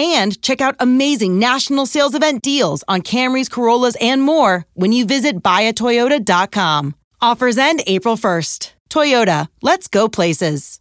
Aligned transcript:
and 0.00 0.40
check 0.40 0.60
out 0.60 0.76
amazing 0.78 1.38
national 1.38 1.86
sales 1.86 2.14
event 2.14 2.42
deals 2.42 2.82
on 2.88 3.02
Camrys, 3.02 3.50
Corollas, 3.50 3.96
and 4.00 4.22
more 4.22 4.64
when 4.74 4.92
you 4.92 5.04
visit 5.04 5.42
buyatoyota.com. 5.42 6.94
Offers 7.20 7.58
end 7.58 7.82
April 7.86 8.16
1st. 8.16 8.72
Toyota, 8.88 9.48
let's 9.62 9.88
go 9.88 10.08
places. 10.08 10.80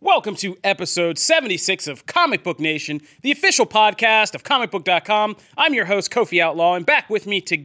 Welcome 0.00 0.34
to 0.36 0.58
episode 0.62 1.18
76 1.18 1.86
of 1.86 2.04
Comic 2.04 2.42
Book 2.42 2.60
Nation, 2.60 3.00
the 3.22 3.30
official 3.30 3.64
podcast 3.64 4.34
of 4.34 4.44
comicbook.com. 4.44 5.36
I'm 5.56 5.72
your 5.72 5.86
host, 5.86 6.10
Kofi 6.10 6.40
Outlaw, 6.40 6.74
and 6.74 6.84
back 6.84 7.08
with 7.08 7.26
me 7.26 7.40
to 7.42 7.64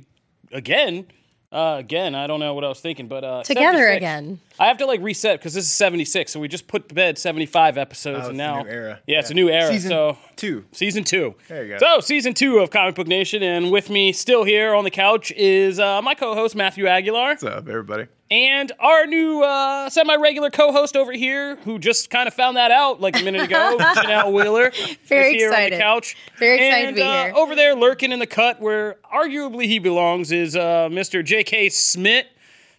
again 0.53 1.07
uh, 1.51 1.77
again, 1.79 2.13
I 2.15 2.27
don't 2.27 2.39
know 2.39 2.53
what 2.53 2.63
I 2.63 2.67
was 2.67 2.79
thinking, 2.79 3.07
but 3.07 3.23
uh, 3.23 3.41
Together 3.43 3.77
76. 3.79 3.97
again. 3.97 4.39
I 4.59 4.67
have 4.67 4.77
to 4.77 4.85
like 4.85 5.01
reset 5.01 5.39
because 5.39 5.53
this 5.53 5.63
is 5.65 5.71
seventy 5.71 6.05
six, 6.05 6.31
so 6.31 6.39
we 6.39 6.47
just 6.47 6.67
put 6.67 6.89
to 6.89 6.95
bed 6.95 7.17
seventy 7.17 7.45
five 7.45 7.77
episodes, 7.77 8.27
Oh, 8.27 8.29
and 8.29 8.39
it's 8.39 8.43
a 8.43 8.51
now 8.51 8.61
new 8.63 8.69
era. 8.69 8.99
Yeah, 9.07 9.19
it's 9.19 9.31
a 9.31 9.33
new 9.33 9.49
era. 9.49 9.71
Season 9.71 9.89
so 9.89 10.17
two. 10.35 10.65
season 10.71 11.03
two. 11.03 11.33
There 11.47 11.63
you 11.65 11.69
go. 11.71 11.77
So 11.79 12.01
season 12.01 12.33
two 12.33 12.59
of 12.59 12.69
Comic 12.69 12.95
Book 12.95 13.07
Nation, 13.07 13.41
and 13.41 13.71
with 13.71 13.89
me 13.89 14.11
still 14.13 14.43
here 14.43 14.75
on 14.75 14.83
the 14.83 14.91
couch 14.91 15.31
is 15.31 15.79
uh, 15.79 16.01
my 16.01 16.13
co-host 16.13 16.55
Matthew 16.55 16.85
Aguilar, 16.87 17.29
What's 17.29 17.43
up, 17.43 17.67
everybody? 17.67 18.07
And 18.31 18.71
our 18.79 19.07
new 19.07 19.41
uh, 19.41 19.89
semi-regular 19.89 20.51
co-host 20.51 20.95
over 20.95 21.11
here, 21.11 21.55
who 21.57 21.79
just 21.79 22.09
kind 22.09 22.27
of 22.27 22.33
found 22.33 22.57
that 22.57 22.71
out 22.71 23.01
like 23.01 23.19
a 23.19 23.23
minute 23.23 23.43
ago, 23.43 23.77
Janelle 23.79 24.31
Wheeler. 24.31 24.71
Very 25.05 25.35
is 25.35 25.41
here 25.41 25.47
on 25.47 25.55
the 25.55 25.65
excited. 25.67 25.79
couch. 25.79 26.15
Very 26.37 26.67
excited 26.67 26.89
to 26.89 26.95
be 26.95 27.01
uh, 27.01 27.23
here. 27.25 27.33
Over 27.35 27.55
there, 27.55 27.75
lurking 27.75 28.11
in 28.11 28.19
the 28.19 28.27
cut 28.27 28.61
where 28.61 28.97
arguably 29.13 29.65
he 29.65 29.79
belongs, 29.79 30.31
is 30.31 30.55
uh, 30.55 30.89
Mr. 30.89 31.23
J.K. 31.23 31.69
Schmidt. 31.69 32.27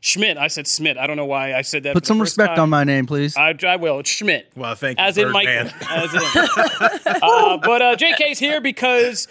Schmidt. 0.03 0.39
I 0.39 0.49
said 0.49 0.67
Schmidt. 0.67 0.97
I 0.97 1.07
don't 1.07 1.17
know 1.17 1.27
why 1.27 1.55
I 1.55 1.63
said 1.63 1.83
that. 1.83 1.93
Put 1.95 2.07
some 2.07 2.21
respect 2.21 2.57
time. 2.57 2.63
on 2.63 2.71
my 2.71 2.85
name, 2.85 3.07
please. 3.07 3.37
I, 3.37 3.55
I 3.67 3.77
will. 3.77 3.99
It's 3.99 4.11
Schmidt. 4.11 4.51
Well, 4.57 4.75
thank 4.75 4.99
you, 4.99 5.05
As 5.05 5.19
in 5.19 5.31
Michael. 5.31 5.65
Birdman. 5.65 5.89
As 5.91 6.15
in. 6.15 6.21
uh, 7.23 7.59
but 7.59 7.83
uh, 7.83 7.97
JK's 7.97 8.39
here 8.39 8.63
because 8.63 9.29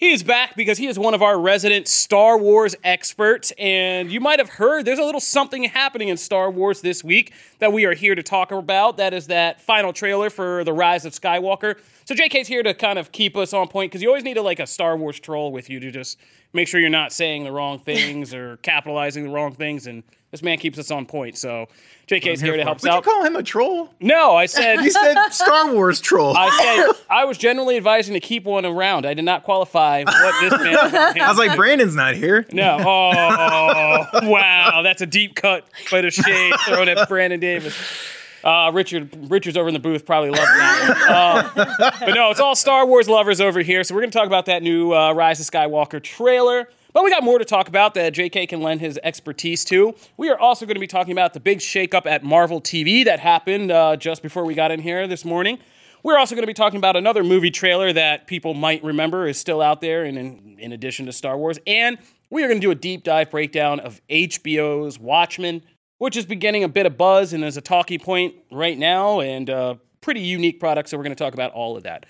he 0.00 0.12
is 0.12 0.22
back 0.22 0.56
because 0.56 0.78
he 0.78 0.86
is 0.86 0.98
one 0.98 1.12
of 1.12 1.20
our 1.20 1.38
resident 1.38 1.86
Star 1.86 2.38
Wars 2.38 2.74
experts. 2.82 3.52
And 3.58 4.10
you 4.10 4.18
might 4.18 4.38
have 4.38 4.48
heard 4.48 4.86
there's 4.86 4.98
a 4.98 5.04
little 5.04 5.20
something 5.20 5.64
happening 5.64 6.08
in 6.08 6.16
Star 6.16 6.50
Wars 6.50 6.80
this 6.80 7.04
week 7.04 7.34
that 7.58 7.70
we 7.70 7.84
are 7.84 7.92
here 7.92 8.14
to 8.14 8.22
talk 8.22 8.50
about. 8.50 8.96
That 8.96 9.12
is 9.12 9.26
that 9.26 9.60
final 9.60 9.92
trailer 9.92 10.30
for 10.30 10.64
The 10.64 10.72
Rise 10.72 11.04
of 11.04 11.12
Skywalker. 11.12 11.78
So 12.06 12.14
JK's 12.14 12.48
here 12.48 12.62
to 12.62 12.72
kind 12.72 12.98
of 12.98 13.12
keep 13.12 13.36
us 13.36 13.52
on 13.52 13.68
point 13.68 13.92
because 13.92 14.00
you 14.00 14.08
always 14.08 14.24
need 14.24 14.38
a, 14.38 14.42
like 14.42 14.58
a 14.58 14.66
Star 14.66 14.96
Wars 14.96 15.20
troll 15.20 15.52
with 15.52 15.68
you 15.68 15.78
to 15.80 15.90
just 15.90 16.18
make 16.54 16.66
sure 16.66 16.80
you're 16.80 16.88
not 16.88 17.12
saying 17.12 17.44
the 17.44 17.52
wrong 17.52 17.78
things 17.78 18.32
or 18.32 18.56
capitalizing 18.62 19.24
the 19.24 19.30
wrong 19.30 19.52
things. 19.52 19.86
And 19.86 20.02
this 20.30 20.42
man 20.42 20.58
keeps 20.58 20.78
us 20.78 20.90
on 20.90 21.06
point. 21.06 21.36
So 21.36 21.66
JK's 22.06 22.40
here 22.40 22.56
to 22.56 22.62
help 22.62 22.76
us 22.76 22.82
Would 22.82 22.90
you 22.90 22.96
out. 22.98 23.04
call 23.04 23.24
him 23.24 23.36
a 23.36 23.42
troll? 23.42 23.90
no, 24.00 24.34
I 24.36 24.46
said 24.46 24.76
You 24.84 24.90
said 24.90 25.28
Star 25.30 25.72
Wars 25.72 26.00
troll. 26.00 26.36
I, 26.36 26.46
I 26.46 26.84
said 26.94 27.04
I 27.10 27.24
was 27.24 27.36
generally 27.38 27.76
advising 27.76 28.14
to 28.14 28.20
keep 28.20 28.44
one 28.44 28.64
around. 28.66 29.06
I 29.06 29.14
did 29.14 29.24
not 29.24 29.44
qualify 29.44 30.04
what 30.04 30.40
this 30.40 30.60
man. 30.60 30.76
I 31.20 31.28
was 31.28 31.38
like, 31.38 31.56
Brandon's 31.56 31.94
not 31.94 32.14
here. 32.14 32.46
no. 32.52 32.78
Oh, 32.80 34.28
wow, 34.28 34.82
that's 34.82 35.02
a 35.02 35.06
deep 35.06 35.34
cut, 35.34 35.64
bit 35.90 36.04
of 36.04 36.12
shade 36.12 36.52
thrown 36.66 36.88
at 36.88 37.08
Brandon 37.08 37.40
Davis. 37.40 37.76
Uh, 38.42 38.70
Richard, 38.72 39.30
Richard's 39.30 39.56
over 39.58 39.68
in 39.68 39.74
the 39.74 39.80
booth, 39.80 40.06
probably 40.06 40.30
loving 40.30 40.44
that. 40.46 41.52
One. 41.54 41.66
Uh, 41.68 41.90
but 42.06 42.14
no, 42.14 42.30
it's 42.30 42.40
all 42.40 42.54
Star 42.56 42.86
Wars 42.86 43.06
lovers 43.06 43.38
over 43.40 43.60
here. 43.60 43.84
So 43.84 43.94
we're 43.94 44.00
going 44.00 44.10
to 44.10 44.16
talk 44.18 44.26
about 44.26 44.46
that 44.46 44.62
new 44.62 44.94
uh, 44.94 45.12
Rise 45.12 45.40
of 45.40 45.46
Skywalker 45.46 46.02
trailer. 46.02 46.68
But 46.92 47.04
we 47.04 47.10
got 47.10 47.22
more 47.22 47.38
to 47.38 47.44
talk 47.44 47.68
about 47.68 47.94
that 47.94 48.14
JK 48.14 48.48
can 48.48 48.60
lend 48.60 48.80
his 48.80 48.98
expertise 49.02 49.64
to. 49.66 49.94
We 50.16 50.28
are 50.28 50.38
also 50.38 50.66
going 50.66 50.74
to 50.74 50.80
be 50.80 50.88
talking 50.88 51.12
about 51.12 51.34
the 51.34 51.40
big 51.40 51.58
shakeup 51.58 52.04
at 52.06 52.24
Marvel 52.24 52.60
TV 52.60 53.04
that 53.04 53.20
happened 53.20 53.70
uh, 53.70 53.96
just 53.96 54.22
before 54.22 54.44
we 54.44 54.54
got 54.54 54.72
in 54.72 54.80
here 54.80 55.06
this 55.06 55.24
morning. 55.24 55.60
We're 56.02 56.18
also 56.18 56.34
going 56.34 56.42
to 56.42 56.48
be 56.48 56.54
talking 56.54 56.78
about 56.78 56.96
another 56.96 57.22
movie 57.22 57.50
trailer 57.50 57.92
that 57.92 58.26
people 58.26 58.54
might 58.54 58.82
remember 58.82 59.26
is 59.26 59.38
still 59.38 59.60
out 59.60 59.80
there, 59.80 60.04
and 60.04 60.18
in, 60.18 60.56
in 60.58 60.72
addition 60.72 61.06
to 61.06 61.12
Star 61.12 61.36
Wars. 61.36 61.58
And 61.66 61.98
we 62.30 62.42
are 62.42 62.48
going 62.48 62.60
to 62.60 62.66
do 62.66 62.70
a 62.70 62.76
deep 62.76 63.04
dive 63.04 63.30
breakdown 63.30 63.80
of 63.80 64.00
HBO's 64.08 64.98
Watchmen, 64.98 65.62
which 65.98 66.16
is 66.16 66.24
beginning 66.24 66.64
a 66.64 66.68
bit 66.68 66.86
of 66.86 66.96
buzz 66.96 67.32
and 67.34 67.44
is 67.44 67.56
a 67.56 67.60
talking 67.60 68.00
point 68.00 68.34
right 68.50 68.78
now, 68.78 69.20
and 69.20 69.50
uh, 69.50 69.74
pretty 70.00 70.20
unique 70.20 70.58
product. 70.58 70.88
So 70.88 70.96
we're 70.96 71.04
going 71.04 71.14
to 71.14 71.22
talk 71.22 71.34
about 71.34 71.52
all 71.52 71.76
of 71.76 71.82
that. 71.84 72.06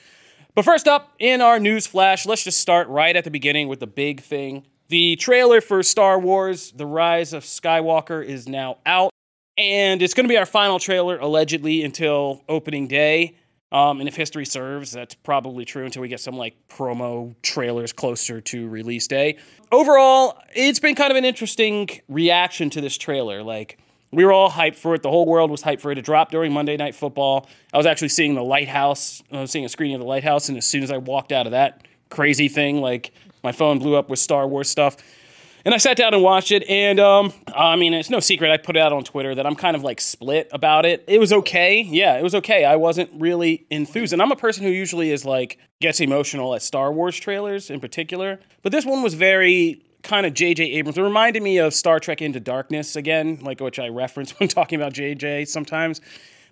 But 0.60 0.66
first 0.66 0.88
up, 0.88 1.14
in 1.18 1.40
our 1.40 1.58
news 1.58 1.86
flash, 1.86 2.26
let's 2.26 2.44
just 2.44 2.60
start 2.60 2.86
right 2.88 3.16
at 3.16 3.24
the 3.24 3.30
beginning 3.30 3.68
with 3.68 3.80
the 3.80 3.86
big 3.86 4.20
thing. 4.20 4.66
The 4.90 5.16
trailer 5.16 5.62
for 5.62 5.82
Star 5.82 6.18
Wars 6.18 6.72
The 6.72 6.84
Rise 6.84 7.32
of 7.32 7.44
Skywalker 7.44 8.22
is 8.22 8.46
now 8.46 8.76
out, 8.84 9.10
and 9.56 10.02
it's 10.02 10.12
going 10.12 10.24
to 10.24 10.28
be 10.28 10.36
our 10.36 10.44
final 10.44 10.78
trailer, 10.78 11.16
allegedly, 11.16 11.82
until 11.82 12.44
opening 12.46 12.88
day. 12.88 13.36
Um, 13.72 14.00
and 14.00 14.08
if 14.08 14.14
history 14.14 14.44
serves, 14.44 14.92
that's 14.92 15.14
probably 15.14 15.64
true 15.64 15.86
until 15.86 16.02
we 16.02 16.08
get 16.08 16.20
some 16.20 16.36
like 16.36 16.56
promo 16.68 17.34
trailers 17.40 17.94
closer 17.94 18.42
to 18.42 18.68
release 18.68 19.06
day. 19.06 19.38
Overall, 19.72 20.42
it's 20.54 20.78
been 20.78 20.94
kind 20.94 21.10
of 21.10 21.16
an 21.16 21.24
interesting 21.24 21.88
reaction 22.06 22.68
to 22.68 22.82
this 22.82 22.98
trailer. 22.98 23.42
Like, 23.42 23.78
we 24.12 24.24
were 24.24 24.32
all 24.32 24.50
hyped 24.50 24.76
for 24.76 24.94
it. 24.94 25.02
The 25.02 25.10
whole 25.10 25.26
world 25.26 25.50
was 25.50 25.62
hyped 25.62 25.80
for 25.80 25.92
it 25.92 25.96
to 25.96 26.02
drop 26.02 26.30
during 26.30 26.52
Monday 26.52 26.76
Night 26.76 26.94
Football. 26.94 27.48
I 27.72 27.76
was 27.76 27.86
actually 27.86 28.08
seeing 28.08 28.34
the 28.34 28.42
Lighthouse. 28.42 29.22
I 29.30 29.40
was 29.40 29.50
seeing 29.50 29.64
a 29.64 29.68
screening 29.68 29.96
of 29.96 30.00
the 30.00 30.06
Lighthouse, 30.06 30.48
and 30.48 30.58
as 30.58 30.66
soon 30.66 30.82
as 30.82 30.90
I 30.90 30.96
walked 30.96 31.32
out 31.32 31.46
of 31.46 31.52
that 31.52 31.86
crazy 32.08 32.48
thing, 32.48 32.80
like 32.80 33.12
my 33.42 33.52
phone 33.52 33.78
blew 33.78 33.94
up 33.94 34.08
with 34.08 34.18
Star 34.18 34.46
Wars 34.48 34.68
stuff. 34.68 34.96
And 35.62 35.74
I 35.74 35.76
sat 35.76 35.98
down 35.98 36.14
and 36.14 36.22
watched 36.22 36.52
it, 36.52 36.64
and 36.70 36.98
um, 36.98 37.34
I 37.54 37.76
mean, 37.76 37.92
it's 37.92 38.08
no 38.08 38.18
secret. 38.18 38.50
I 38.50 38.56
put 38.56 38.76
it 38.76 38.80
out 38.80 38.94
on 38.94 39.04
Twitter 39.04 39.34
that 39.34 39.46
I'm 39.46 39.54
kind 39.54 39.76
of 39.76 39.82
like 39.82 40.00
split 40.00 40.48
about 40.52 40.86
it. 40.86 41.04
It 41.06 41.20
was 41.20 41.34
okay, 41.34 41.82
yeah, 41.82 42.18
it 42.18 42.22
was 42.22 42.34
okay. 42.36 42.64
I 42.64 42.76
wasn't 42.76 43.10
really 43.14 43.66
enthused, 43.70 44.14
and 44.14 44.22
I'm 44.22 44.32
a 44.32 44.36
person 44.36 44.64
who 44.64 44.70
usually 44.70 45.10
is 45.10 45.26
like 45.26 45.58
gets 45.80 46.00
emotional 46.00 46.54
at 46.54 46.62
Star 46.62 46.90
Wars 46.90 47.16
trailers 47.16 47.68
in 47.68 47.78
particular. 47.78 48.40
But 48.62 48.72
this 48.72 48.86
one 48.86 49.02
was 49.02 49.12
very 49.12 49.82
kind 50.02 50.26
of 50.26 50.34
J.J. 50.34 50.64
Abrams. 50.72 50.98
It 50.98 51.02
reminded 51.02 51.42
me 51.42 51.58
of 51.58 51.74
Star 51.74 52.00
Trek 52.00 52.22
Into 52.22 52.40
Darkness 52.40 52.96
again, 52.96 53.38
like 53.42 53.60
which 53.60 53.78
I 53.78 53.88
reference 53.88 54.30
when 54.38 54.48
talking 54.48 54.80
about 54.80 54.92
J.J. 54.92 55.46
sometimes. 55.46 56.00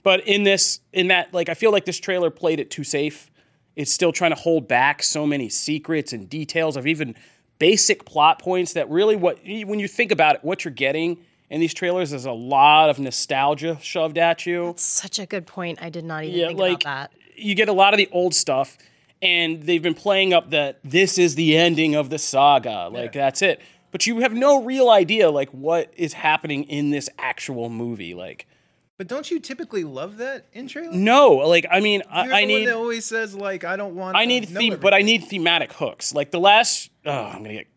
But 0.02 0.26
in 0.26 0.44
this, 0.44 0.80
in 0.92 1.08
that, 1.08 1.34
like 1.34 1.48
I 1.48 1.54
feel 1.54 1.72
like 1.72 1.84
this 1.84 1.98
trailer 1.98 2.30
played 2.30 2.60
it 2.60 2.70
too 2.70 2.84
safe. 2.84 3.30
It's 3.76 3.92
still 3.92 4.12
trying 4.12 4.30
to 4.32 4.36
hold 4.40 4.66
back 4.68 5.02
so 5.02 5.26
many 5.26 5.48
secrets 5.48 6.12
and 6.12 6.28
details 6.28 6.76
of 6.76 6.86
even 6.86 7.14
basic 7.58 8.04
plot 8.04 8.40
points 8.40 8.72
that 8.74 8.88
really 8.90 9.16
what 9.16 9.38
when 9.44 9.78
you 9.80 9.88
think 9.88 10.12
about 10.12 10.36
it, 10.36 10.44
what 10.44 10.64
you're 10.64 10.72
getting 10.74 11.18
in 11.50 11.60
these 11.60 11.74
trailers 11.74 12.12
is 12.12 12.24
a 12.26 12.32
lot 12.32 12.90
of 12.90 12.98
nostalgia 12.98 13.78
shoved 13.80 14.18
at 14.18 14.46
you. 14.46 14.74
Such 14.76 15.18
a 15.18 15.26
good 15.26 15.46
point. 15.46 15.78
I 15.80 15.90
did 15.90 16.04
not 16.04 16.24
even 16.24 16.38
Yeah, 16.38 16.46
think 16.48 16.58
like 16.60 16.82
about 16.82 17.10
that. 17.10 17.12
you 17.36 17.54
get 17.54 17.68
a 17.68 17.72
lot 17.72 17.94
of 17.94 17.98
the 17.98 18.08
old 18.12 18.34
stuff, 18.34 18.76
and 19.22 19.62
they've 19.62 19.82
been 19.82 19.94
playing 19.94 20.32
up 20.32 20.50
that 20.50 20.78
this 20.84 21.18
is 21.18 21.34
the 21.34 21.56
ending 21.56 21.94
of 21.94 22.10
the 22.10 22.18
saga. 22.18 22.88
Like 22.88 23.12
that's 23.12 23.42
it. 23.42 23.60
But 23.90 24.06
you 24.06 24.20
have 24.20 24.34
no 24.34 24.62
real 24.62 24.90
idea 24.90 25.30
like 25.30 25.50
what 25.50 25.92
is 25.96 26.12
happening 26.12 26.64
in 26.64 26.90
this 26.90 27.08
actual 27.18 27.70
movie. 27.70 28.14
Like 28.14 28.46
But 28.96 29.06
don't 29.08 29.30
you 29.30 29.40
typically 29.40 29.84
love 29.84 30.18
that 30.18 30.46
in 30.52 30.68
trailers? 30.68 30.94
no, 30.94 31.36
like 31.36 31.66
I 31.70 31.80
mean, 31.80 32.02
I, 32.10 32.24
You're 32.24 32.34
I 32.34 32.40
the 32.42 32.46
need 32.46 32.54
one 32.54 32.64
that 32.66 32.76
always 32.76 33.04
says 33.06 33.34
like, 33.34 33.64
I 33.64 33.76
don't 33.76 33.94
want. 33.94 34.16
I 34.16 34.24
need 34.24 34.48
theme, 34.48 34.78
but 34.80 34.92
I 34.94 35.02
need 35.02 35.24
thematic 35.24 35.72
hooks. 35.72 36.14
Like 36.14 36.30
the 36.30 36.40
last, 36.40 36.90
oh, 37.06 37.10
I'm 37.10 37.42
gonna 37.42 37.54
get 37.54 37.68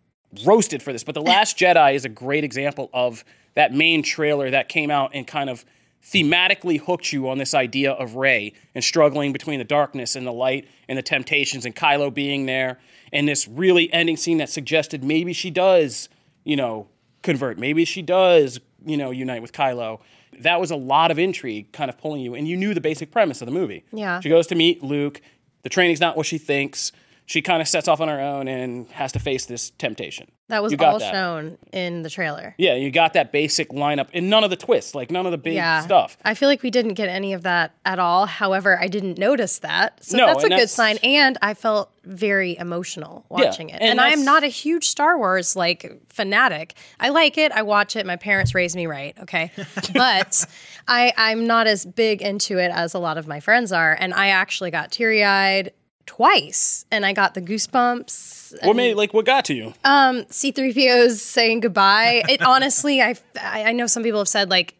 roasted 0.46 0.82
for 0.82 0.94
this, 0.94 1.04
but 1.04 1.16
the 1.16 1.22
Last 1.22 1.58
Jedi 1.60 1.94
is 1.94 2.06
a 2.06 2.10
great 2.10 2.44
example 2.44 2.90
of 2.94 3.24
that 3.56 3.74
main 3.74 4.02
trailer 4.04 4.50
that 4.50 4.70
came 4.70 4.90
out 4.90 5.12
and 5.14 5.28
kind 5.28 5.50
of 5.50 5.66
thematically 6.04 6.80
hooked 6.80 7.14
you 7.14 7.30
on 7.30 7.38
this 7.38 7.54
idea 7.54 7.92
of 7.92 8.16
Rey 8.16 8.54
and 8.74 8.84
struggling 8.84 9.32
between 9.32 9.60
the 9.60 9.66
darkness 9.66 10.16
and 10.16 10.26
the 10.26 10.34
light 10.34 10.68
and 10.88 10.98
the 10.98 11.04
temptations 11.04 11.66
and 11.66 11.76
Kylo 11.76 12.14
being 12.14 12.46
there 12.46 12.80
and 13.14 13.28
this 13.28 13.48
really 13.48 13.92
ending 13.94 14.18
scene 14.18 14.38
that 14.38 14.50
suggested 14.50 15.04
maybe 15.04 15.34
she 15.34 15.50
does, 15.50 16.10
you 16.44 16.56
know, 16.56 16.88
convert. 17.22 17.58
Maybe 17.60 17.86
she 17.86 18.02
does, 18.02 18.60
you 18.86 18.98
know, 18.98 19.12
unite 19.12 19.42
with 19.42 19.52
Kylo. 19.52 20.00
That 20.40 20.60
was 20.60 20.72
a 20.72 20.76
lot 20.76 21.12
of 21.12 21.20
intrigue 21.20 21.72
kind 21.72 21.90
of 21.90 21.98
pulling 21.98 22.22
you, 22.22 22.36
and 22.36 22.48
you 22.48 22.56
knew 22.56 22.74
the 22.74 22.82
basic 22.82 23.12
premise 23.12 23.42
of 23.42 23.46
the 23.46 23.52
movie. 23.52 23.84
Yeah. 23.92 24.22
She 24.22 24.30
goes 24.30 24.48
to 24.48 24.56
meet 24.56 24.82
Luke. 24.82 25.22
The 25.64 25.70
training's 25.70 26.00
not 26.00 26.18
what 26.18 26.26
she 26.26 26.38
thinks. 26.38 26.92
She 27.26 27.42
kind 27.42 27.62
of 27.62 27.68
sets 27.68 27.88
off 27.88 28.02
on 28.02 28.10
her 28.10 28.20
own 28.20 28.48
and 28.50 28.90
has 28.92 29.14
to 29.14 29.20
face 29.20 29.46
this 29.46 29.70
temptation. 29.70 30.30
That 30.50 30.62
was 30.62 30.74
all 30.74 31.00
that. 31.00 31.14
shown 31.14 31.58
in 31.72 32.02
the 32.02 32.10
trailer. 32.10 32.54
Yeah, 32.58 32.76
you 32.76 32.92
got 32.92 33.14
that 33.14 33.32
basic 33.32 33.70
lineup 33.70 34.10
and 34.14 34.30
none 34.30 34.44
of 34.44 34.50
the 34.50 34.58
twists, 34.58 34.94
like 34.94 35.10
none 35.10 35.26
of 35.26 35.32
the 35.32 35.38
big 35.38 35.54
Yeah. 35.54 35.80
stuff. 35.80 36.18
I 36.26 36.34
feel 36.34 36.50
like 36.50 36.62
we 36.62 36.70
didn't 36.70 36.96
get 36.96 37.08
any 37.08 37.32
of 37.32 37.44
that 37.44 37.74
at 37.86 38.00
all. 38.00 38.26
However, 38.26 38.78
I 38.78 38.88
didn't 38.88 39.18
notice 39.18 39.60
that. 39.60 40.04
So 40.04 40.18
No, 40.18 40.26
that's 40.28 40.44
a 40.44 40.48
and 40.48 40.56
good 40.56 40.70
sign. 40.70 40.98
And 41.04 41.38
I 41.42 41.54
felt 41.54 41.90
very 42.04 42.58
emotional 42.58 43.26
watching 43.30 43.70
it. 43.70 43.76
and 43.82 43.92
And, 43.92 44.02
I 44.02 44.10
am 44.10 44.26
not 44.26 44.44
a 44.44 44.48
huge 44.48 44.90
Star 44.90 45.18
Wars 45.18 45.56
like 45.56 46.02
fanatic. 46.10 46.74
I 47.00 47.10
like 47.10 47.38
it. 47.38 47.54
I 47.54 47.62
watch 47.62 47.96
it. 47.96 48.06
My 48.06 48.18
parents 48.18 48.54
raised 48.54 48.76
me 48.76 48.88
right. 48.88 49.16
Okay. 49.22 49.52
but 49.94 50.46
I, 50.86 51.14
I'm 51.16 51.48
not 51.48 51.66
as 51.68 51.86
big 51.86 52.22
into 52.22 52.58
it 52.58 52.72
as 52.72 52.94
a 52.94 53.00
lot 53.00 53.18
of 53.18 53.26
my 53.26 53.40
friends 53.40 53.72
are. 53.72 53.96
And 53.98 54.14
I 54.14 54.30
actually 54.30 54.72
got 54.72 54.92
teary 54.92 55.24
eyed 55.24 55.72
twice 56.06 56.86
and 56.92 57.06
I 57.06 57.14
got 57.14 57.34
the 57.34 57.42
goosebumps. 57.42 58.66
What 58.66 58.76
made 58.76 58.96
like 58.96 59.14
what 59.14 59.26
got 59.26 59.46
to 59.46 59.54
you? 59.54 59.74
Um, 59.84 60.24
C3PO's 60.26 61.22
saying 61.22 61.62
goodbye. 61.62 62.24
It 62.28 62.42
honestly, 62.46 63.02
I, 63.02 63.16
I 63.42 63.66
I 63.66 63.72
know 63.72 63.88
some 63.88 64.04
people 64.04 64.20
have 64.20 64.28
said 64.28 64.50
like 64.50 64.76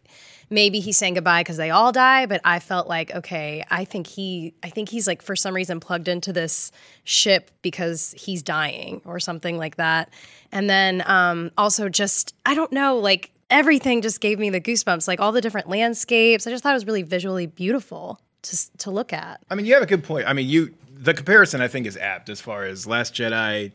maybe 0.50 0.80
he's 0.80 0.98
saying 0.98 1.14
goodbye 1.16 1.42
because 1.42 1.58
they 1.58 1.70
all 1.70 1.92
die, 1.92 2.26
but 2.26 2.42
I 2.44 2.60
felt 2.60 2.88
like 2.88 3.14
okay, 3.16 3.64
I 3.72 3.86
think 3.86 4.08
he 4.08 4.54
I 4.64 4.70
think 4.70 4.90
he's 4.90 5.08
like 5.08 5.22
for 5.22 5.36
some 5.36 5.56
reason 5.56 5.80
plugged 5.80 6.08
into 6.08 6.34
this 6.34 6.72
ship 7.04 7.52
because 7.62 8.14
he's 8.18 8.44
dying 8.44 9.02
or 9.06 9.20
something 9.20 9.58
like 9.58 9.78
that. 9.78 10.10
And 10.52 10.70
then 10.70 11.04
um 11.06 11.52
also 11.58 11.90
just 11.90 12.36
I 12.46 12.54
don't 12.54 12.72
know, 12.72 12.98
like 12.98 13.32
everything 13.50 14.02
just 14.02 14.22
gave 14.22 14.40
me 14.40 14.50
the 14.50 14.62
goosebumps, 14.62 15.08
like 15.08 15.20
all 15.20 15.32
the 15.32 15.42
different 15.42 15.70
landscapes. 15.70 16.48
I 16.48 16.52
just 16.52 16.64
thought 16.64 16.72
it 16.72 16.76
was 16.76 16.86
really 16.86 17.04
visually 17.04 17.48
beautiful 17.48 18.20
to 18.44 18.78
to 18.80 18.92
look 18.92 19.14
at. 19.14 19.42
I 19.50 19.56
mean, 19.56 19.66
you 19.66 19.74
have 19.74 19.84
a 19.84 19.88
good 19.88 20.04
point. 20.04 20.28
I 20.28 20.34
mean, 20.34 20.48
you 20.48 20.74
the 20.94 21.14
comparison 21.14 21.62
I 21.62 21.68
think 21.68 21.88
is 21.88 21.98
apt 21.98 22.30
as 22.30 22.42
far 22.42 22.64
as 22.64 22.86
Last 22.88 23.14
Jedi. 23.14 23.72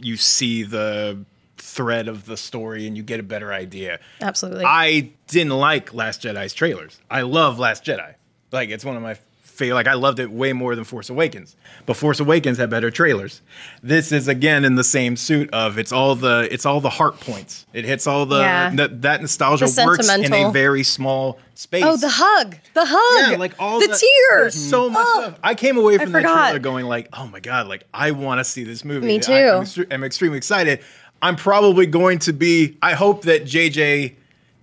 You 0.00 0.16
see 0.16 0.62
the 0.62 1.24
thread 1.56 2.06
of 2.06 2.24
the 2.26 2.36
story 2.36 2.86
and 2.86 2.96
you 2.96 3.02
get 3.02 3.18
a 3.18 3.22
better 3.24 3.52
idea. 3.52 3.98
Absolutely. 4.20 4.64
I 4.64 5.10
didn't 5.26 5.58
like 5.58 5.92
Last 5.92 6.22
Jedi's 6.22 6.54
trailers. 6.54 7.00
I 7.10 7.22
love 7.22 7.58
Last 7.58 7.84
Jedi. 7.84 8.14
Like 8.52 8.70
it's 8.70 8.84
one 8.84 8.96
of 8.96 9.02
my 9.02 9.14
favorite. 9.58 9.74
Like 9.74 9.86
I 9.88 9.94
loved 9.94 10.18
it 10.20 10.30
way 10.30 10.52
more 10.52 10.74
than 10.74 10.84
Force 10.84 11.10
Awakens. 11.10 11.56
But 11.84 11.94
Force 11.96 12.20
Awakens 12.20 12.56
had 12.58 12.70
better 12.70 12.90
trailers. 12.90 13.42
This 13.82 14.12
is 14.12 14.28
again 14.28 14.64
in 14.64 14.76
the 14.76 14.84
same 14.84 15.16
suit 15.16 15.50
of 15.52 15.78
it's 15.78 15.92
all 15.92 16.14
the 16.14 16.48
it's 16.50 16.64
all 16.64 16.80
the 16.80 16.88
heart 16.90 17.20
points. 17.20 17.66
It 17.72 17.84
hits 17.84 18.06
all 18.06 18.24
the 18.26 18.38
Yeah. 18.38 18.70
that, 18.76 19.02
that 19.02 19.20
nostalgia 19.20 19.66
The 19.66 19.82
works 19.84 20.08
in 20.08 20.32
a 20.32 20.50
very 20.50 20.82
small 20.82 21.38
space. 21.54 21.84
oh, 21.84 21.96
the 21.96 22.08
hug. 22.10 22.56
The 22.74 22.84
hug. 22.86 23.32
Yeah, 23.32 23.36
like 23.36 23.54
all 23.58 23.80
the, 23.80 23.88
the, 23.88 24.06
tears. 24.30 24.54
So 24.54 24.88
much 24.88 25.04
Oh. 25.06 25.20
stuff. 25.22 25.38
I 25.42 25.54
came 25.54 25.76
away 25.76 25.98
from 25.98 26.12
that 26.12 26.22
forgot. 26.22 26.44
trailer 26.44 26.58
going 26.60 26.86
like, 26.86 27.08
"Oh 27.12 27.26
my 27.26 27.40
god! 27.40 27.66
Like 27.66 27.84
I 27.92 28.12
want 28.12 28.38
to 28.38 28.44
see 28.44 28.64
this 28.64 28.84
movie." 28.84 29.06
Me 29.06 29.16
I- 29.16 29.18
too. 29.18 29.32
I'm, 29.32 29.62
extre- 29.64 29.92
I'm 29.92 30.04
extremely 30.04 30.38
excited. 30.38 30.80
I'm 31.20 31.34
probably 31.36 31.86
going 31.86 32.20
to 32.20 32.32
be. 32.32 32.76
I 32.80 32.92
hope 32.94 33.22
that 33.22 33.44
JJ, 33.44 34.14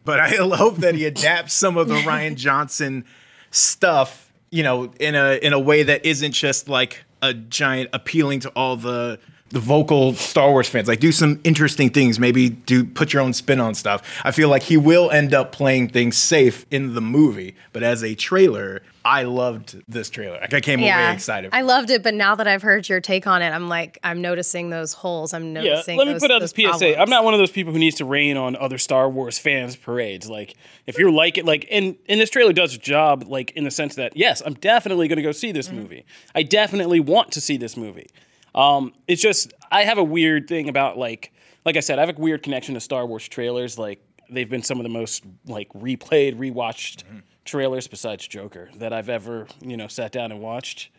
but 0.05 0.21
I 0.21 0.29
hope 0.35 0.77
that 0.77 0.95
he 0.95 1.03
adapts 1.05 1.53
some 1.53 1.75
of 1.75 1.89
the 1.89 1.95
Rian 1.95 2.35
Johnson 2.35 3.03
stuff. 3.51 4.24
You 4.55 4.63
know, 4.63 4.85
in 5.01 5.15
a 5.15 5.33
in 5.33 5.51
a 5.51 5.59
way 5.59 5.83
that 5.83 6.05
isn't 6.05 6.31
just 6.31 6.69
like 6.69 7.03
a 7.21 7.33
giant 7.33 7.89
appealing 7.91 8.39
to 8.39 8.49
all 8.51 8.77
the 8.77 9.19
the 9.55 9.61
vocal 9.61 10.13
Star 10.15 10.51
Wars 10.51 10.67
fans. 10.67 10.89
Like 10.89 10.99
do 10.99 11.13
some 11.13 11.39
interesting 11.45 11.89
things. 11.89 12.19
Maybe 12.19 12.49
do 12.49 12.83
put 12.83 13.13
your 13.13 13.21
own 13.21 13.31
spin 13.31 13.61
on 13.61 13.73
stuff. 13.73 14.01
I 14.25 14.31
feel 14.31 14.49
like 14.49 14.63
he 14.63 14.75
will 14.75 15.09
end 15.11 15.33
up 15.33 15.53
playing 15.53 15.87
things 15.89 16.17
safe 16.17 16.65
in 16.71 16.93
the 16.93 16.99
movie, 16.99 17.55
but 17.71 17.81
as 17.81 18.03
a 18.03 18.15
trailer, 18.15 18.81
I 19.05 19.23
loved 19.23 19.81
this 19.87 20.09
trailer. 20.09 20.39
Like 20.41 20.53
I 20.53 20.59
came 20.59 20.79
away 20.81 21.13
excited. 21.13 21.51
I 21.53 21.61
loved 21.61 21.89
it, 21.89 22.03
but 22.03 22.13
now 22.15 22.35
that 22.35 22.47
I've 22.49 22.63
heard 22.63 22.89
your 22.89 22.99
take 22.99 23.27
on 23.27 23.41
it, 23.41 23.51
I'm 23.51 23.69
like, 23.69 23.97
I'm 24.03 24.19
noticing 24.21 24.71
those 24.71 24.91
holes. 24.91 25.33
I'm 25.33 25.53
noticing. 25.53 25.93
Yeah, 25.95 25.99
let 25.99 26.07
me 26.07 26.13
those- 26.13 26.21
put 26.21 26.31
out 26.31 26.41
this 26.41 26.51
those 26.51 26.79
PSA. 26.79 26.99
I'm 26.99 27.09
not 27.09 27.23
one 27.23 27.33
of 27.33 27.37
those 27.37 27.51
people 27.51 27.71
who 27.71 27.79
needs 27.79 27.95
to 27.97 28.05
rain 28.05 28.35
on 28.35 28.57
other 28.57 28.77
Star 28.77 29.07
Wars 29.09 29.37
fans' 29.37 29.75
parades. 29.77 30.27
Like, 30.29 30.55
if 30.85 30.97
you're 30.97 31.11
like 31.11 31.37
it, 31.37 31.45
like, 31.45 31.65
and, 31.71 31.95
and 32.09 32.19
this 32.19 32.29
trailer 32.29 32.51
does 32.51 32.75
a 32.75 32.79
job, 32.79 33.23
like, 33.27 33.51
in 33.51 33.63
the 33.63 33.71
sense 33.71 33.95
that, 33.95 34.17
yes, 34.17 34.41
I'm 34.45 34.55
definitely 34.55 35.07
going 35.07 35.17
to 35.17 35.23
go 35.23 35.31
see 35.31 35.51
this 35.53 35.67
Mm-hmm. 35.67 35.77
movie. 35.77 36.05
I 36.33 36.43
definitely 36.43 36.99
want 36.99 37.31
to 37.33 37.41
see 37.41 37.55
this 37.57 37.77
movie. 37.77 38.07
Um, 38.55 38.93
it's 39.07 39.21
just, 39.21 39.53
I 39.69 39.83
have 39.83 39.99
a 39.99 40.03
weird 40.03 40.47
thing 40.47 40.69
about, 40.69 40.97
like, 40.97 41.31
like 41.65 41.77
I 41.77 41.81
said, 41.81 41.99
I 41.99 42.05
have 42.05 42.17
a 42.17 42.19
weird 42.19 42.41
connection 42.41 42.73
to 42.73 42.79
Star 42.79 43.05
Wars 43.05 43.27
trailers. 43.27 43.77
Like, 43.77 44.01
they've 44.29 44.49
been 44.49 44.63
some 44.63 44.79
of 44.79 44.83
the 44.83 44.89
most, 44.89 45.25
like, 45.45 45.69
replayed, 45.73 46.37
rewatched 46.37 47.03
trailers 47.43 47.87
besides 47.87 48.27
Joker 48.27 48.69
that 48.77 48.93
I've 48.93 49.09
ever, 49.09 49.47
you 49.61 49.77
know, 49.77 49.87
sat 49.87 50.11
down 50.11 50.31
and 50.31 50.41
watched. 50.41 50.89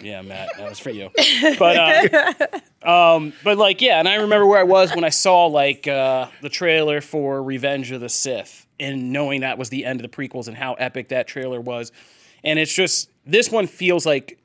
Yeah, 0.00 0.22
Matt, 0.22 0.56
that 0.56 0.68
was 0.68 0.78
for 0.78 0.90
you. 0.90 1.10
But 1.58 1.76
uh, 1.76 2.58
um, 3.16 3.34
but 3.44 3.58
like 3.58 3.82
yeah, 3.82 3.98
and 3.98 4.08
I 4.08 4.14
remember 4.14 4.46
where 4.46 4.58
I 4.58 4.64
was 4.64 4.94
when 4.94 5.04
I 5.04 5.10
saw 5.10 5.46
like 5.46 5.86
uh, 5.86 6.28
the 6.40 6.48
trailer 6.48 7.00
for 7.02 7.42
Revenge 7.42 7.90
of 7.90 8.00
the 8.00 8.08
Sith, 8.08 8.66
and 8.80 9.12
knowing 9.12 9.42
that 9.42 9.58
was 9.58 9.68
the 9.68 9.84
end 9.84 10.02
of 10.02 10.10
the 10.10 10.16
prequels 10.16 10.48
and 10.48 10.56
how 10.56 10.74
epic 10.74 11.10
that 11.10 11.26
trailer 11.26 11.60
was, 11.60 11.92
and 12.42 12.58
it's 12.58 12.72
just 12.72 13.10
this 13.26 13.50
one 13.50 13.66
feels 13.66 14.06
like 14.06 14.38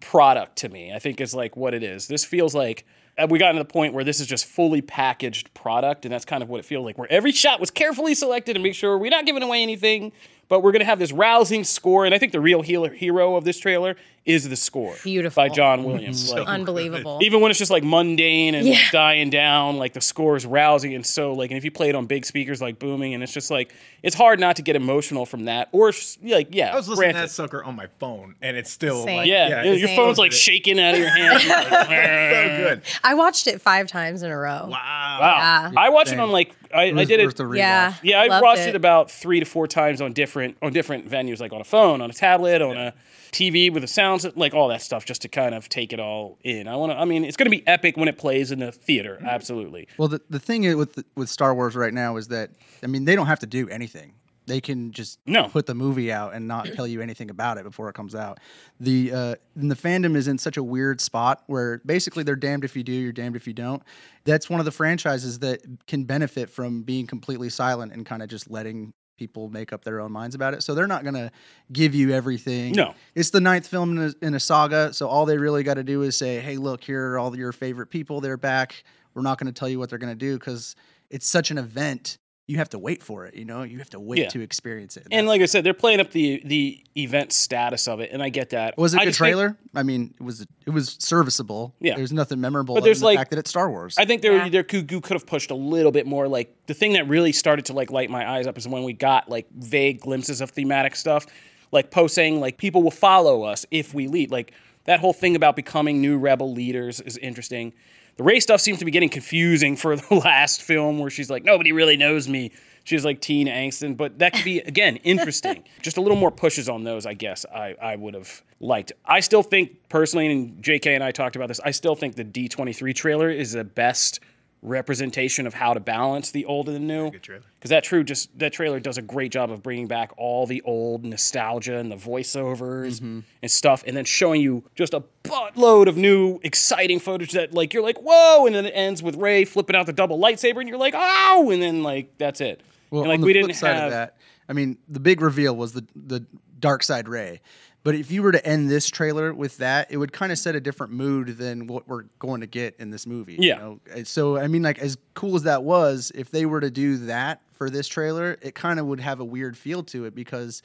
product 0.00 0.56
to 0.56 0.68
me. 0.68 0.92
I 0.92 0.98
think 0.98 1.20
is 1.20 1.34
like 1.34 1.56
what 1.56 1.74
it 1.74 1.82
is. 1.82 2.08
This 2.08 2.24
feels 2.24 2.54
like 2.54 2.84
uh, 3.18 3.26
we 3.28 3.38
got 3.38 3.52
to 3.52 3.58
the 3.58 3.64
point 3.64 3.94
where 3.94 4.04
this 4.04 4.20
is 4.20 4.26
just 4.26 4.44
fully 4.44 4.82
packaged 4.82 5.52
product, 5.54 6.04
and 6.04 6.12
that's 6.12 6.24
kind 6.24 6.42
of 6.42 6.48
what 6.48 6.58
it 6.58 6.64
feels 6.64 6.84
like. 6.84 6.98
Where 6.98 7.10
every 7.10 7.32
shot 7.32 7.60
was 7.60 7.70
carefully 7.70 8.14
selected 8.14 8.54
to 8.54 8.60
make 8.60 8.74
sure 8.74 8.98
we're 8.98 9.10
not 9.10 9.26
giving 9.26 9.42
away 9.42 9.62
anything, 9.62 10.12
but 10.48 10.60
we're 10.62 10.72
gonna 10.72 10.84
have 10.84 10.98
this 10.98 11.12
rousing 11.12 11.64
score. 11.64 12.04
And 12.06 12.14
I 12.14 12.18
think 12.18 12.32
the 12.32 12.40
real 12.40 12.62
healer, 12.62 12.90
hero 12.90 13.36
of 13.36 13.44
this 13.44 13.58
trailer 13.58 13.96
is 14.24 14.48
the 14.48 14.56
score, 14.56 14.96
Beautiful. 15.04 15.40
by 15.40 15.48
John 15.48 15.84
Williams. 15.84 16.32
Like, 16.36 16.48
unbelievable. 16.48 17.20
even 17.22 17.40
when 17.40 17.50
it's 17.52 17.58
just 17.60 17.70
like 17.70 17.84
mundane 17.84 18.56
and 18.56 18.66
Yeah. 18.66 18.80
dying 18.90 19.30
down, 19.30 19.76
like 19.76 19.92
the 19.92 20.00
score 20.00 20.34
is 20.36 20.44
rousing 20.44 20.94
and 20.94 21.06
so 21.06 21.32
like, 21.32 21.50
and 21.52 21.58
if 21.58 21.64
you 21.64 21.70
play 21.70 21.88
it 21.88 21.94
on 21.94 22.06
big 22.06 22.26
speakers 22.26 22.60
like 22.60 22.78
booming, 22.80 23.14
and 23.14 23.22
it's 23.22 23.32
just 23.32 23.50
like 23.52 23.72
it's 24.02 24.16
hard 24.16 24.40
not 24.40 24.56
to 24.56 24.62
get 24.62 24.74
emotional 24.76 25.26
from 25.26 25.44
that. 25.44 25.68
Or 25.72 25.92
like, 26.22 26.48
yeah, 26.50 26.72
I 26.72 26.76
was 26.76 26.88
listening 26.88 27.10
to 27.10 27.14
that 27.20 27.30
sucker 27.30 27.62
on 27.62 27.76
my 27.76 27.86
phone, 28.00 28.34
and 28.42 28.56
it's 28.56 28.70
still 28.70 29.04
Same. 29.04 29.16
like, 29.18 29.26
yeah, 29.28 29.62
it's 29.62 29.80
your 29.80 29.90
phone's 29.96 30.18
like 30.18 30.32
shaking 30.32 30.80
out 30.80 30.94
of 30.94 31.00
your 31.00 31.08
hand. 31.08 31.34
Like, 31.34 31.42
so 31.88 32.56
good. 32.58 32.82
I 33.04 33.14
watched 33.14 33.46
it 33.46 33.60
five 33.60 33.86
times 33.86 34.22
in 34.24 34.30
a 34.32 34.36
row. 34.36 34.66
Wow. 34.68 35.18
Wow, 35.20 35.72
I 35.76 35.88
watched 35.90 36.12
it 36.12 36.18
on 36.20 36.30
like 36.32 36.52
I, 36.74 36.84
I 36.84 37.04
did 37.04 37.20
it. 37.20 37.38
worth. 37.38 37.56
Yeah. 37.56 37.94
Yeah, 38.02 38.20
I 38.20 38.26
loved 38.26 38.42
watched 38.42 38.60
it. 38.62 38.76
about 38.76 39.10
three 39.10 39.40
to 39.40 39.46
four 39.46 39.66
times 39.66 40.00
on 40.00 40.12
different 40.12 40.56
on 40.62 40.72
different 40.72 41.08
venues, 41.08 41.40
like 41.40 41.52
on 41.52 41.60
a 41.60 41.64
phone, 41.64 42.00
on 42.00 42.10
a 42.10 42.14
tablet, 42.14 42.62
on 42.62 42.76
a 42.76 42.94
TV 43.32 43.72
with 43.72 43.82
the 43.82 43.88
sounds, 43.88 44.26
like 44.36 44.54
all 44.54 44.68
that 44.68 44.82
stuff, 44.82 45.04
just 45.04 45.22
to 45.22 45.28
kind 45.28 45.54
of 45.54 45.68
take 45.68 45.92
it 45.92 46.00
all 46.00 46.38
in. 46.42 46.68
I 46.68 46.76
want 46.76 46.92
to. 46.92 46.98
I 46.98 47.04
mean, 47.04 47.24
it's 47.24 47.36
going 47.36 47.50
to 47.50 47.56
be 47.56 47.66
epic 47.66 47.96
when 47.96 48.08
it 48.08 48.18
plays 48.18 48.50
in 48.50 48.60
the 48.60 48.72
theater. 48.72 49.16
Mm-hmm. 49.16 49.26
Absolutely. 49.26 49.88
Well, 49.98 50.08
the, 50.08 50.20
the 50.30 50.38
thing 50.38 50.76
with 50.76 51.02
with 51.14 51.28
Star 51.28 51.54
Wars 51.54 51.76
right 51.76 51.92
now 51.94 52.16
is 52.16 52.28
that 52.28 52.50
I 52.82 52.86
mean 52.86 53.04
they 53.04 53.14
don't 53.16 53.26
have 53.26 53.40
to 53.40 53.46
do 53.46 53.68
anything. 53.68 54.14
They 54.46 54.60
can 54.60 54.92
just 54.92 55.18
No. 55.26 55.48
put 55.48 55.66
the 55.66 55.74
movie 55.74 56.12
out 56.12 56.32
and 56.34 56.46
not 56.46 56.66
tell 56.74 56.86
you 56.86 57.00
anything 57.00 57.30
about 57.30 57.58
it 57.58 57.64
before 57.64 57.88
it 57.88 57.94
comes 57.94 58.14
out. 58.14 58.38
The 58.80 59.12
uh, 59.12 59.34
and 59.56 59.70
the 59.70 59.74
fandom 59.74 60.14
is 60.16 60.28
in 60.28 60.38
such 60.38 60.56
a 60.56 60.62
weird 60.62 61.00
spot 61.00 61.42
where 61.46 61.80
basically 61.84 62.22
they're 62.22 62.36
damned 62.36 62.64
if 62.64 62.76
you 62.76 62.82
do, 62.84 62.92
you're 62.92 63.12
damned 63.12 63.36
if 63.36 63.46
you 63.46 63.52
don't. 63.52 63.82
That's 64.24 64.48
one 64.48 64.60
of 64.60 64.64
the 64.66 64.72
franchises 64.72 65.40
that 65.40 65.62
can 65.86 66.04
benefit 66.04 66.48
from 66.50 66.82
being 66.82 67.06
completely 67.06 67.48
silent 67.50 67.92
and 67.92 68.06
kind 68.06 68.22
of 68.22 68.28
just 68.28 68.50
letting 68.50 68.92
people 69.18 69.48
make 69.48 69.72
up 69.72 69.82
their 69.82 69.98
own 70.00 70.12
minds 70.12 70.34
about 70.34 70.52
it. 70.52 70.62
So 70.62 70.74
they're 70.74 70.86
not 70.86 71.02
going 71.02 71.14
to 71.14 71.30
give 71.72 71.94
you 71.94 72.12
everything. 72.12 72.72
No. 72.72 72.94
It's 73.14 73.30
the 73.30 73.40
ninth 73.40 73.66
film 73.66 73.96
in 73.98 74.14
a, 74.22 74.26
in 74.26 74.34
a 74.34 74.40
saga, 74.40 74.92
so 74.92 75.08
all 75.08 75.24
they 75.24 75.38
really 75.38 75.62
got 75.62 75.74
to 75.74 75.82
do 75.84 76.02
is 76.02 76.16
say, 76.16 76.38
"Hey, 76.40 76.56
look, 76.58 76.84
here 76.84 77.12
are 77.12 77.18
all 77.18 77.34
your 77.36 77.52
favorite 77.52 77.86
people. 77.88 78.20
They're 78.20 78.36
back. 78.36 78.84
We're 79.14 79.22
not 79.22 79.38
going 79.38 79.52
to 79.52 79.58
tell 79.58 79.68
you 79.70 79.78
what 79.78 79.88
they're 79.88 79.98
going 79.98 80.12
to 80.12 80.18
do 80.18 80.38
because 80.38 80.76
it's 81.10 81.26
such 81.28 81.50
an 81.50 81.56
event. 81.58 82.18
You 82.48 82.58
have 82.58 82.68
to 82.70 82.78
wait 82.78 83.02
for 83.02 83.26
it. 83.26 83.34
You 83.34 83.44
know, 83.44 83.64
you 83.64 83.78
have 83.78 83.90
to 83.90 83.98
wait 83.98 84.18
Yeah. 84.20 84.28
to 84.28 84.40
experience 84.40 84.96
it. 84.96 85.08
And 85.10 85.26
like 85.26 85.42
I 85.42 85.46
said, 85.46 85.64
they're 85.64 85.74
playing 85.74 85.98
up 85.98 86.12
the 86.12 86.40
the 86.44 86.80
event 86.96 87.32
status 87.32 87.88
of 87.88 87.98
it, 87.98 88.10
and 88.12 88.22
I 88.22 88.28
get 88.28 88.50
that. 88.50 88.78
was 88.78 88.94
it 88.94 88.98
I 88.98 89.02
a 89.02 89.04
good 89.06 89.10
just 89.10 89.18
think- 89.18 89.32
trailer? 89.32 89.56
I 89.74 89.82
mean, 89.82 90.14
it 90.20 90.22
was 90.22 90.46
it 90.64 90.70
was 90.70 90.96
serviceable. 91.00 91.74
Yeah. 91.80 91.96
there's 91.96 92.12
nothing 92.12 92.40
memorable. 92.40 92.74
But 92.76 92.82
But 92.82 92.84
there's, 92.84 92.98
there's 92.98 93.00
the 93.00 93.06
like- 93.06 93.18
fact 93.18 93.30
that 93.30 93.38
it's 93.40 93.50
Star 93.50 93.68
Wars. 93.68 93.96
I 93.98 94.04
think 94.04 94.22
there 94.22 94.36
Yeah. 94.36 94.48
there 94.48 94.62
could 94.62 94.86
could 94.88 95.12
have 95.14 95.26
pushed 95.26 95.50
a 95.50 95.56
little 95.56 95.90
bit 95.90 96.06
more. 96.06 96.28
Like 96.28 96.54
the 96.66 96.74
thing 96.74 96.92
that 96.92 97.08
really 97.08 97.32
started 97.32 97.64
to 97.66 97.72
like 97.72 97.90
light 97.90 98.10
my 98.10 98.28
eyes 98.30 98.46
up 98.46 98.56
is 98.58 98.68
when 98.68 98.84
we 98.84 98.92
got 98.92 99.28
like 99.28 99.48
vague 99.52 100.00
glimpses 100.00 100.40
of 100.40 100.50
thematic 100.50 100.94
stuff, 100.94 101.26
like 101.72 101.90
Poe 101.90 102.06
saying 102.06 102.38
like 102.38 102.58
people 102.58 102.80
will 102.82 102.92
follow 102.92 103.42
us 103.42 103.66
if 103.72 103.92
we 103.92 104.06
lead. 104.06 104.30
Like 104.30 104.52
that 104.84 105.00
whole 105.00 105.12
thing 105.12 105.34
about 105.34 105.56
becoming 105.56 106.00
new 106.00 106.16
rebel 106.16 106.52
leaders 106.52 107.00
is 107.00 107.16
interesting. 107.18 107.72
The 108.16 108.22
Rey 108.22 108.40
stuff 108.40 108.60
seems 108.60 108.78
to 108.78 108.84
be 108.84 108.90
getting 108.90 109.08
confusing 109.08 109.76
for 109.76 109.96
the 109.96 110.14
last 110.14 110.62
film 110.62 110.98
where 110.98 111.10
she's 111.10 111.30
like 111.30 111.44
nobody 111.44 111.72
really 111.72 111.96
knows 111.96 112.28
me. 112.28 112.52
She's 112.84 113.04
like 113.04 113.20
teen 113.20 113.48
angst, 113.48 113.82
and 113.82 113.96
but 113.96 114.18
that 114.20 114.32
could 114.32 114.44
be 114.44 114.60
again 114.60 114.96
interesting. 115.04 115.64
Just 115.82 115.96
a 115.96 116.00
little 116.00 116.16
more 116.16 116.30
pushes 116.30 116.68
on 116.68 116.84
those, 116.84 117.04
I 117.04 117.14
guess. 117.14 117.44
I 117.52 117.74
I 117.80 117.96
would 117.96 118.14
have 118.14 118.42
liked. 118.60 118.92
I 119.04 119.20
still 119.20 119.42
think 119.42 119.88
personally, 119.88 120.30
and 120.30 120.62
J.K. 120.62 120.94
and 120.94 121.04
I 121.04 121.10
talked 121.10 121.36
about 121.36 121.48
this. 121.48 121.60
I 121.60 121.72
still 121.72 121.94
think 121.94 122.14
the 122.14 122.24
D23 122.24 122.94
trailer 122.94 123.28
is 123.28 123.52
the 123.52 123.64
best 123.64 124.20
representation 124.66 125.46
of 125.46 125.54
how 125.54 125.72
to 125.72 125.80
balance 125.80 126.32
the 126.32 126.44
old 126.44 126.68
and 126.68 126.76
the 126.76 126.80
new. 126.80 127.10
Because 127.10 127.70
that 127.70 127.84
true 127.84 128.04
just 128.04 128.36
that 128.38 128.52
trailer 128.52 128.80
does 128.80 128.98
a 128.98 129.02
great 129.02 129.32
job 129.32 129.50
of 129.50 129.62
bringing 129.62 129.86
back 129.86 130.12
all 130.18 130.46
the 130.46 130.60
old 130.62 131.04
nostalgia 131.04 131.78
and 131.78 131.90
the 131.90 131.96
voiceovers 131.96 132.96
mm-hmm. 132.96 133.20
and 133.42 133.50
stuff, 133.50 133.84
and 133.86 133.96
then 133.96 134.04
showing 134.04 134.42
you 134.42 134.64
just 134.74 134.92
a 134.92 135.04
buttload 135.24 135.88
of 135.88 135.96
new 135.96 136.40
exciting 136.42 136.98
footage 136.98 137.32
that 137.32 137.54
like 137.54 137.72
you're 137.72 137.82
like 137.82 137.98
whoa, 137.98 138.44
and 138.46 138.54
then 138.54 138.66
it 138.66 138.72
ends 138.74 139.02
with 139.02 139.16
Rey 139.16 139.44
flipping 139.44 139.76
out 139.76 139.86
the 139.86 139.92
double 139.92 140.18
lightsaber, 140.18 140.60
and 140.60 140.68
you're 140.68 140.78
like 140.78 140.94
oh, 140.96 141.50
and 141.52 141.62
then 141.62 141.82
like 141.82 142.18
that's 142.18 142.40
it. 142.40 142.60
Well, 142.90 143.02
and, 143.02 143.08
like 143.08 143.16
on 143.16 143.20
the 143.22 143.26
we 143.26 143.32
flip 143.32 143.46
didn't 143.46 143.56
side 143.56 143.76
have 143.76 143.84
of 143.84 143.90
that, 143.92 144.16
I 144.48 144.52
mean, 144.52 144.78
the 144.88 145.00
big 145.00 145.20
reveal 145.20 145.56
was 145.56 145.72
the 145.72 145.86
the 145.94 146.26
dark 146.58 146.82
side 146.82 147.08
Rey. 147.08 147.40
But 147.86 147.94
if 147.94 148.10
you 148.10 148.22
were 148.22 148.32
to 148.32 148.44
end 148.44 148.68
this 148.68 148.90
trailer 148.90 149.32
with 149.32 149.58
that, 149.58 149.90
it 149.90 149.96
would 149.96 150.12
kind 150.12 150.32
of 150.32 150.38
set 150.38 150.54
a 150.56 150.60
different 150.60 150.92
mood 150.92 151.38
than 151.38 151.66
what 151.68 151.86
we're 151.86 152.02
going 152.18 152.40
to 152.40 152.46
get 152.46 152.74
in 152.78 152.90
this 152.90 153.06
movie. 153.06 153.34
you 153.34 153.48
Yeah. 153.48 153.56
know? 153.58 153.80
So 154.04 154.36
I 154.36 154.48
mean, 154.48 154.62
like 154.62 154.78
as 154.80 154.98
cool 155.14 155.36
as 155.36 155.44
that 155.44 155.62
was, 155.62 156.10
if 156.14 156.30
they 156.30 156.46
were 156.46 156.60
to 156.60 156.70
do 156.70 156.96
that 157.06 157.40
for 157.52 157.70
this 157.70 157.86
trailer, 157.86 158.38
it 158.42 158.54
kind 158.56 158.80
of 158.80 158.86
would 158.86 159.00
have 159.00 159.20
a 159.20 159.24
weird 159.24 159.56
feel 159.56 159.82
to 159.84 160.04
it 160.04 160.14
because. 160.14 160.62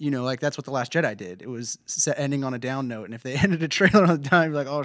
You 0.00 0.10
know, 0.10 0.24
like 0.24 0.40
that's 0.40 0.56
what 0.56 0.64
the 0.64 0.70
Last 0.70 0.92
Jedi 0.92 1.14
did. 1.14 1.42
It 1.42 1.48
was 1.48 1.78
set, 1.84 2.18
ending 2.18 2.42
on 2.42 2.54
a 2.54 2.58
down 2.58 2.88
note, 2.88 3.04
and 3.04 3.12
if 3.12 3.22
they 3.22 3.34
ended 3.36 3.62
a 3.62 3.68
trailer 3.68 4.02
on 4.02 4.10
a 4.10 4.16
down, 4.16 4.46
you're 4.46 4.54
like, 4.54 4.66
"Oh, 4.66 4.84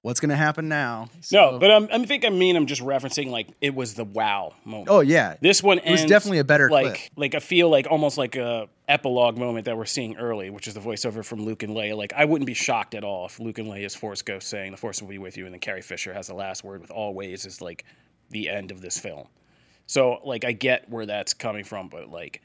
what's 0.00 0.18
going 0.18 0.30
to 0.30 0.36
happen 0.36 0.66
now?" 0.66 1.10
no, 1.30 1.58
but 1.58 1.70
I'm, 1.70 1.88
I 1.92 2.02
think 2.06 2.24
I 2.24 2.30
mean 2.30 2.56
I'm 2.56 2.64
just 2.64 2.80
referencing 2.80 3.28
like 3.28 3.48
it 3.60 3.74
was 3.74 3.92
the 3.92 4.04
wow 4.04 4.54
moment. 4.64 4.88
Oh 4.88 5.00
yeah, 5.00 5.36
This 5.42 5.62
one 5.62 5.78
It 5.80 5.90
was 5.90 6.06
definitely 6.06 6.38
a 6.38 6.44
better 6.44 6.70
like 6.70 6.86
clip. 6.86 7.10
like 7.16 7.34
I 7.34 7.40
feel 7.40 7.68
like 7.68 7.86
almost 7.90 8.16
like 8.16 8.36
a 8.36 8.68
epilogue 8.88 9.36
moment 9.36 9.66
that 9.66 9.76
we're 9.76 9.84
seeing 9.84 10.16
early, 10.16 10.48
which 10.48 10.66
is 10.66 10.72
the 10.72 10.80
voiceover 10.80 11.22
from 11.22 11.44
Luke 11.44 11.62
and 11.62 11.74
Leia. 11.76 11.94
Like 11.94 12.14
I 12.14 12.24
wouldn't 12.24 12.46
be 12.46 12.54
shocked 12.54 12.94
at 12.94 13.04
all 13.04 13.26
if 13.26 13.38
Luke 13.38 13.58
and 13.58 13.68
Leia's 13.68 13.94
Force 13.94 14.22
Ghost 14.22 14.48
saying 14.48 14.70
the 14.70 14.78
Force 14.78 15.02
will 15.02 15.08
be 15.08 15.18
with 15.18 15.36
you, 15.36 15.44
and 15.44 15.52
then 15.52 15.60
Carrie 15.60 15.82
Fisher 15.82 16.14
has 16.14 16.28
the 16.28 16.34
last 16.34 16.64
word 16.64 16.80
with 16.80 16.90
always 16.90 17.44
is 17.44 17.60
like 17.60 17.84
the 18.30 18.48
end 18.48 18.70
of 18.70 18.80
this 18.80 18.98
film. 18.98 19.26
So 19.86 20.20
like 20.24 20.44
I 20.46 20.52
get 20.52 20.88
where 20.88 21.04
that's 21.04 21.34
coming 21.34 21.64
from, 21.64 21.88
but 21.88 22.08
like 22.08 22.42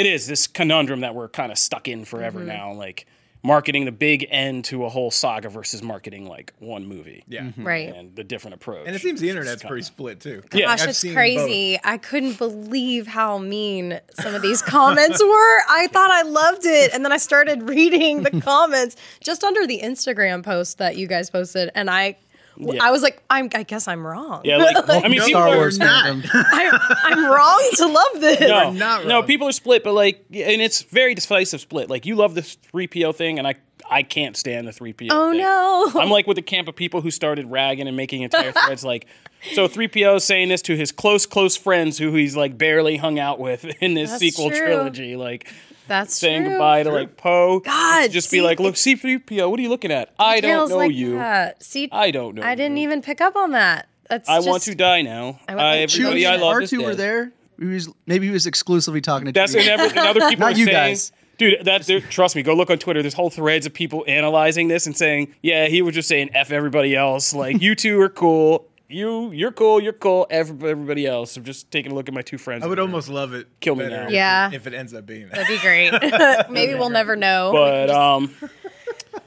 it 0.00 0.06
is 0.06 0.26
this 0.26 0.46
conundrum 0.46 1.00
that 1.00 1.14
we're 1.14 1.28
kind 1.28 1.52
of 1.52 1.58
stuck 1.58 1.86
in 1.88 2.04
forever 2.04 2.38
Mm-hmm. 2.40 2.48
now, 2.48 2.72
like 2.72 3.06
marketing 3.42 3.86
the 3.86 3.92
big 3.92 4.26
end 4.28 4.66
to 4.66 4.84
a 4.84 4.88
whole 4.90 5.10
saga 5.10 5.48
versus 5.48 5.82
marketing 5.82 6.26
like 6.28 6.52
one 6.58 6.84
movie. 6.86 7.24
Yeah. 7.26 7.50
Right. 7.56 7.88
And 7.94 8.14
the 8.14 8.22
different 8.22 8.54
approach. 8.56 8.86
And 8.86 8.94
it 8.94 9.00
seems 9.00 9.18
the 9.18 9.30
internet's 9.30 9.62
Kinda- 9.62 9.68
pretty 9.68 9.82
split 9.84 10.20
too. 10.20 10.42
Yeah. 10.52 10.66
Gosh, 10.66 10.82
I've 10.82 10.88
it's 10.90 10.98
seen 10.98 11.14
crazy. 11.14 11.78
I 11.82 11.96
couldn't 11.96 12.36
believe 12.36 13.06
how 13.06 13.38
mean 13.38 13.98
some 14.12 14.34
of 14.34 14.42
these 14.42 14.60
comments 14.76 15.22
were. 15.22 15.58
I 15.70 15.88
thought 15.90 16.10
I 16.10 16.20
loved 16.22 16.66
it. 16.66 16.92
And 16.92 17.02
then 17.02 17.12
I 17.12 17.16
started 17.16 17.62
reading 17.68 18.24
the 18.24 18.42
comments 18.42 18.96
just 19.22 19.42
under 19.42 19.66
the 19.66 19.80
Instagram 19.82 20.42
post 20.42 20.76
that 20.76 20.98
you 20.98 21.06
guys 21.06 21.30
posted. 21.30 21.70
And 21.74 21.88
I 21.88 22.18
Yeah. 22.56 22.82
I 22.82 22.90
was 22.90 23.02
like, 23.02 23.22
I'm, 23.30 23.48
I 23.54 23.62
guess 23.62 23.88
I'm 23.88 24.06
wrong. 24.06 24.42
Yeah, 24.44 24.58
like 24.58 24.76
I 24.88 25.08
mean, 25.08 25.18
No, 25.18 25.24
people 25.24 25.28
Star 25.28 25.48
are- 25.48 25.56
Wars 25.56 25.78
not. 25.78 26.06
I, 26.34 26.98
I'm 27.04 27.24
wrong 27.24 27.70
to 27.76 27.86
love 27.86 28.20
this. 28.20 28.40
No, 28.40 28.70
not 28.72 29.06
no, 29.06 29.22
people 29.22 29.48
are 29.48 29.52
split, 29.52 29.82
but 29.84 29.94
like, 29.94 30.24
and 30.32 30.60
it's 30.62 30.82
very 30.82 31.14
decisive 31.14 31.60
split. 31.60 31.88
Like, 31.88 32.04
you 32.06 32.16
love 32.16 32.34
the 32.34 32.42
three 32.42 32.86
PO 32.86 33.12
thing, 33.12 33.38
and 33.38 33.46
I, 33.48 33.54
I 33.90 34.02
can't 34.02 34.36
stand 34.36 34.68
the 34.68 34.72
three 34.72 34.92
PO. 34.92 35.06
Oh, 35.10 35.30
thing. 35.30 35.40
no. 35.40 35.90
I'm 36.00 36.10
like 36.10 36.26
with 36.26 36.36
the 36.36 36.42
camp 36.42 36.68
of 36.68 36.76
people 36.76 37.00
who 37.00 37.10
started 37.10 37.50
ragging 37.50 37.88
and 37.88 37.96
making 37.96 38.22
entire 38.22 38.52
threads. 38.66 38.84
Like, 38.84 39.06
so 39.52 39.66
three 39.66 39.88
PO 39.88 40.16
is 40.16 40.24
saying 40.24 40.48
this 40.50 40.62
to 40.62 40.76
his 40.76 40.92
close, 40.92 41.24
close 41.26 41.56
friends 41.56 41.96
who 41.98 42.12
he's 42.14 42.36
like 42.36 42.58
barely 42.58 42.96
hung 42.98 43.18
out 43.18 43.38
with 43.38 43.64
in 43.80 43.94
this 43.94 44.10
That's 44.10 44.20
sequel 44.20 44.50
true. 44.50 44.58
trilogy. 44.58 45.16
Like, 45.16 45.50
That's 45.90 46.14
saying 46.16 46.42
true. 46.42 46.50
goodbye 46.52 46.84
to 46.84 46.92
like 46.92 47.16
Poe. 47.16 47.60
God, 47.60 48.10
just 48.12 48.30
see, 48.30 48.38
be 48.38 48.42
like, 48.42 48.58
look, 48.60 48.70
it's- 48.74 48.80
C 48.80 48.94
three 48.96 49.18
PO. 49.18 49.48
What 49.50 49.58
are 49.58 49.62
you 49.62 49.68
looking 49.68 49.90
at? 49.92 50.14
I 50.18 50.40
don't 50.40 50.68
know 50.70 50.76
like 50.76 50.92
you. 50.94 51.16
that. 51.16 51.62
See, 51.62 51.88
I 51.92 52.10
don't 52.12 52.36
know 52.36 52.42
I 52.42 52.54
didn't 52.54 52.76
you. 52.76 52.84
even 52.84 53.02
pick 53.02 53.20
up 53.20 53.34
on 53.36 53.50
that. 53.50 53.88
That's 54.08 54.28
I 54.28 54.36
just, 54.38 54.48
want 54.48 54.62
to 54.64 54.74
die 54.74 55.02
now. 55.02 55.38
I 55.48 55.52
I 55.52 55.56
want- 55.56 55.92
everybody 55.92 56.26
I 56.26 56.36
love 56.36 56.54
Our 56.54 56.62
is 56.62 56.70
two 56.70 56.82
were 56.84 56.94
there. 56.94 57.32
He 57.58 57.66
was 57.66 57.88
maybe 58.06 58.26
he 58.26 58.32
was 58.32 58.46
exclusively 58.46 59.00
talking 59.00 59.26
to. 59.26 59.32
That's 59.32 59.52
you. 59.52 59.60
and, 59.60 59.80
other 59.98 60.20
people 60.28 60.38
Not 60.46 60.54
are 60.54 60.58
you 60.58 60.64
saying, 60.64 60.76
guys. 60.76 61.12
dude. 61.38 61.64
That's 61.64 61.86
there, 61.88 62.00
trust 62.00 62.34
me. 62.36 62.42
Go 62.42 62.54
look 62.54 62.70
on 62.70 62.78
Twitter. 62.78 63.02
There's 63.02 63.12
whole 63.14 63.28
threads 63.30 63.66
of 63.66 63.74
people 63.74 64.04
analyzing 64.08 64.68
this 64.68 64.86
and 64.86 64.96
saying, 64.96 65.34
yeah, 65.42 65.66
he 65.66 65.82
was 65.82 65.94
just 65.94 66.08
saying 66.08 66.30
f 66.34 66.52
everybody 66.52 66.94
else. 66.96 67.34
Like 67.34 67.60
you 67.60 67.74
two 67.74 68.00
are 68.00 68.08
cool. 68.08 68.66
You 68.90 69.30
you're 69.30 69.52
cool. 69.52 69.80
You're 69.80 69.92
cool. 69.92 70.26
Everybody 70.30 71.06
else. 71.06 71.36
I'm 71.36 71.44
just 71.44 71.70
taking 71.70 71.92
a 71.92 71.94
look 71.94 72.08
at 72.08 72.14
my 72.14 72.22
two 72.22 72.38
friends. 72.38 72.64
I 72.64 72.66
would 72.66 72.78
over 72.78 72.88
here. 72.88 72.92
almost 72.92 73.08
love 73.08 73.32
it. 73.34 73.46
Kill 73.60 73.76
me 73.76 73.88
now. 73.88 74.08
Yeah. 74.08 74.50
If 74.52 74.66
it 74.66 74.74
ends 74.74 74.92
up 74.94 75.06
being 75.06 75.28
that. 75.28 75.36
That'd 75.36 75.48
be 75.48 75.58
great. 75.58 75.92
Maybe 76.50 76.74
we'll 76.74 76.90
never 76.90 77.16
know. 77.16 77.50
But 77.52 77.90
um, 77.90 78.34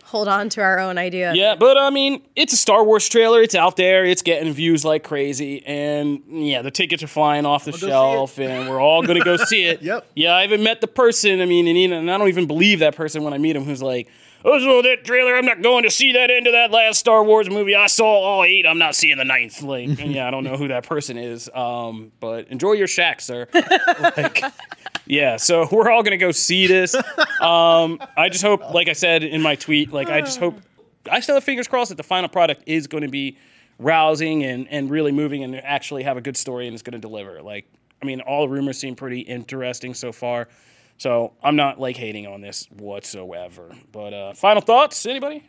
Hold 0.05 0.27
on 0.27 0.50
to 0.50 0.62
our 0.62 0.79
own 0.79 1.00
idea. 1.00 1.34
yeah, 1.34 1.55
but 1.55 1.75
I 1.75 1.89
mean, 1.89 2.22
it's 2.36 2.53
a 2.53 2.58
Star 2.58 2.84
Wars 2.84 3.10
trailer. 3.10 3.41
It's 3.41 3.55
out 3.55 3.77
there. 3.77 4.05
It's 4.05 4.22
getting 4.22 4.53
views 4.53 4.86
like 4.86 5.03
crazy, 5.03 5.65
and 5.65 6.22
yeah, 6.27 6.62
the 6.62 6.70
tickets 6.70 7.01
are 7.01 7.08
flying 7.08 7.48
off 7.48 7.65
the 7.65 7.72
go 7.72 7.77
see 7.77 7.88
shelf, 7.88 8.38
and 8.38 8.70
we're 8.70 8.79
all 8.79 9.01
gonna 9.01 9.24
go 9.24 9.38
see 9.38 9.63
it. 9.63 9.82
Yep. 9.82 10.05
Yeah, 10.15 10.36
I 10.36 10.43
haven't 10.43 10.62
met 10.62 10.82
the 10.82 10.88
person. 10.88 11.41
I 11.41 11.46
mean, 11.46 11.67
and, 11.67 11.93
and 11.93 12.12
I 12.12 12.17
don't 12.20 12.27
even 12.27 12.46
believe 12.46 12.77
that 12.79 12.96
person 12.96 13.24
when 13.24 13.34
I 13.34 13.39
meet 13.39 13.55
him. 13.55 13.63
Who's 13.63 13.82
like, 13.82 14.08
"Oh, 14.45 14.81
that 14.81 15.03
trailer. 15.03 15.35
I'm 15.35 15.45
not 15.45 15.62
going 15.62 15.83
to 15.83 15.91
see 15.91 16.13
that 16.13 16.29
end 16.29 16.47
of 16.47 16.53
that 16.53 16.71
last 16.71 17.00
Star 17.00 17.23
Wars 17.23 17.50
movie. 17.50 17.75
I 17.75 17.88
saw 17.88 18.05
all 18.05 18.43
eight. 18.43 18.65
I'm 18.65 18.77
not 18.77 18.95
seeing 18.95 19.17
the 19.17 19.25
ninth. 19.25 19.62
Like, 19.62 20.00
yeah, 20.05 20.27
I 20.27 20.31
don't 20.31 20.43
know 20.43 20.57
who 20.57 20.67
that 20.69 20.85
person 20.85 21.17
is. 21.17 21.50
Um, 21.53 22.12
but 22.19 22.47
enjoy 22.47 22.73
your 22.73 22.88
shack, 22.88 23.21
sir. 23.21 23.47
like, 24.17 24.43
yeah. 25.05 25.38
So 25.38 25.67
we're 25.71 25.89
all 25.89 26.03
gonna 26.03 26.17
go 26.17 26.31
see 26.31 26.67
this. 26.67 26.95
Um, 26.95 28.00
I 28.17 28.29
just 28.29 28.43
hope, 28.43 28.73
like 28.73 28.88
I 28.88 28.93
said 28.93 29.23
in 29.23 29.41
my 29.41 29.55
tweet, 29.55 29.91
like 29.91 30.09
I 30.09 30.21
just 30.21 30.39
hope. 30.39 30.59
I 31.12 31.19
still 31.19 31.35
have 31.35 31.43
fingers 31.43 31.67
crossed 31.67 31.89
that 31.89 31.95
the 31.95 32.03
final 32.03 32.29
product 32.29 32.63
is 32.65 32.88
going 32.88 33.03
to 33.03 33.09
be 33.09 33.38
rousing 33.77 34.43
and, 34.43 34.67
and 34.69 34.89
really 34.89 35.12
moving 35.12 35.43
and 35.43 35.55
actually 35.55 36.03
have 36.03 36.17
a 36.17 36.21
good 36.21 36.38
story 36.38 36.67
and 36.67 36.75
is 36.75 36.81
going 36.81 36.93
to 36.93 37.00
deliver. 37.00 37.41
Like, 37.41 37.65
I 38.01 38.05
mean, 38.05 38.21
all 38.21 38.43
the 38.43 38.50
rumors 38.50 38.77
seem 38.77 38.95
pretty 38.95 39.19
interesting 39.19 39.93
so 39.93 40.12
far. 40.12 40.47
So 40.97 41.33
I'm 41.43 41.55
not 41.55 41.79
like 41.79 41.97
hating 41.97 42.27
on 42.27 42.41
this 42.41 42.67
whatsoever. 42.71 43.71
But 43.91 44.13
uh, 44.13 44.33
final 44.33 44.62
thoughts, 44.62 45.05
anybody? 45.05 45.43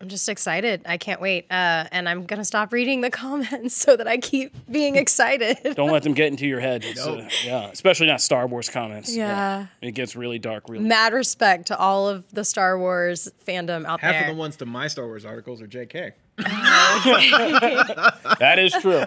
I'm 0.00 0.08
just 0.08 0.28
excited. 0.28 0.82
I 0.86 0.98
can't 0.98 1.22
wait. 1.22 1.46
Uh, 1.50 1.86
and 1.90 2.06
I'm 2.08 2.26
going 2.26 2.38
to 2.38 2.44
stop 2.44 2.72
reading 2.72 3.00
the 3.00 3.10
comments 3.24 3.74
so 3.74 3.96
that 3.96 4.06
I 4.06 4.18
keep 4.18 4.54
being 4.70 4.96
excited. 4.96 5.56
Don't 5.74 5.90
let 5.90 6.02
them 6.02 6.12
get 6.12 6.28
into 6.28 6.46
your 6.46 6.60
head. 6.60 6.84
It's, 6.84 7.04
uh, 7.06 7.28
yeah, 7.44 7.68
especially 7.70 8.06
not 8.06 8.20
Star 8.20 8.46
Wars 8.46 8.68
comments. 8.68 9.14
Yeah. 9.14 9.66
it 9.80 9.92
gets 9.92 10.14
really 10.14 10.38
dark. 10.38 10.64
Really. 10.68 10.84
Mad 10.84 11.14
respect 11.14 11.68
to 11.68 11.78
all 11.78 12.08
of 12.08 12.30
the 12.32 12.44
Star 12.44 12.78
Wars 12.78 13.30
fandom 13.46 13.86
out 13.86 14.00
Half 14.00 14.12
there. 14.12 14.28
of 14.30 14.36
the 14.36 14.38
ones 14.38 14.56
to 14.56 14.66
my 14.66 14.86
Star 14.88 15.06
Wars 15.06 15.24
articles 15.24 15.62
are 15.62 15.66
JK. 15.66 16.12
That 18.38 18.58
is 18.58 18.72
true. 18.80 19.02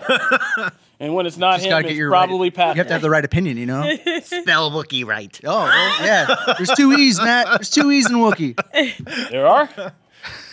and 1.00 1.14
when 1.14 1.26
it's 1.26 1.38
not 1.38 1.56
Just 1.56 1.66
him, 1.66 1.70
gotta 1.72 1.84
get 1.84 1.92
it's 1.92 1.98
your 1.98 2.10
probably 2.10 2.50
right, 2.50 2.54
Pat. 2.54 2.76
You 2.76 2.80
have 2.80 2.88
to 2.88 2.94
have 2.94 3.02
the 3.02 3.10
right 3.10 3.24
opinion, 3.24 3.58
you 3.58 3.66
know. 3.66 3.84
Spell 4.24 4.72
Wookie 4.72 5.06
right. 5.06 5.40
Oh 5.44 5.64
well, 5.66 6.06
yeah. 6.06 6.54
There's 6.58 6.72
two 6.72 6.92
E's, 6.94 7.20
Matt. 7.20 7.48
There's 7.48 7.70
two 7.70 7.92
E's 7.92 8.10
in 8.10 8.18
Wookiee. 8.18 9.30
There 9.30 9.46
are. 9.48 9.68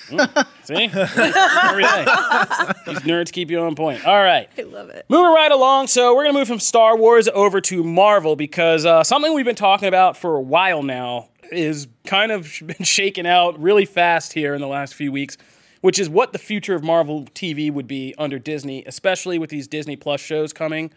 Mm, 0.09 0.47
See? 0.63 0.85
Every 0.85 1.83
day. 1.83 2.05
These 2.87 3.01
nerds 3.11 3.33
keep 3.33 3.51
you 3.51 3.61
on 3.61 3.75
point. 3.75 4.07
All 4.07 4.23
right. 4.23 4.49
I 4.57 4.63
love 4.63 4.89
it. 4.91 5.05
Moving 5.09 5.33
right 5.35 5.51
along. 5.51 5.89
So, 5.89 6.15
we're 6.15 6.23
going 6.23 6.35
to 6.35 6.39
move 6.39 6.47
from 6.49 6.61
Star 6.61 6.97
Wars 6.97 7.29
over 7.35 7.61
to 7.63 7.83
Marvel 7.83 8.37
because 8.37 8.87
uh, 8.87 9.03
something 9.03 9.35
we've 9.35 9.45
been 9.45 9.57
talking 9.57 9.89
about 9.89 10.17
for 10.17 10.37
a 10.37 10.41
while 10.41 10.85
now 10.85 11.29
is 11.51 11.89
kind 12.07 12.31
of 12.31 12.53
been 12.65 12.85
shaken 12.85 13.27
out 13.27 13.61
really 13.61 13.85
fast 13.85 14.33
here 14.33 14.55
in 14.55 14.61
the 14.61 14.69
last 14.69 14.95
few 14.95 15.11
weeks, 15.11 15.37
which 15.87 16.01
is 16.01 16.11
what 16.11 16.33
the 16.33 16.39
future 16.41 16.75
of 16.75 16.83
Marvel 16.83 17.27
TV 17.27 17.73
would 17.73 17.87
be 17.87 18.13
under 18.19 18.41
Disney, 18.41 18.83
especially 18.87 19.39
with 19.39 19.51
these 19.51 19.69
Disney 19.69 19.95
Plus 19.95 20.21
shows 20.21 20.53
coming. 20.53 20.91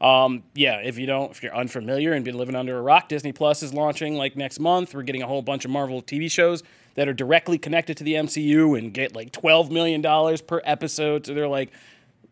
Um, 0.00 0.44
yeah, 0.54 0.76
if 0.78 0.96
you 0.96 1.04
don't, 1.04 1.30
if 1.30 1.42
you're 1.42 1.54
unfamiliar 1.54 2.14
and 2.14 2.24
been 2.24 2.38
living 2.38 2.56
under 2.56 2.78
a 2.78 2.80
rock, 2.80 3.10
Disney 3.10 3.32
Plus 3.32 3.62
is 3.62 3.74
launching 3.74 4.14
like 4.14 4.36
next 4.36 4.58
month. 4.58 4.94
We're 4.94 5.02
getting 5.02 5.20
a 5.20 5.26
whole 5.26 5.42
bunch 5.42 5.66
of 5.66 5.70
Marvel 5.70 6.00
TV 6.00 6.30
shows 6.30 6.62
that 6.94 7.06
are 7.06 7.12
directly 7.12 7.58
connected 7.58 7.98
to 7.98 8.04
the 8.04 8.14
MCU 8.14 8.78
and 8.78 8.94
get 8.94 9.14
like 9.14 9.30
$12 9.30 9.70
million 9.70 10.02
per 10.46 10.62
episode. 10.64 11.26
So 11.26 11.34
they're 11.34 11.46
like 11.46 11.70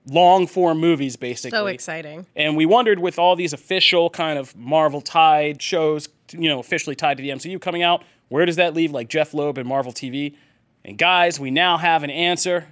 long 0.07 0.47
form 0.47 0.79
movies, 0.79 1.17
basically. 1.17 1.59
So 1.59 1.67
exciting. 1.67 2.25
And 2.35 2.57
we 2.57 2.65
wondered 2.65 3.01
with 3.01 3.19
all 3.19 3.37
these 3.37 3.53
official 3.53 4.09
kind 4.09 4.39
of 4.39 4.57
Marvel 4.57 5.03
tied 5.03 5.61
shows, 5.61 6.09
you 6.33 6.49
know, 6.49 6.59
officially 6.59 6.97
tied 6.97 7.19
to 7.19 7.23
the 7.23 7.29
MCU 7.29 7.61
coming 7.61 7.83
out, 7.83 8.03
where 8.29 8.47
does 8.47 8.57
that 8.57 8.73
leave 8.73 8.93
like 8.93 9.11
Jeph 9.11 9.35
Loeb 9.35 9.59
and 9.59 9.69
Marvel 9.69 9.93
TV? 9.93 10.37
And 10.89 10.97
guys, 10.97 11.39
we 11.39 11.51
now 11.51 11.77
have 11.77 12.03
an 12.03 12.09
answer. 12.09 12.69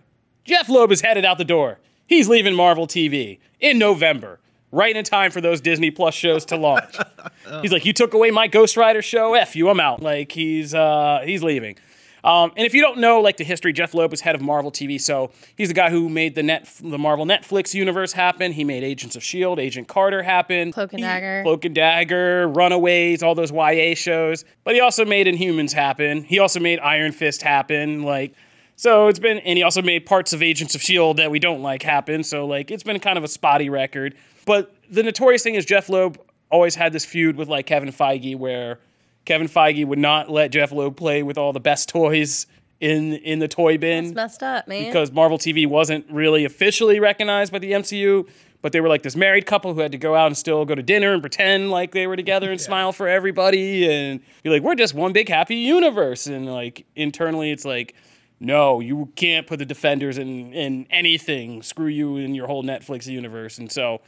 Jeph 0.46 0.70
Loeb 0.70 0.90
is 0.90 1.02
headed 1.02 1.26
out 1.26 1.36
the 1.36 1.44
door. 1.44 1.80
He's 2.06 2.30
leaving 2.30 2.54
Marvel 2.54 2.86
TV 2.86 3.40
in 3.60 3.78
November, 3.78 4.40
right 4.72 4.96
in 4.96 5.04
time 5.04 5.30
for 5.30 5.42
those 5.42 5.60
Disney 5.60 5.90
Plus 5.90 6.14
shows 6.14 6.46
to 6.46 6.56
launch. 6.56 6.96
he's 7.60 7.72
like, 7.72 7.84
"You 7.84 7.92
took 7.92 8.14
away 8.14 8.30
my 8.30 8.46
Ghost 8.46 8.78
Rider 8.78 9.02
show. 9.02 9.34
F 9.34 9.54
you, 9.54 9.68
I'm 9.68 9.80
out." 9.80 10.00
Like 10.00 10.32
he's 10.32 10.72
uh, 10.72 11.20
he's 11.26 11.42
leaving. 11.42 11.76
Um, 12.24 12.52
and 12.56 12.66
if 12.66 12.74
you 12.74 12.80
don't 12.82 12.98
know, 12.98 13.20
like 13.20 13.36
the 13.36 13.44
history, 13.44 13.72
Jeph 13.72 13.94
Loeb 13.94 14.10
was 14.10 14.20
head 14.20 14.34
of 14.34 14.40
Marvel 14.40 14.72
TV, 14.72 15.00
so 15.00 15.30
he's 15.56 15.68
the 15.68 15.74
guy 15.74 15.90
who 15.90 16.08
made 16.08 16.34
the 16.34 16.42
net, 16.42 16.68
the 16.82 16.98
Marvel 16.98 17.24
Netflix 17.24 17.72
universe 17.74 18.12
happen. 18.12 18.52
He 18.52 18.64
made 18.64 18.82
Agents 18.82 19.14
of 19.14 19.22
Shield, 19.22 19.58
Agent 19.60 19.86
Carter 19.86 20.22
happen, 20.22 20.72
Cloak 20.72 20.92
and 20.92 21.02
Dagger. 21.02 21.42
Cloak 21.44 21.64
and 21.64 21.74
Dagger, 21.74 22.48
Runaways, 22.48 23.22
all 23.22 23.34
those 23.34 23.52
YA 23.52 23.94
shows. 23.94 24.44
But 24.64 24.74
he 24.74 24.80
also 24.80 25.04
made 25.04 25.26
Inhumans 25.26 25.72
happen. 25.72 26.24
He 26.24 26.38
also 26.38 26.58
made 26.58 26.80
Iron 26.80 27.12
Fist 27.12 27.42
happen. 27.42 28.02
Like, 28.02 28.34
So 28.74 29.08
it's 29.08 29.18
been, 29.18 29.38
and 29.38 29.56
he 29.56 29.62
also 29.62 29.80
made 29.82 30.04
parts 30.04 30.32
of 30.32 30.42
Agents 30.42 30.74
of 30.74 30.80
S.H.I.E.L.D. 30.80 31.22
that 31.22 31.30
we 31.30 31.38
don't 31.38 31.62
like 31.62 31.82
happen. 31.82 32.24
So, 32.24 32.46
like, 32.46 32.70
it's 32.70 32.82
been 32.82 32.98
kind 32.98 33.16
of 33.18 33.24
a 33.24 33.28
spotty 33.28 33.70
record. 33.70 34.14
But 34.44 34.74
the 34.90 35.02
notorious 35.02 35.42
thing 35.42 35.54
is 35.54 35.64
Jeph 35.64 35.88
Loeb 35.88 36.18
always 36.50 36.74
had 36.74 36.92
this 36.92 37.04
feud 37.04 37.36
with, 37.36 37.48
like, 37.48 37.66
Kevin 37.66 37.90
Feige, 37.90 38.36
where 38.36 38.78
Kevin 39.26 39.48
Feige 39.48 39.84
would 39.84 39.98
not 39.98 40.30
let 40.30 40.50
Jeph 40.50 40.72
Loeb 40.72 40.96
play 40.96 41.22
with 41.22 41.36
all 41.36 41.52
the 41.52 41.60
best 41.60 41.88
toys 41.90 42.46
in 42.80 43.14
in 43.14 43.38
the 43.38 43.48
toy 43.48 43.76
bin 43.78 44.06
It's 44.06 44.14
messed 44.14 44.42
up, 44.42 44.66
man. 44.68 44.84
because 44.86 45.12
Marvel 45.12 45.38
TV 45.38 45.66
wasn't 45.66 46.06
really 46.10 46.44
officially 46.44 47.00
recognized 47.00 47.50
by 47.52 47.58
the 47.58 47.72
MCU, 47.72 48.28
but 48.62 48.72
they 48.72 48.80
were 48.80 48.88
like 48.88 49.02
this 49.02 49.16
married 49.16 49.46
couple 49.46 49.72
who 49.74 49.80
had 49.80 49.92
to 49.92 49.98
go 49.98 50.14
out 50.14 50.26
and 50.26 50.36
still 50.36 50.64
go 50.64 50.74
to 50.74 50.82
dinner 50.82 51.12
and 51.12 51.22
pretend 51.22 51.70
like 51.70 51.92
they 51.92 52.06
were 52.06 52.16
together 52.16 52.50
and 52.50 52.60
smile 52.60 52.92
for 52.92 53.08
everybody 53.08 53.90
and 53.90 54.20
be 54.42 54.50
like, 54.50 54.62
we're 54.62 54.74
just 54.74 54.94
one 54.94 55.12
big 55.12 55.28
happy 55.28 55.56
universe. 55.56 56.26
And 56.26 56.46
like 56.46 56.84
internally, 56.94 57.50
it's 57.50 57.64
like, 57.64 57.94
no, 58.40 58.80
you 58.80 59.10
can't 59.16 59.46
put 59.46 59.58
the 59.58 59.64
Defenders 59.66 60.18
in 60.18 60.52
in 60.52 60.86
anything. 60.90 61.62
Screw 61.62 61.86
you 61.86 62.16
in 62.18 62.34
your 62.34 62.46
whole 62.46 62.62
Netflix 62.62 63.06
universe. 63.06 63.56
And 63.58 63.72
so 63.72 64.02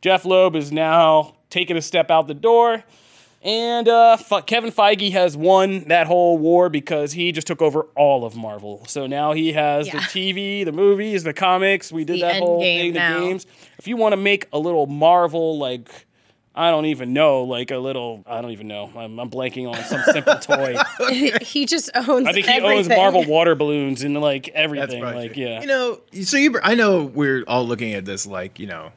Jeph 0.00 0.24
Loeb 0.24 0.56
is 0.56 0.72
now 0.72 1.36
taking 1.50 1.76
a 1.76 1.82
step 1.82 2.10
out 2.10 2.26
the 2.28 2.34
door. 2.34 2.82
And 3.46 3.88
uh, 3.88 4.16
Kevin 4.46 4.72
Feige 4.72 5.12
has 5.12 5.36
won 5.36 5.84
that 5.84 6.08
whole 6.08 6.36
war 6.36 6.68
because 6.68 7.12
he 7.12 7.30
just 7.30 7.46
took 7.46 7.62
over 7.62 7.82
all 7.94 8.24
of 8.24 8.34
Marvel. 8.34 8.84
So 8.88 9.06
now 9.06 9.34
he 9.34 9.52
has 9.52 9.86
the 9.88 9.98
TV, 9.98 10.64
the 10.64 10.72
movies, 10.72 11.22
the 11.22 11.32
comics. 11.32 11.92
We 11.92 12.04
did 12.04 12.16
the 12.16 12.20
that 12.22 12.42
whole 12.42 12.60
game 12.60 12.94
thing, 12.94 13.14
the 13.14 13.20
games. 13.20 13.46
If 13.78 13.86
you 13.86 13.96
want 13.96 14.14
to 14.14 14.16
make 14.16 14.48
a 14.52 14.58
little 14.58 14.86
Marvel, 14.88 15.58
like, 15.58 15.88
I 16.56 16.72
don't 16.72 16.86
even 16.86 17.12
know, 17.12 17.44
like 17.44 17.70
a 17.70 17.78
little, 17.78 18.24
I 18.26 18.40
don't 18.42 18.50
even 18.50 18.66
know. 18.66 18.90
I'm, 18.96 19.20
I'm 19.20 19.30
blanking 19.30 19.68
on 19.72 19.80
some 19.84 20.02
simple 20.12 20.34
toy. 20.38 20.74
he 21.40 21.66
just 21.66 21.88
owns 21.94 22.26
I 22.26 22.32
think 22.32 22.46
he 22.46 22.52
everything. 22.52 22.78
owns 22.78 22.88
Marvel 22.88 23.24
water 23.26 23.54
balloons 23.54 24.02
and 24.02 24.20
like 24.20 24.48
everything. 24.48 25.00
probably 25.02 25.20
Like, 25.28 25.34
true. 25.34 25.44
yeah. 25.44 25.60
You 25.60 25.66
know, 25.68 26.00
so 26.24 26.36
you, 26.36 26.58
I 26.64 26.74
know 26.74 27.04
we're 27.04 27.44
all 27.46 27.64
looking 27.64 27.92
at 27.94 28.06
this 28.06 28.26
like, 28.26 28.58
you 28.58 28.66
know, 28.66 28.90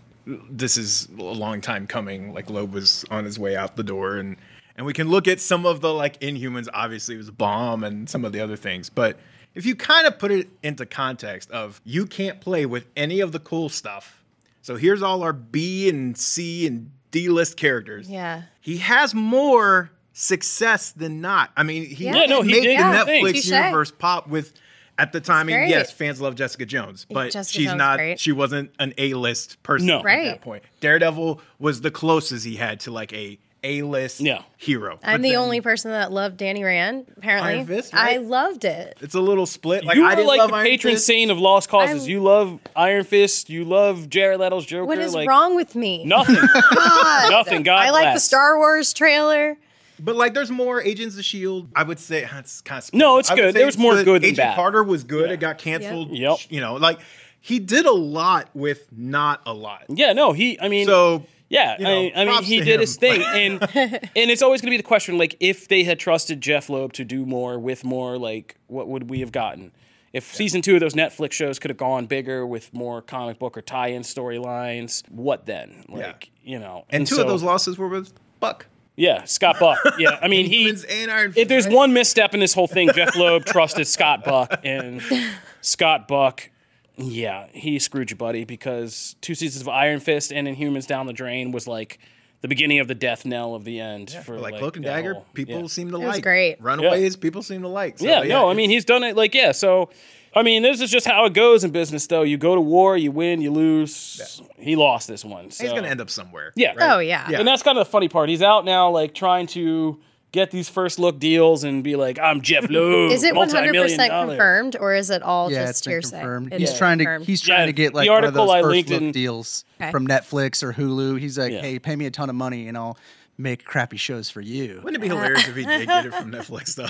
this 0.50 0.77
is 0.77 1.07
a 1.17 1.21
long 1.21 1.62
time 1.62 1.88
coming. 1.88 2.33
Like 2.33 2.50
Loeb 2.50 2.74
was 2.74 3.05
on 3.09 3.25
his 3.25 3.39
way 3.39 3.55
out 3.55 3.75
the 3.75 3.83
door, 3.83 4.17
and 4.17 4.38
and 4.75 4.86
we 4.86 4.93
can 4.93 5.09
look 5.09 5.27
at 5.27 5.39
some 5.39 5.65
of 5.65 5.81
the 5.81 5.93
like 5.93 6.19
Inhumans. 6.19 6.67
Obviously, 6.74 7.15
it 7.15 7.19
was 7.19 7.27
a 7.29 7.33
bomb, 7.33 7.83
and 7.83 8.09
some 8.09 8.24
of 8.25 8.31
the 8.31 8.39
other 8.39 8.55
things. 8.55 8.89
But 8.89 9.19
if 9.55 9.65
you 9.65 9.75
kind 9.75 10.07
of 10.07 10.19
put 10.19 10.31
it 10.31 10.50
into 10.63 10.86
context 10.86 11.50
of 11.51 11.81
you 11.83 12.05
can't 12.05 12.39
play 12.39 12.65
with 12.65 12.88
any 12.95 13.19
of 13.19 13.31
the 13.31 13.39
cool 13.39 13.69
stuff. 13.69 14.24
So 14.62 14.75
here's 14.75 15.01
all 15.01 15.24
our 15.24 15.33
B 15.33 15.89
and 15.89 16.17
C 16.17 16.67
and 16.67 16.91
D 17.12 17.29
list 17.29 17.57
characters. 17.57 18.09
Yeah. 18.09 18.43
he 18.62 18.77
has 18.77 19.15
more 19.15 19.91
success 20.13 20.91
than 20.91 21.21
not. 21.21 21.51
I 21.57 21.63
mean, 21.63 21.86
he 21.86 22.05
Yeah. 22.05 22.15
Yeah, 22.15 22.25
no, 22.25 22.41
he 22.41 22.51
made 22.51 22.77
the 22.79 22.83
Netflix. 22.83 23.45
Universe 23.45 23.91
pop 23.91 24.27
with. 24.27 24.53
At 25.00 25.13
the 25.13 25.22
time, 25.22 25.48
I 25.48 25.65
yes, 25.65 25.91
fans 25.91 26.20
love 26.20 26.36
Jessica 26.36 26.65
Jones, 26.65 27.06
but 27.10 27.32
Jessica 27.32 27.58
she's 27.58 27.68
Jones 27.68 27.77
not. 27.77 27.98
great. 27.98 28.20
She 28.20 28.32
wasn't 28.34 28.72
an 28.79 28.94
A-list 28.98 29.62
person 29.63 29.88
No. 29.88 30.00
at 30.00 30.06
Right. 30.06 30.25
that 30.25 30.41
point. 30.41 30.63
Daredevil 30.82 31.41
was 31.58 31.82
the 31.82 31.89
closest 31.91 32.46
he 32.46 32.58
had 32.58 32.82
to 32.82 32.91
like 32.91 33.13
a 33.13 33.39
A-list 33.63 34.22
Yeah. 34.22 34.44
hero. 34.58 35.00
I'm 35.03 35.15
But 35.15 35.22
the 35.24 35.29
then 35.32 35.38
only 35.39 35.60
person 35.62 35.91
that 35.91 36.12
loved 36.13 36.38
Danny 36.38 36.63
Rand. 36.63 37.06
Apparently, 37.18 37.56
Iron 37.56 37.65
Fist, 37.68 37.94
I 37.94 38.15
loved 38.18 38.63
it. 38.63 38.98
It's 39.01 39.15
a 39.15 39.20
little 39.20 39.46
split. 39.46 39.84
Like 39.84 39.98
you 39.98 40.06
I 40.06 40.13
are 40.13 40.15
didn't 40.15 40.27
like 40.27 40.38
love 40.39 40.50
the 40.51 40.56
Iron 40.58 40.65
patron 40.68 40.94
Fist. 40.96 41.06
saint 41.06 41.29
of 41.29 41.39
lost 41.39 41.68
causes. 41.70 42.01
I'm- 42.03 42.10
you 42.10 42.22
love 42.22 42.60
Iron 42.75 43.03
Fist. 43.03 43.50
You 43.50 43.65
love 43.65 44.10
Jared 44.10 44.39
Leto's 44.39 44.65
Joker. 44.65 44.86
What 44.86 44.98
is 45.00 45.13
like, 45.13 45.27
wrong 45.27 45.56
with 45.58 45.75
me? 45.75 46.06
Nothing. 46.06 46.36
God. 46.75 47.32
Nothing. 47.32 47.63
God 47.63 47.86
I 47.86 47.89
like 47.91 48.13
the. 48.13 48.20
Star 48.22 48.58
Wars 48.58 48.94
trailer. 48.94 49.58
But 50.00 50.15
like, 50.15 50.34
there's 50.34 50.51
more 50.51 50.82
Agents 50.82 51.18
of 51.18 51.25
Shield. 51.25 51.70
I 51.75 51.84
would 51.84 52.00
say 52.00 52.27
it's 52.38 52.62
kind 52.62 52.84
of 52.84 52.94
No, 52.94 53.18
it's 53.18 53.29
good. 53.29 53.53
say 53.53 53.60
There 53.60 53.65
was 53.65 53.77
more 53.77 53.96
the- 53.96 54.03
good 54.03 54.22
than 54.22 54.29
Agent 54.32 54.38
bad. 54.38 54.56
Carter 54.56 54.84
was 54.84 55.03
good. 55.03 55.29
It 55.32 55.39
got 55.39 55.58
canceled. 55.58 56.12
Yep. 56.12 56.38
You 56.50 56.62
know, 56.62 56.75
like 56.75 57.00
he 57.41 57.60
did 57.60 57.86
a 57.86 57.91
lot 57.94 58.50
with 58.53 58.88
not 58.91 59.41
a 59.46 59.53
lot. 59.53 59.86
Yeah, 59.89 60.13
no, 60.13 60.34
he. 60.34 60.60
I 60.60 60.68
mean, 60.68 60.86
So 60.88 61.25
yeah, 61.50 61.77
you 61.79 61.84
know, 61.84 61.89
I, 61.89 62.12
I 62.22 62.25
mean, 62.25 62.44
he 62.44 62.58
did 62.60 62.68
him. 62.75 62.79
his 62.82 62.96
thing, 62.98 63.22
and 63.24 63.62
and 63.75 64.32
it's 64.32 64.41
always 64.41 64.62
going 64.62 64.68
to 64.68 64.74
be 64.74 64.77
the 64.77 64.84
question, 64.84 65.18
like, 65.18 65.36
if 65.39 65.67
they 65.67 65.84
had 65.84 65.97
trusted 66.00 66.41
Jeph 66.41 66.69
Loeb 66.69 66.93
to 66.93 67.04
do 67.06 67.26
more 67.26 67.58
with 67.58 67.84
more, 67.84 68.17
like, 68.17 68.56
what 68.67 68.88
would 68.88 69.10
we 69.10 69.21
have 69.21 69.32
gotten? 69.32 69.71
If 70.12 70.34
season 70.34 70.62
two 70.63 70.73
of 70.73 70.80
those 70.80 70.95
Netflix 70.95 71.34
shows 71.34 71.60
could 71.60 71.69
have 71.69 71.78
gone 71.78 72.08
bigger 72.08 72.45
with 72.45 72.73
more 72.73 73.02
comic 73.02 73.38
book 73.38 73.56
or 73.58 73.62
tie-in 73.62 74.02
storylines, 74.02 75.08
what 75.10 75.45
then? 75.45 75.86
Like, 75.88 76.32
you 76.43 76.58
know, 76.60 76.86
and 76.89 77.06
two 77.06 77.15
so- 77.15 77.21
of 77.21 77.28
those 77.28 77.43
losses 77.43 77.78
were 77.78 77.88
with 77.88 78.12
Buck. 78.39 78.65
Yeah, 78.99 79.23
Scott 79.23 79.62
Buck. 79.62 79.79
Yeah, 79.97 80.19
I 80.21 80.27
mean, 80.27 80.45
he. 80.49 80.69
And 80.69 81.09
Iron 81.09 81.33
If 81.38 81.47
there's 81.47 81.67
one 81.67 81.93
misstep 81.93 82.33
in 82.33 82.41
this 82.41 82.53
whole 82.53 82.67
thing, 82.67 82.89
Jeph 82.93 83.15
Loeb 83.15 83.45
trusted 83.45 83.88
Scott 83.88 84.25
Buck, 84.25 84.59
and 84.65 85.01
Scott 85.62 86.09
Buck, 86.09 86.49
yeah, 86.97 87.47
he 87.53 87.79
screwed 87.79 88.12
you, 88.12 88.17
buddy, 88.17 88.43
because 88.43 89.15
two 89.21 89.35
seasons 89.35 89.62
of 89.62 89.69
Iron 89.69 90.01
Fist 90.01 90.33
and 90.33 90.49
Inhumans 90.49 90.85
down 90.85 91.07
the 91.07 91.13
drain 91.13 91.53
was 91.53 91.65
like 91.65 91.97
the 92.41 92.49
beginning 92.49 92.79
of 92.79 92.89
the 92.89 92.95
death 92.95 93.25
knell 93.25 93.55
of 93.55 93.63
the 93.63 93.79
end 93.79 94.12
for 94.12 94.38
like, 94.38 94.51
like 94.51 94.59
Cloak 94.59 94.75
and 94.75 94.83
Dagger, 94.83 95.13
whole- 95.13 95.25
people 95.33 95.62
yeah. 95.62 95.67
seem 95.67 95.91
to 95.91 95.97
was 95.97 96.15
like. 96.15 96.23
great. 96.23 96.62
Runaways, 96.62 97.15
people 97.15 97.41
seem 97.41 97.62
to 97.62 97.69
like. 97.69 97.99
So, 97.99 98.05
yeah, 98.05 98.23
no, 98.23 98.49
I 98.49 98.53
mean 98.53 98.69
he's 98.69 98.83
done 98.83 99.03
it 99.03 99.15
like 99.15 99.33
yeah. 99.33 99.53
So 99.53 99.91
I 100.36 100.44
mean, 100.44 100.62
this 100.62 100.80
is 100.82 100.92
just 100.92 101.08
how 101.08 101.26
it 101.26 101.34
goes 101.34 101.63
in 101.63 101.72
business, 101.72 102.06
though. 102.08 102.22
You 102.22 102.38
go 102.38 102.54
to 102.56 102.62
war, 102.62 102.96
you 102.98 103.12
win, 103.12 103.42
you 103.42 103.52
lose. 103.52 104.42
He 104.58 104.76
lost 104.76 105.08
this 105.08 105.26
one. 105.26 105.50
So. 105.52 105.63
he's 105.63 105.74
gonna 105.74 105.88
end 105.88 106.02
up 106.02 106.10
somewhere. 106.10 106.54
Yeah. 106.56 106.74
right? 106.76 106.92
Oh 106.96 107.00
yeah. 107.00 107.28
Yeah. 107.30 107.39
And 107.39 107.48
that's 107.48 107.63
kind 107.63 107.78
of 107.78 107.86
the 107.88 107.92
funny 107.92 108.10
part. 108.10 108.30
He's 108.30 108.42
out 108.44 108.63
now, 108.65 108.89
like 108.92 109.13
trying 109.15 109.48
to 109.48 110.00
get 110.32 110.52
these 110.52 110.70
first 110.70 111.00
look 111.00 111.18
deals 111.18 111.63
and 111.63 111.84
be 111.84 111.96
like, 111.96 112.20
"I'm 112.20 112.42
Jeph 112.42 112.68
Loeb." 112.70 113.12
Is 113.12 113.24
it 113.24 113.34
one 113.34 113.50
hundred 113.50 113.74
multi-million 113.74 113.84
percent 113.98 114.12
dollar." 114.12 114.28
confirmed, 114.28 114.76
or 114.80 114.94
is 114.94 115.10
it 115.10 115.24
all 115.24 115.52
Yeah, 115.52 115.62
it's 115.70 115.80
just 115.82 115.86
been 115.86 115.92
hearsay? 115.94 116.18
confirmed. 116.20 116.54
It 116.54 116.60
He's 116.60 116.72
is 116.72 116.78
trying 116.78 117.00
to 117.00 117.20
he's 117.24 117.42
trying 117.42 117.60
Yeah, 117.62 117.65
to 117.65 117.74
get 117.74 117.92
the 117.94 117.98
like 117.98 118.10
one 118.10 118.24
of 118.24 118.34
those 118.36 118.50
I 118.50 118.62
first 118.62 118.70
linked 118.72 118.89
look 118.92 119.02
in- 119.02 119.12
deals 119.12 119.65
Okay. 119.82 119.89
from 119.92 120.06
Netflix 120.08 120.62
or 120.62 120.74
Hulu. 120.74 121.20
He's 121.20 121.39
like, 121.39 121.54
Yeah. 121.54 121.62
hey, 121.62 121.80
pay 121.80 121.96
me 121.96 122.06
a 122.06 122.12
ton 122.12 122.30
of 122.30 122.36
money 122.36 122.68
and 122.68 122.78
I'll 122.78 122.98
make 123.38 123.63
crappy 123.63 123.98
shows 123.98 124.30
for 124.30 124.42
you. 124.42 124.82
Wouldn't 124.84 124.98
it 124.98 125.00
be 125.02 125.08
hilarious 125.15 125.48
if 125.48 125.56
he 125.56 125.63
did 125.65 125.88
get 125.88 126.06
it 126.06 126.13
from 126.13 126.32
Netflix 126.34 126.76
though? 126.76 126.86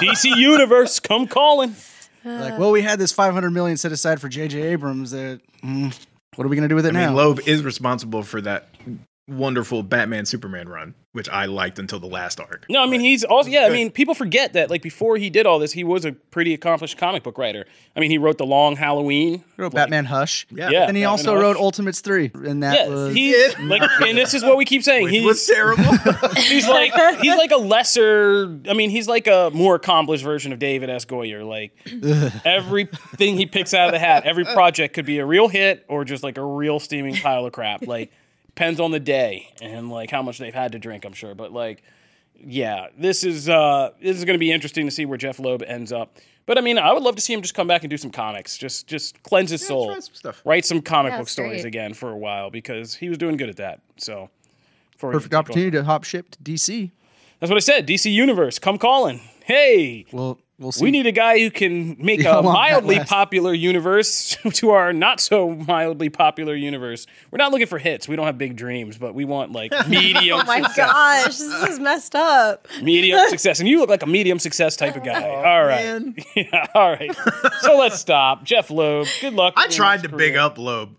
DC 0.00 0.34
Universe, 0.36 0.98
come 0.98 1.26
calling. 1.28 1.76
Like, 2.24 2.58
well, 2.58 2.70
we 2.70 2.82
had 2.82 2.98
this 2.98 3.12
500 3.12 3.50
million 3.50 3.76
set 3.76 3.92
aside 3.92 4.20
for 4.20 4.28
J.J. 4.28 4.60
Abrams. 4.62 5.10
That 5.10 5.40
mm, 5.62 5.94
what 6.36 6.44
are 6.44 6.48
we 6.48 6.56
gonna 6.56 6.68
do 6.68 6.74
with 6.74 6.86
it 6.86 6.96
I 6.96 7.00
now? 7.00 7.06
mean, 7.08 7.16
Loeb 7.16 7.40
is 7.46 7.62
responsible 7.62 8.22
for 8.22 8.40
that 8.40 8.68
wonderful 9.26 9.82
Batman 9.82 10.26
Superman 10.26 10.68
run, 10.68 10.94
which 11.12 11.30
I 11.30 11.46
liked 11.46 11.78
until 11.78 11.98
the 11.98 12.06
last 12.06 12.38
arc. 12.40 12.66
No, 12.68 12.82
I 12.82 12.86
mean 12.86 13.00
he's 13.00 13.24
also 13.24 13.48
yeah. 13.48 13.64
I 13.64 13.70
mean 13.70 13.90
people 13.90 14.14
forget 14.14 14.52
that 14.52 14.68
like 14.68 14.82
before 14.82 15.16
he 15.16 15.30
did 15.30 15.46
all 15.46 15.58
this, 15.58 15.72
he 15.72 15.82
was 15.82 16.04
a 16.04 16.12
pretty 16.12 16.52
accomplished 16.52 16.98
comic 16.98 17.22
book 17.22 17.38
writer. 17.38 17.64
I 17.96 18.00
mean 18.00 18.10
he 18.10 18.18
wrote 18.18 18.36
the 18.36 18.44
Long 18.44 18.76
Halloween. 18.76 19.42
He 19.56 19.62
wrote 19.62 19.72
Batman 19.72 20.04
Hush. 20.04 20.46
Yeah. 20.50 20.68
Yeah. 20.68 20.86
Then 20.86 20.94
he 20.96 21.00
Batman 21.02 21.06
also 21.06 21.34
Hush. 21.34 21.42
wrote 21.42 21.56
Ultimates 21.56 22.00
3. 22.02 22.32
And 22.34 22.62
that 22.62 22.74
Yeah, 22.76 22.88
was 22.88 23.14
he's 23.14 23.58
like, 23.60 23.82
and 24.02 24.18
this 24.18 24.34
is 24.34 24.42
what 24.42 24.58
we 24.58 24.66
keep 24.66 24.82
saying. 24.84 25.04
Which 25.04 25.14
He's 25.14 25.24
was 25.24 25.46
terrible. 25.46 25.84
he's 26.36 26.68
like 26.68 26.92
he's 27.22 27.36
like 27.36 27.50
a 27.52 27.56
lesser. 27.56 28.60
I 28.68 28.74
mean, 28.74 28.90
he's 28.90 29.08
like 29.08 29.26
a 29.26 29.50
more 29.54 29.76
accomplished 29.76 30.22
version 30.24 30.52
of 30.52 30.58
David 30.58 30.90
S. 30.90 31.06
Goyer. 31.06 31.46
Like 31.46 31.72
everything 32.44 33.36
he 33.36 33.46
picks 33.46 33.72
out 33.74 33.86
of 33.88 33.92
the 33.92 33.98
hat, 33.98 34.24
every 34.24 34.44
project 34.44 34.94
could 34.94 35.06
be 35.06 35.18
a 35.18 35.26
real 35.26 35.48
hit 35.48 35.84
or 35.88 36.04
just 36.04 36.22
like 36.22 36.36
a 36.38 36.44
real 36.44 36.78
steaming 36.78 37.14
pile 37.16 37.46
of 37.46 37.52
crap. 37.52 37.86
Like 37.86 38.12
depends 38.54 38.78
on 38.80 38.90
the 38.92 39.00
day 39.00 39.52
and 39.60 39.90
like 39.90 40.10
how 40.10 40.22
much 40.22 40.38
they've 40.38 40.54
had 40.54 40.72
to 40.72 40.78
drink. 40.78 41.04
I'm 41.04 41.12
sure, 41.12 41.34
but 41.34 41.52
like 41.52 41.82
yeah, 42.36 42.88
this 42.96 43.24
is 43.24 43.48
uh 43.48 43.90
this 44.00 44.16
is 44.16 44.24
going 44.24 44.34
to 44.34 44.38
be 44.38 44.52
interesting 44.52 44.86
to 44.86 44.90
see 44.90 45.06
where 45.06 45.18
Jeph 45.18 45.38
Loeb 45.38 45.62
ends 45.62 45.92
up. 45.92 46.16
But 46.46 46.58
I 46.58 46.60
mean, 46.60 46.76
I 46.78 46.92
would 46.92 47.02
love 47.02 47.16
to 47.16 47.22
see 47.22 47.32
him 47.32 47.40
just 47.42 47.54
come 47.54 47.66
back 47.66 47.82
and 47.84 47.90
do 47.90 47.96
some 47.96 48.10
comics, 48.10 48.58
just 48.58 48.86
just 48.86 49.22
cleanse 49.22 49.50
his 49.50 49.66
soul, 49.66 49.86
try 49.86 50.00
some 50.00 50.14
stuff. 50.14 50.42
write 50.44 50.64
some 50.64 50.82
comic 50.82 51.12
Yeah, 51.12 51.18
book 51.20 51.28
stories 51.28 51.62
great. 51.62 51.66
again 51.66 51.94
for 51.94 52.10
a 52.10 52.16
while 52.16 52.50
because 52.50 52.94
he 52.96 53.08
was 53.08 53.18
doing 53.18 53.36
good 53.36 53.48
at 53.48 53.56
that. 53.56 53.80
So, 53.96 54.30
before 54.92 55.10
he 55.10 55.14
perfect 55.16 55.32
took 55.32 55.38
off. 55.38 55.44
opportunity 55.46 55.70
to 55.78 55.84
hop 55.84 56.04
ship 56.04 56.30
to 56.32 56.38
DC. 56.40 56.90
That's 57.40 57.50
what 57.50 57.56
I 57.56 57.60
said. 57.60 57.86
DC 57.86 58.12
Universe, 58.12 58.58
come 58.58 58.78
calling. 58.78 59.20
Hey, 59.44 60.06
Well, 60.12 60.38
we'll 60.64 60.72
see. 60.72 60.82
we 60.84 60.90
need 60.90 61.06
a 61.06 61.12
guy 61.12 61.38
who 61.38 61.50
can 61.50 61.96
make 61.98 62.20
Yeah, 62.24 62.32
how 62.32 62.38
a 62.40 62.42
mildly 62.42 62.98
popular 63.00 63.52
universe 63.54 64.36
to 64.54 64.70
our 64.70 64.92
not 64.92 65.20
so 65.20 65.50
mildly 65.50 66.08
popular 66.08 66.54
universe. 66.56 67.06
We're 67.30 67.38
not 67.38 67.52
looking 67.52 67.66
for 67.68 67.78
hits. 67.78 68.08
We 68.08 68.16
don't 68.16 68.26
have 68.26 68.38
big 68.38 68.56
dreams, 68.56 68.98
but 68.98 69.14
we 69.14 69.24
want 69.24 69.52
like 69.52 69.72
medium 69.88 70.40
Oh 70.42 70.44
my 70.44 70.62
success. 70.62 70.76
gosh, 70.90 71.36
this 71.38 71.68
is 71.70 71.78
messed 71.78 72.14
up. 72.16 72.66
Medium 72.82 73.28
success. 73.28 73.60
And 73.60 73.68
you 73.68 73.78
look 73.78 73.88
like 73.90 74.02
a 74.02 74.06
medium 74.06 74.38
success 74.40 74.74
type 74.76 74.96
of 74.96 75.04
guy. 75.04 75.22
Oh, 75.22 75.34
all 75.34 75.64
right. 75.64 75.84
man. 75.84 76.14
Yeah, 76.34 76.66
all 76.74 76.90
right. 76.90 77.14
So 77.60 77.76
let's 77.78 78.00
stop. 78.00 78.42
Jeph 78.44 78.70
Loeb, 78.70 79.06
good 79.20 79.34
luck. 79.34 79.54
I 79.56 79.68
tried 79.68 80.00
his 80.00 80.10
to 80.10 80.16
big 80.16 80.36
up 80.36 80.58
Loeb. 80.58 80.98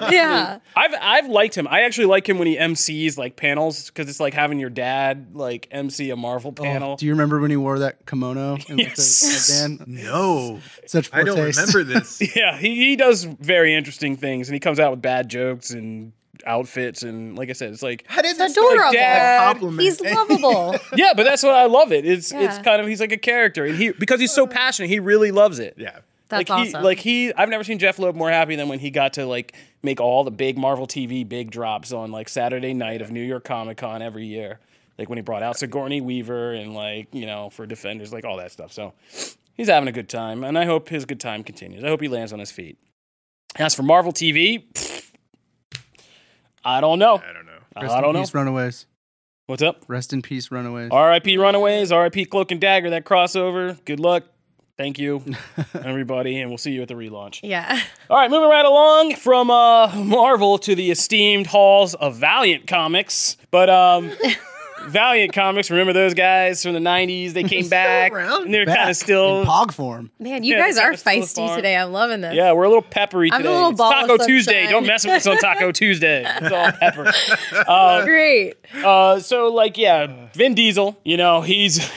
Yeah. 0.10 0.58
I've 0.76 0.94
I've 1.00 1.28
liked 1.28 1.56
him. 1.56 1.66
I 1.68 1.82
actually 1.82 2.06
like 2.06 2.28
him 2.28 2.38
when 2.38 2.46
he 2.46 2.56
MCs 2.56 3.16
like 3.16 3.36
panels 3.36 3.88
because 3.90 4.08
it's 4.08 4.20
like 4.20 4.34
having 4.34 4.58
your 4.58 4.70
dad 4.70 5.34
like 5.34 5.68
MC 5.70 6.10
a 6.10 6.16
Marvel 6.16 6.54
oh, 6.56 6.62
panel. 6.62 6.92
Oh, 6.92 6.96
Do 6.96 7.06
you 7.06 7.12
remember 7.12 7.40
when 7.40 7.50
he 7.50 7.56
wore 7.56 7.78
that 7.80 8.06
kimono? 8.06 8.54
And 8.68 8.78
with 8.78 8.88
Yes. 8.88 9.46
the 9.48 9.52
headband? 9.52 9.88
No, 10.04 10.60
Such 10.86 11.10
poor 11.10 11.20
I 11.20 11.24
don't 11.24 11.36
taste. 11.36 11.58
remember 11.58 11.84
this. 11.84 12.20
Yeah, 12.36 12.56
he, 12.56 12.74
he 12.74 12.96
does 12.96 13.24
very 13.24 13.74
interesting 13.74 14.16
things, 14.16 14.48
and 14.48 14.54
he 14.54 14.60
comes 14.60 14.80
out 14.80 14.90
with 14.90 15.02
bad 15.02 15.28
jokes 15.28 15.70
and 15.70 16.12
outfits 16.46 17.02
and 17.02 17.38
like 17.38 17.48
I 17.48 17.52
said, 17.52 17.72
it's 17.72 17.82
like 17.82 18.04
How 18.06 18.22
did 18.22 18.30
It's 18.30 18.38
this 18.38 18.56
like 18.56 18.66
adorable. 18.66 19.78
He's 19.78 20.00
lovable. 20.00 20.76
yeah, 20.96 21.12
but 21.14 21.24
that's 21.24 21.42
what 21.42 21.54
I 21.54 21.66
love 21.66 21.92
it. 21.92 22.04
It's 22.04 22.32
it's 22.32 22.58
kind 22.58 22.80
of 22.80 22.88
he's 22.88 23.00
like 23.00 23.12
a 23.12 23.16
character, 23.16 23.64
and 23.64 23.76
he 23.76 23.92
because 23.92 24.20
he's 24.20 24.32
so 24.32 24.46
hmm. 24.46 24.52
passionate, 24.52 24.88
he 24.88 25.00
really 25.00 25.30
loves 25.30 25.58
it. 25.58 25.74
Yeah. 25.76 26.00
That's 26.28 26.48
like 26.48 26.58
he, 26.58 26.68
awesome. 26.68 26.82
Like 26.82 26.98
he, 26.98 27.34
I've 27.34 27.48
never 27.48 27.64
seen 27.64 27.78
Jeph 27.78 27.98
Loeb 27.98 28.16
more 28.16 28.30
happy 28.30 28.56
than 28.56 28.68
when 28.68 28.78
he 28.78 28.90
got 28.90 29.14
to 29.14 29.26
like 29.26 29.54
make 29.82 30.00
all 30.00 30.24
the 30.24 30.30
big 30.30 30.56
Marvel 30.56 30.86
TV 30.86 31.28
big 31.28 31.50
drops 31.50 31.92
on 31.92 32.10
like 32.12 32.28
Saturday 32.28 32.72
night 32.72 33.02
of 33.02 33.10
New 33.10 33.22
York 33.22 33.44
Comic 33.44 33.78
Con 33.78 34.00
every 34.02 34.26
year. 34.26 34.58
Like 34.98 35.08
when 35.08 35.18
he 35.18 35.22
brought 35.22 35.42
out 35.42 35.58
Sigourney 35.58 36.00
Weaver 36.00 36.54
and 36.54 36.74
like 36.74 37.08
you 37.12 37.26
know 37.26 37.50
for 37.50 37.66
Defenders, 37.66 38.12
like 38.12 38.24
all 38.24 38.38
that 38.38 38.52
stuff. 38.52 38.72
So 38.72 38.94
he's 39.54 39.68
having 39.68 39.88
a 39.88 39.92
good 39.92 40.08
time, 40.08 40.44
and 40.44 40.56
I 40.58 40.64
hope 40.64 40.88
his 40.88 41.04
good 41.04 41.20
time 41.20 41.44
continues. 41.44 41.84
I 41.84 41.88
hope 41.88 42.00
he 42.00 42.08
lands 42.08 42.32
on 42.32 42.38
his 42.38 42.50
feet. 42.50 42.78
As 43.56 43.74
for 43.74 43.82
Marvel 43.82 44.12
TV, 44.12 44.72
pfft, 44.72 45.12
I 46.64 46.80
don't 46.80 46.98
know. 46.98 47.16
I 47.16 47.32
don't 47.32 47.46
know. 47.46 47.52
Rest 47.80 47.92
I 47.92 47.98
in 47.98 48.02
don't 48.02 48.12
know. 48.14 48.20
peace, 48.20 48.34
Runaways. 48.34 48.86
What's 49.46 49.62
up? 49.62 49.84
Rest 49.88 50.12
in 50.14 50.22
peace, 50.22 50.50
Runaways. 50.50 50.88
R.I.P. 50.90 51.36
Runaways, 51.36 51.92
R.I.P. 51.92 52.24
Cloak 52.26 52.50
and 52.50 52.60
Dagger, 52.60 52.88
that 52.90 53.04
crossover. 53.04 53.84
Good 53.84 54.00
luck. 54.00 54.24
Thank 54.76 54.98
you, 54.98 55.22
everybody, 55.74 56.40
and 56.40 56.50
we'll 56.50 56.58
see 56.58 56.72
you 56.72 56.82
at 56.82 56.88
the 56.88 56.94
relaunch. 56.94 57.40
yeah. 57.44 57.80
All 58.10 58.16
right, 58.18 58.28
moving 58.30 58.48
right 58.50 58.64
along 58.64 59.14
from 59.14 59.48
uh, 59.50 59.94
Marvel 59.94 60.58
to 60.58 60.74
the 60.74 60.90
esteemed 60.90 61.46
halls 61.46 61.94
of 61.94 62.16
Valiant 62.16 62.66
Comics. 62.66 63.36
But 63.52 63.70
um, 63.70 64.10
Valiant 64.88 65.32
Comics, 65.32 65.70
remember 65.70 65.92
those 65.92 66.12
guys 66.12 66.60
from 66.64 66.72
the 66.74 66.80
90s? 66.80 67.32
They 67.34 67.44
came 67.44 67.68
back, 67.68 68.10
around. 68.12 68.46
and 68.46 68.54
they're 68.54 68.66
kind 68.66 68.90
of 68.90 68.96
still. 68.96 69.42
in 69.42 69.46
pog 69.46 69.72
form. 69.72 70.10
Man, 70.18 70.42
you 70.42 70.56
Yeah, 70.56 70.62
guys 70.62 70.74
they're 70.74 70.86
are 70.92 70.96
kinda 70.96 71.24
still 71.26 71.46
feisty 71.48 71.56
today. 71.56 71.76
I'm 71.76 71.92
loving 71.92 72.20
this. 72.20 72.34
Yeah, 72.34 72.50
we're 72.52 72.64
a 72.64 72.68
little 72.68 72.82
peppery 72.82 73.30
I'm 73.30 73.40
a 73.40 73.42
today. 73.44 73.54
little 73.54 73.70
it's 73.70 73.78
ball 73.78 73.92
of 73.92 74.08
Taco 74.08 74.26
Tuesday. 74.26 74.66
Don't 74.66 74.86
mess 74.88 75.04
with 75.04 75.14
us 75.14 75.26
on 75.28 75.38
Taco 75.38 75.70
Tuesday. 75.70 76.24
It's 76.26 76.52
all 76.52 76.72
pepper. 76.72 78.04
Great. 78.04 78.54
Uh, 78.84 79.20
so, 79.20 79.52
like, 79.52 79.78
yeah, 79.78 80.26
Vin 80.34 80.54
Diesel, 80.56 80.98
you 81.04 81.16
know, 81.16 81.42
he's 81.42 81.88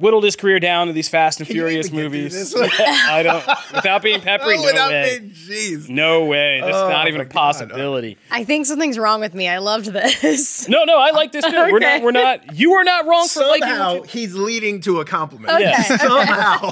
whittled 0.00 0.24
his 0.24 0.36
career 0.36 0.58
down 0.60 0.86
to 0.88 0.92
these 0.92 1.08
Fast 1.08 1.40
and 1.40 1.48
you 1.48 1.54
Furious 1.54 1.86
even 1.86 1.96
get 1.96 2.02
through 2.10 2.18
movies. 2.20 2.52
this? 2.52 2.70
I 2.80 3.22
don't, 3.22 3.46
without 3.74 4.02
being 4.02 4.16
oh, 4.20 4.24
peppery, 4.24 4.56
no 4.56 4.64
Without 4.64 4.90
way. 4.90 5.18
being- 5.18 5.30
jeez. 5.32 5.88
No 5.88 6.24
way. 6.26 6.60
That's 6.60 6.76
Oh 6.76 6.88
not 6.88 7.08
even 7.08 7.18
my 7.18 7.22
a 7.24 7.26
God. 7.26 7.32
possibility. 7.34 8.16
I 8.30 8.44
think 8.44 8.66
something's 8.66 8.98
wrong 8.98 9.20
with 9.20 9.34
me. 9.34 9.48
I 9.48 9.58
loved 9.58 9.86
this. 9.86 10.68
No, 10.68 10.84
no, 10.84 10.98
I 10.98 11.10
like 11.10 11.32
this 11.32 11.44
too. 11.50 11.50
We're 11.52 11.78
not. 11.78 12.02
We're 12.02 12.10
not. 12.12 12.54
You 12.56 12.72
are 12.74 12.84
not 12.84 13.06
wrong 13.06 13.28
for 13.28 13.40
liking. 13.40 13.68
Somehow 13.68 13.98
what 14.00 14.08
he's 14.10 14.34
leading 14.34 14.80
to 14.82 15.00
a 15.00 15.04
compliment. 15.04 15.52
Okay. 15.52 15.62
Yeah. 15.64 15.82
Somehow. 15.82 16.70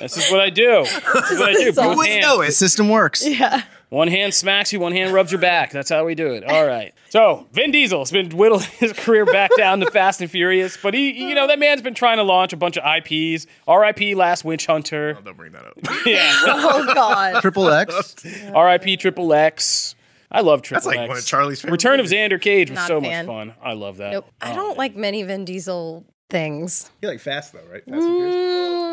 This 0.00 0.16
is 0.16 0.30
what 0.30 0.40
I 0.40 0.50
do. 0.50 0.82
This 0.84 1.30
is 1.30 1.38
what 1.38 1.50
I 1.50 1.52
do. 1.54 1.64
That's 1.66 1.76
Both 1.76 1.90
you 1.92 1.96
wouldn't 1.96 2.08
hands. 2.14 2.26
know 2.26 2.38
The 2.42 2.48
it. 2.48 2.52
system 2.52 2.88
works. 2.88 3.26
Yeah. 3.26 3.62
One 3.92 4.08
hand 4.08 4.32
smacks 4.32 4.72
you, 4.72 4.80
one 4.80 4.92
hand 4.92 5.12
rubs 5.12 5.32
your 5.32 5.40
back. 5.40 5.70
That's 5.70 5.90
how 5.90 6.06
we 6.06 6.14
do 6.14 6.32
it. 6.32 6.44
All 6.44 6.66
right. 6.66 6.94
So 7.10 7.46
Vin 7.52 7.72
Diesel's 7.72 8.10
been 8.10 8.30
whittled 8.30 8.64
his 8.80 8.94
career 8.94 9.26
back 9.26 9.50
down 9.58 9.80
to 9.80 9.90
Fast 9.90 10.22
and 10.22 10.30
Furious, 10.30 10.78
but 10.82 10.94
he, 10.94 11.10
you 11.28 11.34
know, 11.34 11.46
that 11.46 11.58
man's 11.58 11.82
been 11.82 11.92
trying 11.92 12.16
to 12.16 12.22
launch 12.22 12.54
a 12.54 12.56
bunch 12.56 12.78
of 12.78 12.84
IPs. 12.86 13.46
R.I.P. 13.68 14.14
Last 14.14 14.46
Witch 14.46 14.64
Hunter. 14.64 15.16
Oh, 15.18 15.22
don't 15.22 15.36
bring 15.36 15.52
that 15.52 15.66
up. 15.66 15.74
Yeah. 16.06 16.32
Oh 16.46 16.90
God. 16.94 17.42
Triple 17.42 17.68
X. 17.68 18.16
R.I.P. 18.54 18.96
Triple 18.96 19.30
X. 19.34 19.94
I 20.30 20.40
love 20.40 20.62
Triple 20.62 20.76
That's 20.76 20.86
like 20.86 21.00
X. 21.00 21.08
one 21.10 21.18
of 21.18 21.26
Charlie's 21.26 21.60
favorite 21.60 21.72
Return 21.72 22.00
of. 22.00 22.06
Xander 22.06 22.40
Cage 22.40 22.70
was 22.70 22.76
Not 22.76 22.88
so 22.88 22.98
much 22.98 23.10
fan. 23.10 23.26
fun. 23.26 23.52
I 23.62 23.74
love 23.74 23.98
that. 23.98 24.12
Nope. 24.12 24.26
I 24.40 24.52
oh, 24.52 24.56
don't 24.56 24.78
like 24.78 24.96
many 24.96 25.22
Vin 25.22 25.44
Diesel 25.44 26.06
things. 26.30 26.90
You 27.02 27.08
like 27.10 27.20
fast 27.20 27.52
though, 27.52 27.60
right? 27.70 27.84
Fast 27.84 28.02
and 28.02 28.16
Furious? 28.16 28.34
Mm, 28.36 28.91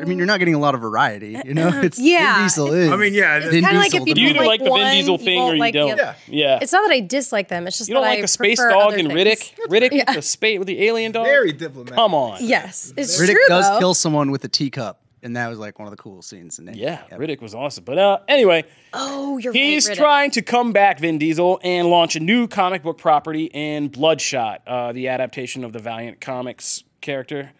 I 0.00 0.04
mean, 0.04 0.18
you're 0.18 0.26
not 0.26 0.38
getting 0.38 0.54
a 0.54 0.58
lot 0.58 0.74
of 0.74 0.80
variety. 0.80 1.40
You 1.44 1.54
know, 1.54 1.68
it's 1.82 1.98
Yeah. 1.98 2.34
Vin 2.36 2.44
Diesel 2.44 2.72
is. 2.72 2.90
I 2.92 2.96
mean, 2.96 3.14
yeah. 3.14 3.40
Vin 3.40 3.64
Kinda 3.64 3.72
like 3.78 3.94
if 3.94 4.06
you 4.06 4.14
don't 4.14 4.24
either 4.24 4.38
like, 4.40 4.46
like 4.46 4.58
the 4.60 4.64
Vin 4.64 4.72
one, 4.72 4.92
Diesel 4.94 5.18
thing 5.18 5.40
or 5.40 5.54
you 5.54 5.60
like 5.60 5.74
don't. 5.74 5.96
Yeah. 5.96 6.14
Yeah. 6.28 6.58
It's 6.62 6.72
not 6.72 6.82
that 6.86 6.92
I 6.92 7.00
dislike 7.00 7.48
them. 7.48 7.66
It's 7.66 7.78
just 7.78 7.88
you 7.88 7.94
don't 7.94 8.02
that 8.04 8.10
like 8.10 8.18
I 8.18 8.22
the 8.22 8.28
space 8.28 8.58
dog 8.58 8.72
other 8.92 8.98
and 8.98 9.08
things. 9.12 9.18
Riddick? 9.18 9.54
Riddick 9.68 9.92
Yeah. 9.92 10.04
with 10.08 10.16
the 10.16 10.22
space 10.22 10.58
with 10.58 10.68
the 10.68 10.82
alien 10.86 11.12
dog? 11.12 11.26
Very 11.26 11.52
diplomatic. 11.52 11.94
Come 11.96 12.14
on. 12.14 12.38
Yes, 12.40 12.92
it's 12.96 13.20
Riddick 13.20 13.32
true 13.32 13.44
does 13.48 13.68
though. 13.68 13.78
kill 13.78 13.94
someone 13.94 14.30
with 14.30 14.44
a 14.44 14.48
teacup, 14.48 15.00
and 15.22 15.36
that 15.36 15.48
was 15.48 15.58
like 15.58 15.78
one 15.78 15.86
of 15.88 15.90
the 15.96 16.02
coolest 16.02 16.28
scenes. 16.28 16.58
In 16.58 16.68
it. 16.68 16.76
Yeah, 16.76 17.02
Yep. 17.10 17.20
Riddick 17.20 17.40
was 17.40 17.54
awesome. 17.54 17.84
But 17.84 17.98
uh, 17.98 18.18
anyway, 18.28 18.64
oh, 18.92 19.38
you're 19.38 19.52
he's 19.52 19.88
right. 19.88 19.96
Trying 19.96 20.30
to 20.32 20.42
come 20.42 20.72
back, 20.72 20.98
Vin 21.00 21.18
Diesel, 21.18 21.60
and 21.64 21.88
launch 21.88 22.16
a 22.16 22.20
new 22.20 22.46
comic 22.46 22.82
book 22.82 22.98
property 22.98 23.44
in 23.52 23.88
Bloodshot, 23.88 24.62
uh, 24.66 24.92
the 24.92 25.08
adaptation 25.08 25.64
of 25.64 25.72
the 25.72 25.78
Valiant 25.78 26.20
Comics 26.20 26.84
character. 27.00 27.52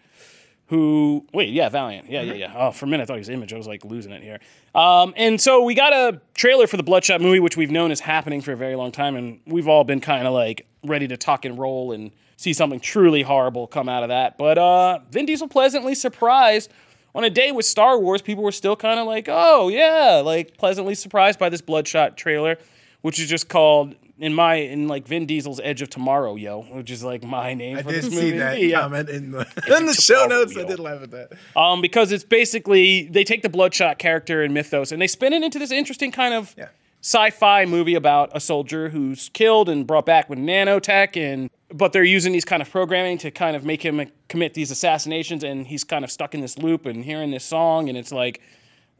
Who? 0.67 1.25
Wait, 1.33 1.49
yeah, 1.49 1.69
Valiant. 1.69 2.09
Yeah, 2.09 2.21
yeah, 2.21 2.33
yeah. 2.33 2.53
Oh, 2.55 2.71
for 2.71 2.85
a 2.85 2.87
minute 2.89 3.03
I 3.03 3.05
thought 3.05 3.13
he 3.13 3.19
was 3.19 3.29
Image. 3.29 3.53
I 3.53 3.57
was 3.57 3.67
like 3.67 3.85
losing 3.85 4.11
it 4.11 4.21
here. 4.21 4.39
Um, 4.75 5.13
and 5.15 5.39
so 5.39 5.63
we 5.63 5.73
got 5.75 5.93
a 5.93 6.19
trailer 6.33 6.67
for 6.67 6.77
the 6.77 6.83
Bloodshot 6.83 7.21
movie, 7.21 7.39
which 7.39 7.55
we've 7.55 7.71
known 7.71 7.91
is 7.91 8.01
happening 8.01 8.41
for 8.41 8.51
a 8.51 8.57
very 8.57 8.75
long 8.75 8.91
time, 8.91 9.15
and 9.15 9.39
we've 9.45 9.67
all 9.67 9.83
been 9.83 10.01
kind 10.01 10.27
of 10.27 10.33
like 10.33 10.67
ready 10.83 11.07
to 11.07 11.17
tuck 11.17 11.45
and 11.45 11.57
roll 11.57 11.93
and 11.93 12.11
see 12.35 12.53
something 12.53 12.79
truly 12.79 13.23
horrible 13.23 13.65
come 13.67 13.87
out 13.89 14.03
of 14.03 14.09
that. 14.09 14.37
But 14.37 14.57
uh, 14.57 14.99
Vin 15.09 15.25
Diesel 15.25 15.47
pleasantly 15.47 15.95
surprised 15.95 16.71
on 17.17 17.23
a 17.23 17.29
day 17.31 17.51
with 17.51 17.65
Star 17.65 17.99
Wars, 17.99 18.21
people 18.21 18.43
were 18.43 18.51
still 18.51 18.75
kind 18.75 18.99
of 18.99 19.07
like, 19.07 19.27
oh 19.27 19.69
yeah, 19.69 20.21
like 20.23 20.55
pleasantly 20.57 20.93
surprised 20.93 21.39
by 21.39 21.49
this 21.49 21.61
Bloodshot 21.61 22.15
trailer, 22.15 22.57
which 23.01 23.19
is 23.19 23.27
just 23.27 23.49
called 23.49 23.95
in 24.19 24.33
my 24.33 24.55
in 24.55 24.87
like 24.87 25.07
Vin 25.07 25.25
Diesel's 25.25 25.59
Edge 25.63 25.81
of 25.81 25.89
Tomorrow, 25.89 26.35
yo, 26.35 26.61
which 26.71 26.89
is 26.91 27.03
like 27.03 27.23
my 27.23 27.53
name 27.53 27.77
I 27.77 27.83
for 27.83 27.91
did 27.91 28.03
this 28.03 28.09
see 28.13 28.15
movie. 28.25 28.37
that 28.39 28.59
Yeah. 28.61 28.81
comment 28.81 29.09
in 29.09 29.31
the 29.31 29.39
in 29.77 29.85
the 29.85 29.93
show 29.93 30.23
tomorrow, 30.23 30.41
notes. 30.43 30.57
I 30.57 30.63
did 30.63 30.79
laugh 30.79 31.03
at 31.03 31.11
that. 31.11 31.33
Um, 31.55 31.81
because 31.81 32.11
it's 32.11 32.23
basically 32.23 33.07
they 33.09 33.23
take 33.23 33.41
the 33.41 33.49
Bloodshot 33.49 33.99
character 33.99 34.41
and 34.43 34.53
mythos 34.53 34.91
and 34.91 35.01
they 35.01 35.07
spin 35.07 35.33
it 35.33 35.43
into 35.43 35.59
this 35.59 35.71
interesting 35.71 36.11
kind 36.11 36.33
of 36.33 36.55
Yeah. 36.57 36.67
sci-fi 37.01 37.65
movie 37.65 37.95
about 37.95 38.29
a 38.33 38.39
soldier 38.39 38.89
who's 38.89 39.29
killed 39.29 39.69
and 39.69 39.85
brought 39.85 40.05
back 40.05 40.29
with 40.29 40.39
nanotech 40.39 41.15
and 41.15 41.49
but 41.73 41.91
they're 41.91 42.03
using 42.03 42.31
these 42.31 42.45
kind 42.45 42.61
of 42.61 42.69
programming 42.71 43.17
to 43.17 43.29
kind 43.29 43.55
of 43.55 43.65
make 43.65 43.81
him 43.83 44.09
commit 44.29 44.53
these 44.53 44.71
assassinations 44.71 45.43
and 45.43 45.67
he's 45.67 45.83
kind 45.83 46.03
of 46.05 46.09
stuck 46.11 46.33
in 46.33 46.39
this 46.41 46.57
loop 46.57 46.85
and 46.85 47.03
hearing 47.05 47.29
this 47.31 47.43
song 47.43 47.89
and 47.89 47.97
it's 47.97 48.11
like 48.11 48.41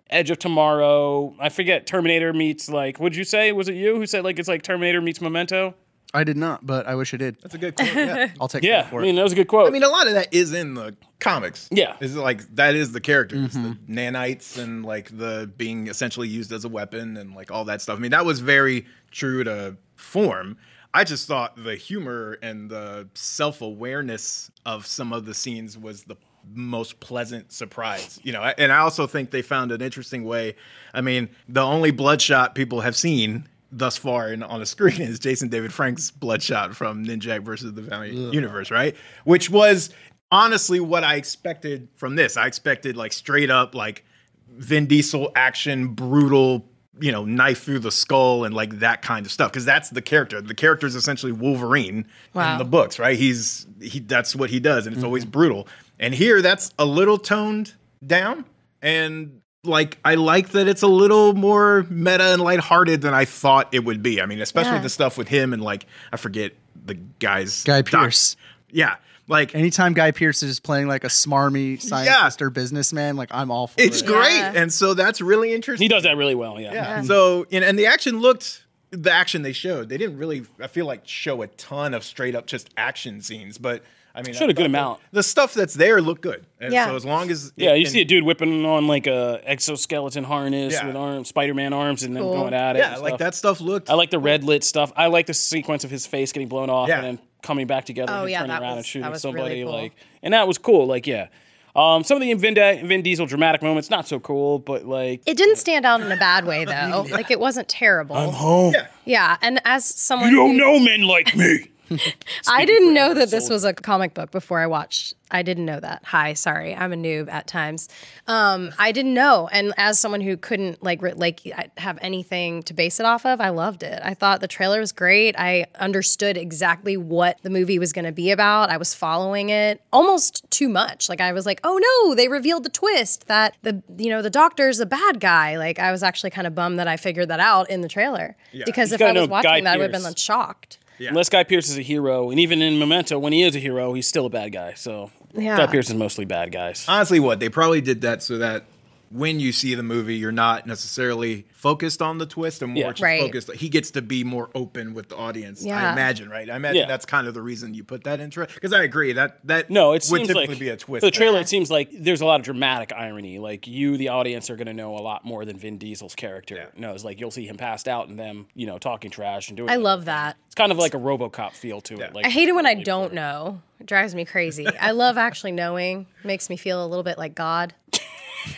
Edge 0.10 0.30
of 0.32 0.40
Tomorrow. 0.40 1.36
I 1.40 1.50
forget 1.50 1.86
Terminator 1.88 2.34
meets 2.34 2.70
like 2.70 3.00
what'd 3.00 3.16
you 3.16 3.24
say? 3.24 3.52
Was 3.52 3.70
it 3.70 3.76
you 3.76 3.96
who 3.96 4.06
said 4.06 4.24
like 4.24 4.40
it's 4.40 4.48
like 4.48 4.62
Terminator 4.64 5.02
meets 5.02 5.22
Memento? 5.22 5.76
I 6.14 6.24
did 6.24 6.38
not, 6.38 6.66
but 6.66 6.88
I 6.88 6.96
wish 6.96 7.14
I 7.14 7.18
did. 7.18 7.38
That's 7.42 7.54
a 7.54 7.58
good 7.58 7.76
quote. 7.76 7.94
Yeah. 7.94 8.30
I'll 8.40 8.48
take 8.48 8.64
Yeah, 8.64 8.84
that 8.84 8.90
for 8.92 9.02
I 9.02 9.04
mean 9.04 9.16
it. 9.16 9.18
that 9.18 9.24
was 9.24 9.34
a 9.34 9.36
good 9.36 9.50
quote. 9.50 9.68
I 9.68 9.72
mean, 9.72 9.84
a 9.84 9.90
lot 9.90 10.08
of 10.08 10.14
that 10.14 10.34
is 10.34 10.54
in 10.54 10.74
the 10.74 10.96
comics. 11.20 11.68
Yeah. 11.70 11.96
is 12.00 12.16
like 12.16 12.44
that 12.56 12.76
is 12.76 12.94
the 12.94 13.02
characters, 13.02 13.54
mm-hmm. 13.54 13.72
the 13.88 13.94
nanites, 13.94 14.58
and 14.58 14.86
like 14.86 15.16
the 15.18 15.52
being 15.58 15.88
essentially 15.88 16.30
used 16.30 16.54
as 16.54 16.64
a 16.64 16.70
weapon 16.70 17.18
and 17.18 17.36
like 17.36 17.52
all 17.52 17.66
that 17.66 17.82
stuff. 17.82 17.98
I 17.98 18.00
mean, 18.02 18.12
that 18.12 18.26
was 18.26 18.40
very 18.40 18.86
true 19.12 19.44
to 19.44 19.76
form. 19.96 20.58
I 20.94 21.04
just 21.04 21.28
thought 21.28 21.62
the 21.62 21.76
humor 21.76 22.40
and 22.42 22.70
the 22.70 23.10
self 23.14 23.62
awareness 23.62 24.50
of 24.66 24.88
some 24.88 25.12
of 25.12 25.26
the 25.26 25.34
scenes 25.34 25.78
was 25.78 26.04
the 26.04 26.16
most 26.54 27.00
pleasant 27.00 27.52
surprise. 27.52 28.20
You 28.24 28.34
know, 28.34 28.42
and 28.42 28.72
I 28.72 28.78
also 28.78 29.08
think 29.08 29.32
they 29.32 29.42
found 29.42 29.72
an 29.72 29.82
interesting 29.82 30.24
way. 30.24 30.56
I 30.94 31.02
mean, 31.02 31.30
the 31.48 31.62
only 31.62 31.92
bloodshot 31.92 32.56
people 32.56 32.82
have 32.82 32.96
seen 32.96 33.48
thus 33.72 33.98
far 33.98 34.32
in, 34.32 34.44
on 34.44 34.60
the 34.60 34.66
screen 34.66 35.02
is 35.02 35.20
Jason 35.20 35.50
David 35.50 35.74
Frank's 35.74 36.12
Bloodshot 36.12 36.76
from 36.76 37.06
Ninjak 37.06 37.44
versus 37.44 37.74
the 37.74 37.82
Valiant 37.82 38.34
Universe, 38.34 38.72
right? 38.72 38.96
Which 39.24 39.50
was 39.50 39.90
honestly 40.32 40.80
what 40.80 41.04
I 41.04 41.16
expected 41.16 41.88
from 41.96 42.16
this. 42.16 42.38
I 42.38 42.48
expected 42.48 42.98
like 42.98 43.14
straight 43.14 43.50
up 43.50 43.76
like 43.76 44.04
Vin 44.50 44.88
Diesel 44.88 45.32
action, 45.36 45.90
brutal, 45.90 46.66
you 47.00 47.12
know, 47.12 47.26
knife 47.26 47.64
through 47.64 47.80
the 47.80 47.92
skull 47.92 48.44
and 48.44 48.54
like 48.56 48.80
that 48.80 49.02
kind 49.02 49.26
of 49.26 49.32
stuff. 49.32 49.52
Because 49.52 49.66
that's 49.66 49.90
the 49.90 50.02
character. 50.02 50.42
The 50.42 50.56
character 50.56 50.88
is 50.88 50.96
essentially 50.96 51.32
Wolverine 51.32 52.08
Wow. 52.34 52.54
in 52.54 52.58
the 52.58 52.66
books, 52.66 53.00
right? 53.00 53.18
He's 53.18 53.68
he 53.82 54.00
that's 54.00 54.36
what 54.36 54.50
he 54.50 54.60
does, 54.60 54.86
and 54.86 54.94
it's 54.94 55.00
mm-hmm. 55.00 55.06
always 55.08 55.26
brutal. 55.26 55.68
And 56.00 56.14
here 56.14 56.42
that's 56.42 56.72
a 56.78 56.86
little 56.86 57.18
toned 57.18 57.74
down. 58.06 58.46
And 58.82 59.42
like 59.64 59.98
I 60.06 60.16
like 60.16 60.50
that 60.50 60.68
it's 60.68 60.82
a 60.84 60.88
little 60.88 61.34
more 61.34 61.86
meta 61.90 62.26
and 62.34 62.42
lighthearted 62.42 63.02
than 63.02 63.14
I 63.14 63.26
thought 63.26 63.74
it 63.74 63.84
would 63.84 64.02
be. 64.04 64.22
I 64.22 64.26
mean, 64.26 64.40
especially 64.42 64.74
Yeah. 64.74 64.82
the 64.84 64.90
stuff 64.90 65.18
with 65.18 65.28
him 65.28 65.54
and 65.54 65.62
like 65.64 65.86
I 66.12 66.18
forget 66.18 66.54
the 66.86 66.94
guy's 66.94 67.64
Guy 67.64 67.82
doc- 67.82 67.92
Pearce. 68.04 68.36
Yeah. 68.72 68.96
Like 69.30 69.56
Anytime 69.56 69.94
Guy 69.94 70.12
Pearce 70.12 70.42
is 70.42 70.60
playing 70.62 70.88
like 70.88 71.04
a 71.04 71.08
smarmy 71.08 71.82
scientist 71.82 72.42
or 72.42 72.50
businessman, 72.50 73.18
like 73.18 73.30
I'm 73.34 73.52
all 73.52 73.68
for 73.68 73.76
it's 73.82 74.02
it. 74.02 74.06
great. 74.06 74.38
Yeah. 74.38 74.54
And 74.56 74.72
so 74.72 74.94
that's 74.94 75.20
really 75.20 75.54
interesting. 75.54 75.84
he 75.84 75.90
does 75.90 76.04
that 76.04 76.16
really 76.16 76.36
well, 76.36 76.62
yeah. 76.62 76.74
Yeah. 76.74 77.02
So, 77.02 77.46
and, 77.52 77.66
and 77.66 77.78
the 77.78 77.88
action 77.88 78.20
looked, 78.22 78.64
the 78.92 79.12
action 79.12 79.42
they 79.42 79.52
showed, 79.52 79.90
they 79.90 79.98
didn't 79.98 80.18
really, 80.18 80.46
I 80.62 80.68
feel 80.68 80.86
like, 80.86 81.06
show 81.06 81.42
a 81.42 81.48
ton 81.48 81.94
of 81.94 82.06
straight 82.06 82.36
up 82.36 82.46
just 82.46 82.70
action 82.78 83.20
scenes, 83.20 83.58
but 83.58 83.84
I 84.18 84.24
mean, 84.24 84.34
Showed 84.34 84.46
a 84.46 84.46
I 84.46 84.48
good 84.48 84.56
thought 84.56 84.62
the- 84.64 84.66
amount. 84.66 85.00
The, 85.12 85.24
stuff 85.24 85.54
that's 85.54 85.76
there 85.76 86.02
looked 86.02 86.22
good. 86.22 86.46
And 86.60 86.74
Yeah. 86.74 86.88
so 86.88 86.96
as 86.96 87.06
long 87.06 87.30
as. 87.30 87.54
Yeah, 87.56 87.74
you 87.76 87.82
and- 87.84 87.90
see 87.90 88.02
a 88.02 88.06
dude 88.06 88.24
whipping 88.24 88.66
on 88.66 88.88
like 88.88 89.06
a 89.08 89.40
exoskeleton 89.46 90.24
harness 90.24 90.74
Yeah. 90.74 90.88
with 90.88 90.96
arms, 90.96 91.30
Spider-Man 91.30 91.72
arms, 91.74 92.04
and 92.04 92.16
then 92.16 92.24
Cool. 92.24 92.34
going 92.34 92.54
at 92.54 92.76
it. 92.76 92.80
Yeah, 92.80 92.98
like 92.98 93.20
that 93.20 93.36
stuff 93.36 93.62
looked. 93.62 93.90
I 93.90 93.94
like 93.94 94.10
the 94.10 94.20
red 94.20 94.44
lit 94.44 94.64
stuff. 94.64 94.92
I 94.98 95.08
like 95.08 95.28
the 95.28 95.34
sequence 95.36 95.84
of 95.84 95.92
his 95.92 96.08
face 96.08 96.32
getting 96.32 96.48
blown 96.48 96.70
off 96.70 96.90
Yeah. 96.90 96.96
and 96.98 97.04
then 97.06 97.20
coming 97.44 97.68
back 97.68 97.86
together 97.86 98.12
Oh, 98.14 98.22
and 98.24 98.32
yeah, 98.32 98.40
turning 98.40 98.50
that 98.50 98.62
around 98.62 98.70
was- 98.72 98.78
and 98.78 98.86
shooting 98.88 99.04
that 99.04 99.12
was 99.12 99.22
somebody. 99.22 99.62
really 99.62 99.64
cool. 99.64 99.72
Like, 99.74 99.92
and 100.24 100.34
that 100.34 100.48
was 100.48 100.58
cool. 100.58 100.88
Like, 100.88 101.06
yeah. 101.06 101.28
Um, 101.76 102.04
some 102.04 102.16
of 102.18 102.22
the 102.24 102.34
Vin, 102.34 102.56
Di- 102.56 102.82
Vin 102.82 103.04
Diesel 103.04 103.28
dramatic 103.28 103.62
moments, 103.62 103.92
not 103.92 104.08
so 104.08 104.20
cool, 104.20 104.58
but 104.58 104.86
like 104.86 105.22
It 105.28 105.38
didn't 105.38 105.58
stand 105.58 105.86
out 105.86 106.02
in 106.02 106.12
a 106.12 106.18
bad 106.18 106.46
way 106.46 106.66
though. 106.66 107.06
Like 107.12 107.30
it 107.30 107.40
wasn't 107.40 107.68
terrible. 107.68 108.16
I'm 108.16 108.30
home. 108.34 108.74
Yeah, 109.06 109.38
and 109.44 109.62
as 109.64 109.86
someone 109.86 110.32
You 110.32 110.38
don't 110.38 110.52
who- 110.54 110.58
know 110.58 110.80
men 110.80 111.04
like 111.04 111.36
me. 111.36 111.68
I 112.48 112.66
didn't 112.66 112.94
know 112.94 113.14
that 113.14 113.30
this 113.30 113.50
was 113.50 113.64
a 113.64 113.74
comic 113.74 114.14
book 114.14 114.32
before 114.32 114.60
I 114.60 114.68
watched. 114.68 115.16
I 115.30 115.42
didn't 115.42 115.66
know 115.66 115.80
that. 115.80 116.04
Hi, 116.06 116.34
sorry, 116.34 116.74
I'm 116.74 116.94
a 116.94 116.96
noob 116.96 117.30
at 117.30 117.48
times. 117.48 117.90
Um, 118.28 118.72
I 118.80 118.94
didn't 118.94 119.14
know, 119.14 119.50
and 119.52 119.74
as 119.76 120.00
someone 120.00 120.22
who 120.22 120.38
couldn't 120.38 120.82
like 120.82 121.02
re- 121.02 121.14
like 121.14 121.42
have 121.78 121.98
anything 122.02 122.64
to 122.64 122.74
base 122.74 123.00
it 123.00 123.06
off 123.06 123.26
of, 123.26 123.42
I 123.42 123.50
loved 123.50 123.84
it. 123.84 124.00
I 124.04 124.14
thought 124.14 124.40
the 124.40 124.48
trailer 124.48 124.80
was 124.80 124.94
great. 124.94 125.36
I 125.38 125.66
understood 125.80 126.38
exactly 126.38 126.96
what 126.96 127.42
the 127.42 127.50
movie 127.50 127.78
was 127.78 127.92
going 127.92 128.06
to 128.06 128.14
be 128.14 128.32
about. 128.32 128.70
I 128.70 128.78
was 128.78 128.94
following 128.94 129.50
it 129.50 129.82
almost 129.92 130.50
too 130.50 130.70
much. 130.70 131.10
Like 131.10 131.20
I 131.20 131.34
was 131.34 131.46
like, 131.46 131.60
oh 131.64 131.78
no, 131.78 132.16
they 132.16 132.30
revealed 132.30 132.64
the 132.64 132.70
twist 132.70 133.28
that 133.28 133.58
the 133.64 133.84
you 133.98 134.10
know 134.10 134.22
the 134.22 134.30
doctor's 134.30 134.80
a 134.80 134.86
bad 134.86 135.20
guy. 135.20 135.58
Like 135.58 135.78
I 135.78 135.92
was 135.92 136.04
actually 136.04 136.30
kind 136.30 136.48
of 136.48 136.56
bummed 136.56 136.80
that 136.80 136.88
I 136.88 136.96
figured 136.96 137.28
that 137.30 137.42
out 137.42 137.70
in 137.70 137.82
the 137.82 137.90
trailer 137.90 138.38
because 138.66 138.94
if 138.94 139.02
I 139.02 139.12
was 139.12 139.28
watching 139.28 139.50
Guy 139.50 139.62
that, 139.62 139.74
I 139.74 139.78
would 139.78 139.84
have 139.84 139.92
been 139.92 140.04
like, 140.04 140.18
shocked. 140.18 140.78
Unless 141.00 141.30
Guy 141.30 141.44
Pearce 141.44 141.70
is 141.70 141.78
a 141.78 141.82
hero, 141.82 142.32
and 142.32 142.40
even 142.40 142.62
in 142.62 142.80
Memento, 142.80 143.20
when 143.20 143.34
he 143.34 143.44
is 143.44 143.56
a 143.56 143.60
hero, 143.60 143.94
he's 143.94 144.08
still 144.08 144.26
a 144.26 144.30
bad 144.30 144.52
guy. 144.52 144.74
So 144.76 145.12
Yeah. 145.34 145.58
Guy 145.58 145.68
Pearce 145.68 145.90
is 145.90 145.96
mostly 145.96 146.26
bad 146.26 146.52
guys. 146.52 146.86
Honestly, 146.88 147.20
what 147.20 147.40
they 147.40 147.50
probably 147.50 147.82
did 147.82 148.02
that 148.02 148.24
so 148.24 148.38
that 148.40 148.64
when 149.10 149.40
you 149.40 149.52
see 149.52 149.76
the 149.76 149.84
movie, 149.84 150.16
you're 150.16 150.32
not 150.32 150.66
necessarily 150.68 151.46
focused 151.54 152.02
on 152.02 152.18
the 152.18 152.26
twist 152.26 152.62
and 152.62 152.74
more 152.74 152.82
Yeah. 152.84 152.90
just 152.92 153.02
Right. 153.02 153.22
focused. 153.22 153.52
He 153.54 153.70
gets 153.70 153.92
to 153.92 154.02
be 154.02 154.24
more 154.24 154.50
open 154.56 154.94
with 154.94 155.10
the 155.10 155.16
audience. 155.16 155.66
I 155.66 155.92
imagine, 155.94 156.30
right? 156.30 156.50
I 156.50 156.56
imagine 156.56 156.82
Yeah. 156.82 156.88
that's 156.88 157.06
kind 157.06 157.28
of 157.28 157.34
the 157.34 157.42
reason 157.42 157.74
you 157.74 157.84
put 157.84 158.04
that 158.04 158.20
intro. 158.20 158.46
Because 158.54 158.74
I 158.74 158.84
agree 158.84 159.14
that 159.14 159.40
that 159.46 159.70
No, 159.70 159.90
it 159.92 159.94
would 159.94 160.04
seems 160.04 160.28
typically 160.28 160.48
like 160.56 160.60
be 160.60 160.70
a 160.70 160.78
twist. 160.78 161.02
The 161.02 161.12
trailer, 161.12 161.40
it 161.40 161.50
seems 161.50 161.70
like 161.72 161.90
there's 161.92 162.22
a 162.22 162.26
lot 162.26 162.40
of 162.40 162.46
dramatic 162.46 162.92
irony. 162.94 163.40
Like 163.40 163.68
you, 163.68 163.98
the 163.98 164.10
audience, 164.10 164.50
are 164.50 164.56
going 164.56 164.68
to 164.68 164.74
know 164.74 164.96
a 164.98 165.00
lot 165.02 165.26
more 165.26 165.46
than 165.46 165.58
Vin 165.58 165.78
Diesel's 165.78 166.16
character 166.16 166.70
knows. 166.78 167.04
Like 167.04 167.20
you'll 167.20 167.32
see 167.32 167.48
him 167.48 167.58
passed 167.58 167.88
out 167.88 168.08
and 168.10 168.20
them, 168.20 168.48
you 168.56 168.68
know, 168.68 168.78
talking 168.78 169.10
trash 169.12 169.48
and 169.50 169.58
doing. 169.58 169.70
I 169.70 169.76
love 169.78 170.06
that. 170.06 170.38
It's 170.46 170.56
kind 170.56 170.72
of 170.72 170.78
like 170.78 170.94
a 170.94 170.98
RoboCop 171.00 171.54
feel 171.54 171.82
to 171.82 171.96
it. 172.02 172.14
Like 172.14 172.26
I 172.26 172.30
hate 172.30 172.48
it 172.50 172.56
when 172.56 172.66
I 172.66 172.74
don't 172.76 173.14
know. 173.14 173.62
It 173.80 173.86
drives 173.86 174.16
me 174.16 174.26
crazy. 174.26 174.66
I 174.80 174.90
love 174.92 175.18
actually 175.20 175.52
knowing. 175.52 176.08
Makes 176.24 176.50
me 176.50 176.58
feel 176.58 176.84
a 176.84 176.88
little 176.88 177.04
bit 177.04 177.18
like 177.20 177.36
God. 177.36 177.74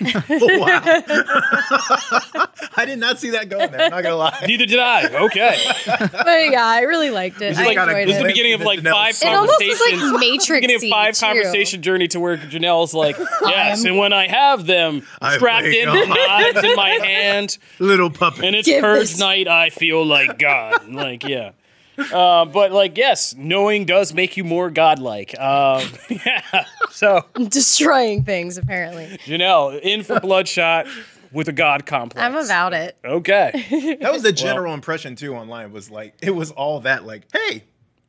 Wow. 0.01 0.81
I 2.77 2.83
did 2.85 2.99
not 2.99 3.19
see 3.19 3.31
that 3.31 3.49
going 3.49 3.71
there. 3.71 3.81
I'm 3.85 3.91
not 3.91 4.03
gonna 4.03 4.15
lie. 4.15 4.43
Neither 4.47 4.65
did 4.65 4.79
I. 4.79 5.07
Okay, 5.25 5.57
But 5.85 6.51
yeah, 6.51 6.65
I 6.65 6.81
really 6.81 7.09
liked 7.09 7.41
it. 7.41 7.57
I 7.57 7.65
like 7.65 7.75
got 7.75 7.89
a 7.89 7.91
enjoyed 7.91 8.07
this 8.07 8.15
is 8.17 8.21
the 8.21 8.27
beginning 8.27 8.53
of 8.53 8.61
of 8.61 8.65
like 8.67 8.79
Janelle's 8.79 8.91
five 8.93 9.15
soul. 9.15 9.31
It 9.31 9.35
almost 9.35 9.59
was 9.59 9.77
conversations. 9.79 10.11
like 10.11 10.19
Matrix. 10.19 10.47
beginning 10.67 10.75
of 10.75 10.81
five 10.95 11.19
conversation 11.19 11.81
journey 11.81 12.07
to 12.09 12.19
where 12.19 12.37
Janelle's 12.37 12.93
like, 12.93 13.17
yes, 13.43 13.83
and 13.85 13.97
when 13.97 14.13
I 14.13 14.27
have 14.27 14.65
them 14.65 15.03
I 15.21 15.35
strapped 15.37 15.65
play 15.65 15.81
into 15.81 15.91
God." 15.93 16.09
knives 16.53 16.63
in 16.63 16.75
my 16.75 16.89
hand, 16.89 17.57
Little 17.79 18.09
puppet. 18.09 18.45
and 18.45 18.55
it's 18.55 18.67
Give 18.67 18.81
purge 18.81 18.99
this- 19.11 19.19
night, 19.19 19.47
I 19.47 19.69
feel 19.69 20.05
like 20.05 20.37
God. 20.39 20.87
like, 20.89 21.23
yeah. 21.23 21.51
Uh, 22.13 22.45
but 22.45 22.71
like, 22.71 22.97
yes, 22.97 23.35
knowing 23.37 23.85
does 23.85 24.13
make 24.13 24.37
you 24.37 24.43
more 24.43 24.69
godlike. 24.69 25.37
Um, 25.39 25.83
yeah. 26.09 26.65
So 26.91 27.25
Destroying 27.49 28.23
things, 28.23 28.57
apparently. 28.57 29.05
Janelle 29.25 29.79
in 29.81 30.03
for 30.03 30.19
Bloodshot 30.19 30.87
with 31.31 31.47
a 31.47 31.53
God 31.53 31.85
complex. 31.85 32.23
I'm 32.23 32.35
about 32.35 32.73
it. 32.73 32.97
Okay. 33.05 33.97
that 34.01 34.11
was 34.11 34.23
the 34.23 34.31
general 34.33 34.73
impression 34.73 35.15
too 35.15 35.35
online. 35.35 35.71
Was 35.71 35.91
like 35.91 36.15
it 36.21 36.31
was 36.31 36.51
all 36.51 36.79
that 36.81 37.05
like, 37.05 37.23
hey, 37.31 37.63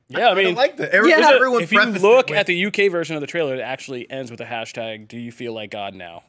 Yeah, 0.08 0.28
I 0.28 0.30
I 0.32 0.34
mean, 0.34 0.54
like 0.54 0.76
that. 0.78 0.90
Every, 0.90 1.10
Yeah. 1.10 1.30
everyone 1.32 1.62
if 1.62 1.72
you 1.72 1.84
look 1.84 2.30
at 2.30 2.46
the 2.46 2.66
UK 2.66 2.90
version 2.90 3.16
of 3.16 3.20
the 3.20 3.26
trailer, 3.26 3.54
it 3.54 3.60
actually 3.60 4.10
ends 4.10 4.30
with 4.30 4.40
a 4.40 4.46
hashtag. 4.46 5.08
Do 5.08 5.18
you 5.18 5.32
feel 5.32 5.52
like 5.52 5.70
God 5.70 5.94
now? 5.94 6.22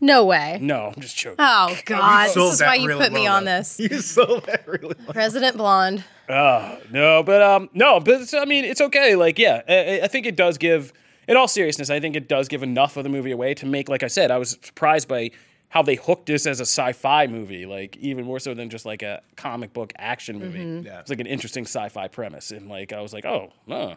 No 0.00 0.24
way. 0.24 0.58
No, 0.60 0.92
I'm 0.94 1.00
just 1.00 1.16
joking. 1.16 1.36
Oh 1.38 1.76
God, 1.84 2.26
this 2.26 2.36
is 2.36 2.60
why 2.60 2.74
you 2.74 2.88
really 2.88 3.04
put 3.04 3.12
me 3.12 3.28
on 3.28 3.44
though. 3.44 3.58
this. 3.58 3.78
you 3.78 4.00
sold 4.00 4.46
that 4.46 4.66
really 4.66 4.96
well. 5.06 5.14
Resident 5.14 5.56
Blonde. 5.56 6.02
Oh 6.28 6.78
no, 6.90 7.22
but 7.22 7.42
um, 7.42 7.70
no, 7.74 8.00
but 8.00 8.22
it's, 8.22 8.34
I 8.34 8.44
mean, 8.44 8.64
it's 8.64 8.80
okay. 8.80 9.16
Like, 9.16 9.38
yeah, 9.38 9.62
I, 9.68 10.00
I 10.04 10.08
think 10.08 10.26
it 10.26 10.36
does 10.36 10.58
give. 10.58 10.92
In 11.28 11.36
all 11.36 11.46
seriousness, 11.46 11.88
I 11.88 12.00
think 12.00 12.16
it 12.16 12.28
does 12.28 12.48
give 12.48 12.64
enough 12.64 12.96
of 12.96 13.04
the 13.04 13.08
movie 13.08 13.30
away 13.30 13.54
to 13.54 13.64
make, 13.64 13.88
like 13.88 14.02
I 14.02 14.08
said, 14.08 14.32
I 14.32 14.38
was 14.38 14.58
surprised 14.60 15.06
by 15.06 15.30
how 15.68 15.80
they 15.80 15.94
hooked 15.94 16.26
this 16.26 16.46
as 16.46 16.58
a 16.58 16.66
sci-fi 16.66 17.28
movie, 17.28 17.64
like 17.64 17.96
even 17.98 18.24
more 18.24 18.40
so 18.40 18.54
than 18.54 18.68
just 18.68 18.84
like 18.84 19.02
a 19.02 19.22
comic 19.36 19.72
book 19.72 19.92
action 19.96 20.38
movie. 20.40 20.84
Yeah. 20.84 20.98
It's 20.98 21.10
like 21.10 21.20
an 21.20 21.26
interesting 21.26 21.64
sci-fi 21.64 22.08
premise, 22.08 22.50
and 22.50 22.68
like 22.68 22.92
I 22.92 23.00
was 23.00 23.12
like, 23.12 23.24
oh, 23.24 23.52
no, 23.68 23.94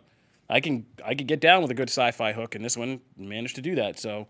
I 0.50 0.60
can 0.60 0.86
I 1.04 1.16
could 1.16 1.26
get 1.26 1.42
down 1.42 1.64
with 1.64 1.72
a 1.72 1.74
good 1.74 1.90
sci-fi 1.90 2.32
hook, 2.32 2.54
and 2.54 2.64
this 2.64 2.78
one 2.78 3.02
managed 3.18 3.56
to 3.56 3.62
do 3.62 3.74
that. 3.76 3.98
So, 3.98 4.28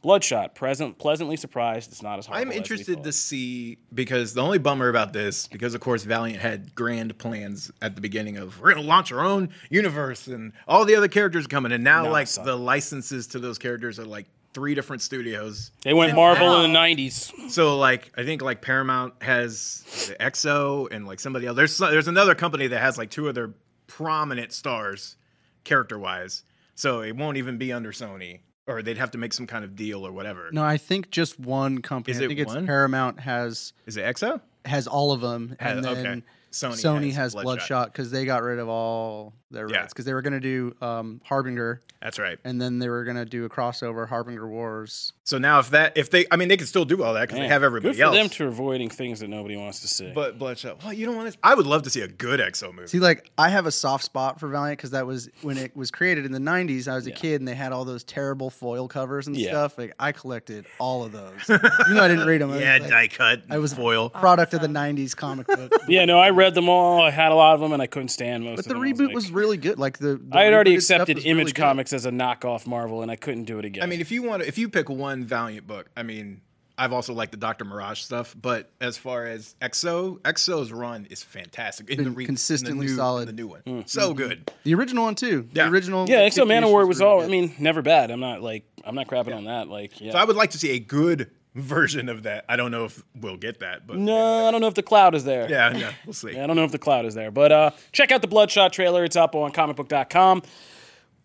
Bloodshot, 0.00 0.54
present, 0.54 0.96
pleasantly 0.98 1.36
surprised. 1.36 1.90
It's 1.90 2.02
not 2.02 2.18
as 2.20 2.26
hard. 2.26 2.40
I'm 2.40 2.52
interested 2.52 3.02
to 3.02 3.12
see 3.12 3.78
because 3.92 4.32
the 4.32 4.42
only 4.42 4.58
bummer 4.58 4.88
about 4.88 5.12
this, 5.12 5.48
because 5.48 5.74
of 5.74 5.80
course 5.80 6.04
Valiant 6.04 6.40
had 6.40 6.74
grand 6.74 7.18
plans 7.18 7.72
at 7.82 7.96
the 7.96 8.00
beginning 8.00 8.36
of 8.36 8.60
we're 8.60 8.74
gonna 8.74 8.86
launch 8.86 9.10
our 9.10 9.20
own 9.20 9.48
universe 9.70 10.28
and 10.28 10.52
all 10.68 10.84
the 10.84 10.94
other 10.94 11.08
characters 11.08 11.48
coming, 11.48 11.72
and 11.72 11.82
now 11.82 12.04
No, 12.04 12.10
like 12.12 12.28
the 12.30 12.56
licenses 12.56 13.26
to 13.28 13.40
those 13.40 13.58
characters 13.58 13.98
are 13.98 14.04
like 14.04 14.26
three 14.54 14.74
different 14.74 15.02
studios. 15.02 15.72
They 15.82 15.94
went 15.94 16.14
Marvel 16.14 16.62
in 16.62 16.72
the 16.72 16.78
'90s. 16.78 17.50
So 17.50 17.76
like 17.76 18.12
I 18.16 18.24
think 18.24 18.40
like 18.40 18.62
Paramount 18.62 19.14
has 19.22 19.84
the 20.08 20.14
EXO 20.14 20.88
and 20.92 21.06
like 21.08 21.18
somebody 21.18 21.46
else. 21.46 21.56
There's 21.56 21.78
there's 21.78 22.08
another 22.08 22.36
company 22.36 22.68
that 22.68 22.80
has 22.80 22.98
like 22.98 23.10
two 23.10 23.28
other 23.28 23.52
prominent 23.88 24.52
stars 24.52 25.16
character 25.64 25.98
wise. 25.98 26.44
So 26.76 27.00
it 27.00 27.16
won't 27.16 27.36
even 27.36 27.58
be 27.58 27.72
under 27.72 27.90
Sony, 27.90 28.40
or 28.68 28.82
they'd 28.82 28.98
have 28.98 29.10
to 29.12 29.18
make 29.18 29.32
some 29.32 29.46
kind 29.46 29.64
of 29.64 29.74
deal 29.74 30.06
or 30.06 30.12
whatever. 30.12 30.50
No, 30.52 30.62
I 30.62 30.76
think 30.76 31.10
just 31.10 31.40
one 31.40 31.80
company. 31.82 32.14
Is 32.14 32.20
I 32.20 32.24
it 32.26 32.28
think 32.28 32.40
it's? 32.40 32.54
Paramount 32.54 33.20
has 33.20 33.72
Is 33.86 33.96
it 33.96 34.04
EXO? 34.04 34.40
has 34.64 34.86
all 34.86 35.10
of 35.12 35.20
them, 35.20 35.56
Has- 35.58 35.76
and 35.76 35.84
then 35.84 36.06
okay. 36.06 36.22
Sony 36.52 36.72
Sony, 37.10 37.12
has. 37.12 37.34
Bloodshot 37.34 37.92
because 37.92 38.10
they 38.10 38.24
got 38.24 38.42
rid 38.42 38.58
of 38.58 38.68
all 38.68 39.34
their 39.50 39.68
Yeah. 39.68 39.78
rights 39.78 39.92
because 39.92 40.04
they 40.04 40.12
were 40.14 40.22
going 40.22 40.34
to 40.34 40.40
do 40.40 40.74
um, 40.84 41.20
Harbinger, 41.24 41.80
That's 42.02 42.18
right. 42.18 42.38
and 42.44 42.60
then 42.60 42.78
they 42.80 42.88
were 42.88 43.04
going 43.04 43.16
to 43.16 43.24
do 43.24 43.44
a 43.44 43.48
crossover 43.48 44.06
Harbinger 44.08 44.46
Wars. 44.46 45.12
So 45.24 45.38
now 45.38 45.58
if 45.58 45.70
that 45.70 45.96
if 45.96 46.10
they 46.10 46.26
I 46.30 46.36
mean 46.36 46.48
they 46.48 46.56
can 46.56 46.66
still 46.66 46.84
do 46.86 47.02
all 47.02 47.14
that 47.14 47.22
because 47.28 47.38
they 47.38 47.48
have 47.48 47.62
everybody 47.62 47.92
Good 47.94 47.98
for 47.98 48.04
else. 48.04 48.14
them 48.16 48.28
to 48.30 48.46
avoiding 48.46 48.88
things 48.88 49.20
that 49.20 49.28
nobody 49.28 49.56
wants 49.56 49.80
to 49.80 49.88
see. 49.88 50.10
but 50.14 50.38
Bloodshot. 50.38 50.82
Well, 50.82 50.92
you 50.92 51.04
don't 51.06 51.16
want 51.16 51.32
to. 51.32 51.38
I 51.42 51.54
would 51.54 51.66
love 51.66 51.82
to 51.82 51.90
see 51.90 52.00
a 52.00 52.08
good 52.08 52.40
EXO 52.40 52.74
movie. 52.74 52.88
See, 52.88 52.98
like 52.98 53.30
I 53.36 53.48
have 53.50 53.66
a 53.66 53.70
soft 53.72 54.04
spot 54.04 54.40
for 54.40 54.48
Valiant 54.48 54.78
because 54.78 54.90
that 54.92 55.06
was 55.06 55.28
when 55.42 55.58
it 55.58 55.76
was 55.76 55.90
created 55.90 56.24
in 56.24 56.32
the 56.32 56.38
'90s. 56.38 56.88
I 56.88 56.94
was 56.94 57.06
a 57.06 57.10
Yeah. 57.10 57.16
kid, 57.16 57.40
and 57.40 57.48
they 57.48 57.54
had 57.54 57.72
all 57.72 57.84
those 57.84 58.04
terrible 58.04 58.48
foil 58.50 58.88
covers 58.88 59.26
and 59.26 59.36
Yeah. 59.36 59.50
stuff. 59.50 59.76
Like 59.78 59.94
I 59.98 60.12
collected 60.12 60.64
all 60.78 61.04
of 61.04 61.12
those. 61.12 61.32
you 61.48 61.94
know, 61.94 62.02
I 62.04 62.08
didn't 62.08 62.26
read 62.26 62.40
them. 62.40 62.50
yeah, 62.58 62.78
like, 62.80 62.88
die 62.90 63.08
cut. 63.08 63.42
I 63.50 63.58
was 63.58 63.74
foil. 63.74 64.08
product 64.10 64.54
of 64.54 64.60
the 64.62 64.68
'90s 64.68 65.14
comic 65.14 65.46
book. 65.46 65.72
yeah, 65.88 66.04
no, 66.06 66.18
I 66.18 66.30
read 66.30 66.54
them 66.54 66.68
all. 66.70 67.02
I 67.02 67.10
had 67.10 67.32
a 67.32 67.34
lot 67.34 67.54
of 67.54 67.60
them, 67.60 67.72
and 67.72 67.82
I 67.82 67.86
couldn't 67.86 68.08
stand 68.08 68.44
most 68.44 68.60
of 68.60 68.64
them. 68.64 68.78
But 68.80 68.80
the 68.80 68.94
them. 68.94 68.96
reboot 68.98 69.06
like- 69.08 69.14
was 69.14 69.30
really 69.38 69.56
good. 69.56 69.78
Like 69.78 69.98
the, 69.98 70.16
the 70.16 70.36
I 70.36 70.44
had 70.44 70.54
already 70.54 70.74
accepted 70.74 71.18
Image 71.18 71.24
really 71.26 71.44
good. 71.52 71.54
Comics 71.56 71.92
as 71.92 72.04
a 72.06 72.10
knockoff 72.10 72.66
Marvel, 72.66 73.02
and 73.02 73.10
I 73.10 73.16
couldn't 73.16 73.44
do 73.44 73.58
it 73.58 73.64
again. 73.64 73.82
I 73.82 73.86
mean, 73.86 74.00
if 74.00 74.10
you 74.10 74.22
want 74.22 74.42
to, 74.42 74.48
if 74.48 74.58
you 74.58 74.68
pick 74.68 74.88
one 74.88 75.24
Valiant 75.24 75.66
book, 75.66 75.88
I 75.96 76.02
mean, 76.02 76.40
I've 76.80 76.92
also 76.92 77.12
liked 77.12 77.32
the 77.32 77.38
Doctor 77.38 77.64
Mirage 77.64 78.00
stuff, 78.02 78.36
but 78.40 78.70
as 78.80 78.96
far 78.96 79.26
as 79.26 79.56
EXO, 79.60 80.20
EXO's 80.20 80.70
run 80.70 81.06
is 81.10 81.24
fantastic. 81.24 81.90
In 81.90 81.96
Been 81.96 82.04
the 82.04 82.10
re- 82.12 82.22
in 82.24 82.26
the 82.26 82.26
consistently 82.26 82.86
new- 82.86 82.94
solid. 82.94 83.28
The 83.28 83.32
new 83.32 83.48
one, 83.48 83.60
Hmm. 83.66 83.80
so 83.86 84.14
good. 84.14 84.50
The 84.62 84.74
original 84.74 85.04
one 85.04 85.14
too. 85.16 85.48
Yeah. 85.52 85.64
The 85.64 85.70
original. 85.70 86.08
yeah, 86.08 86.20
like, 86.20 86.32
Exo 86.32 86.46
50 86.46 86.50
Manowar 86.54 86.80
issues 86.82 86.88
was 86.88 87.00
really 87.00 87.10
all. 87.12 87.18
good. 87.20 87.26
I 87.26 87.30
mean, 87.30 87.54
never 87.58 87.82
bad. 87.82 88.10
I'm 88.12 88.20
not 88.20 88.42
like 88.42 88.64
I'm 88.84 88.94
not 88.94 89.08
crapping 89.08 89.34
on 89.34 89.44
that. 89.46 89.68
Like, 89.68 90.00
yeah. 90.00 90.12
So 90.12 90.18
I 90.18 90.24
would 90.24 90.36
like 90.36 90.50
to 90.50 90.58
see 90.58 90.70
a 90.70 90.78
good 90.78 91.30
version 91.58 92.08
of 92.08 92.22
that. 92.22 92.44
I 92.48 92.56
don't 92.56 92.70
know 92.70 92.84
if 92.84 93.02
we'll 93.20 93.36
get 93.36 93.60
that, 93.60 93.86
but 93.86 93.96
no, 93.96 94.46
I 94.46 94.50
don't 94.50 94.60
know 94.60 94.66
if 94.68 94.74
the 94.74 94.82
cloud 94.82 95.14
is 95.14 95.24
there. 95.24 95.48
yeah, 95.50 95.76
yeah, 95.76 95.92
we'll 96.06 96.12
see. 96.12 96.32
Yeah, 96.34 96.44
I 96.44 96.46
don't 96.46 96.56
know 96.56 96.64
if 96.64 96.72
the 96.72 96.78
cloud 96.78 97.04
is 97.04 97.14
there, 97.14 97.30
but 97.30 97.52
uh, 97.52 97.70
check 97.92 98.12
out 98.12 98.22
the 98.22 98.28
Bloodshot 98.28 98.72
trailer. 98.72 99.04
It's 99.04 99.16
up 99.16 99.34
on 99.34 99.52
comicbook.com. 99.52 100.42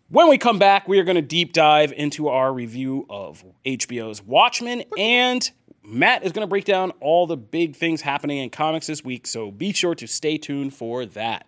When 0.09 0.29
we 0.29 0.37
come 0.37 0.59
back, 0.59 0.87
we 0.87 0.99
are 0.99 1.03
going 1.03 1.15
to 1.15 1.21
deep 1.21 1.53
dive 1.53 1.91
into 1.91 2.27
our 2.27 2.53
review 2.53 3.05
of 3.09 3.43
HBO's 3.65 4.21
Watchmen, 4.21 4.83
and 4.97 5.49
Matt 5.83 6.23
is 6.23 6.31
going 6.31 6.45
to 6.45 6.49
break 6.49 6.65
down 6.65 6.91
all 6.99 7.25
the 7.25 7.37
big 7.37 7.75
things 7.75 8.01
happening 8.01 8.37
in 8.37 8.49
comics 8.49 8.87
this 8.87 9.03
week. 9.03 9.25
So 9.25 9.49
be 9.49 9.73
sure 9.73 9.95
to 9.95 10.07
stay 10.07 10.37
tuned 10.37 10.73
for 10.73 11.05
that. 11.07 11.47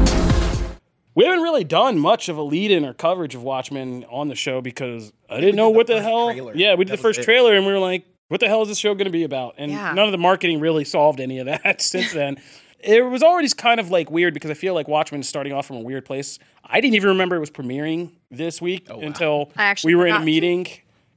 We 1.13 1.25
haven't 1.25 1.41
really 1.41 1.63
done 1.65 1.99
much 1.99 2.29
of 2.29 2.37
a 2.37 2.41
lead-in 2.41 2.85
or 2.85 2.93
coverage 2.93 3.35
of 3.35 3.43
Watchmen 3.43 4.05
on 4.09 4.29
the 4.29 4.35
show 4.35 4.61
because 4.61 5.11
I 5.29 5.41
didn't 5.41 5.55
know 5.57 5.69
what 5.69 5.87
the, 5.87 6.01
hell. 6.01 6.31
trailer. 6.31 6.55
Yeah, 6.55 6.75
we 6.75 6.85
did 6.85 6.93
That 6.93 6.97
the 6.97 7.01
first 7.01 7.19
it. 7.19 7.23
trailer, 7.23 7.53
and 7.55 7.65
we 7.65 7.71
were 7.73 7.79
like, 7.79 8.05
"What 8.29 8.39
the 8.39 8.47
hell 8.47 8.61
is 8.61 8.69
this 8.69 8.77
show 8.77 8.93
going 8.93 9.05
to 9.05 9.11
be 9.11 9.23
about?" 9.23 9.55
And 9.57 9.71
Yeah. 9.71 9.93
none 9.93 10.05
of 10.05 10.11
the 10.13 10.17
marketing 10.17 10.59
really 10.61 10.85
solved 10.85 11.19
any 11.19 11.39
of 11.39 11.47
that 11.47 11.81
since 11.81 12.13
then. 12.13 12.37
It 12.79 13.01
was 13.05 13.21
already 13.21 13.49
kind 13.49 13.79
of 13.79 13.89
like 13.91 14.09
weird 14.09 14.33
because 14.33 14.49
I 14.49 14.53
feel 14.55 14.73
like 14.73 14.87
Watchmen 14.87 15.21
is 15.21 15.27
starting 15.29 15.51
off 15.53 15.65
from 15.67 15.75
a 15.77 15.81
weird 15.81 16.05
place. 16.05 16.39
I 16.63 16.79
didn't 16.81 16.95
even 16.95 17.09
remember 17.09 17.35
it 17.35 17.39
was 17.39 17.51
premiering 17.51 18.11
this 18.31 18.61
week 18.61 18.87
oh, 18.89 19.01
until 19.01 19.51
I 19.57 19.63
actually 19.65 19.93
we 19.93 19.99
were 19.99 20.07
in 20.07 20.13
a 20.13 20.15
forgot. 20.15 20.25
meeting 20.25 20.67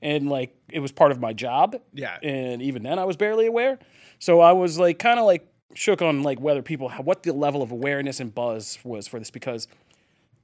and 0.03 0.29
like 0.29 0.55
it 0.71 0.81
was 0.81 0.91
part 0.93 1.11
of 1.13 1.21
my 1.21 1.33
job. 1.33 1.77
Yeah. 1.95 2.19
and 2.23 2.61
even 2.61 2.83
then 2.83 2.99
I 2.99 3.05
was 3.05 3.17
barely 3.17 3.47
aware. 3.47 3.79
So 4.19 4.41
I 4.41 4.53
was 4.53 4.79
like 4.79 4.99
kind 4.99 5.19
of 5.19 5.25
like 5.25 5.47
shook 5.75 6.03
on 6.03 6.23
like 6.23 6.39
whether 6.41 6.61
people 6.63 6.89
what 6.91 7.23
the 7.23 7.33
level 7.33 7.63
of 7.63 7.73
awareness 7.73 8.21
and 8.21 8.35
buzz 8.35 8.79
was 8.85 9.07
for 9.09 9.19
this 9.19 9.31
because 9.31 9.67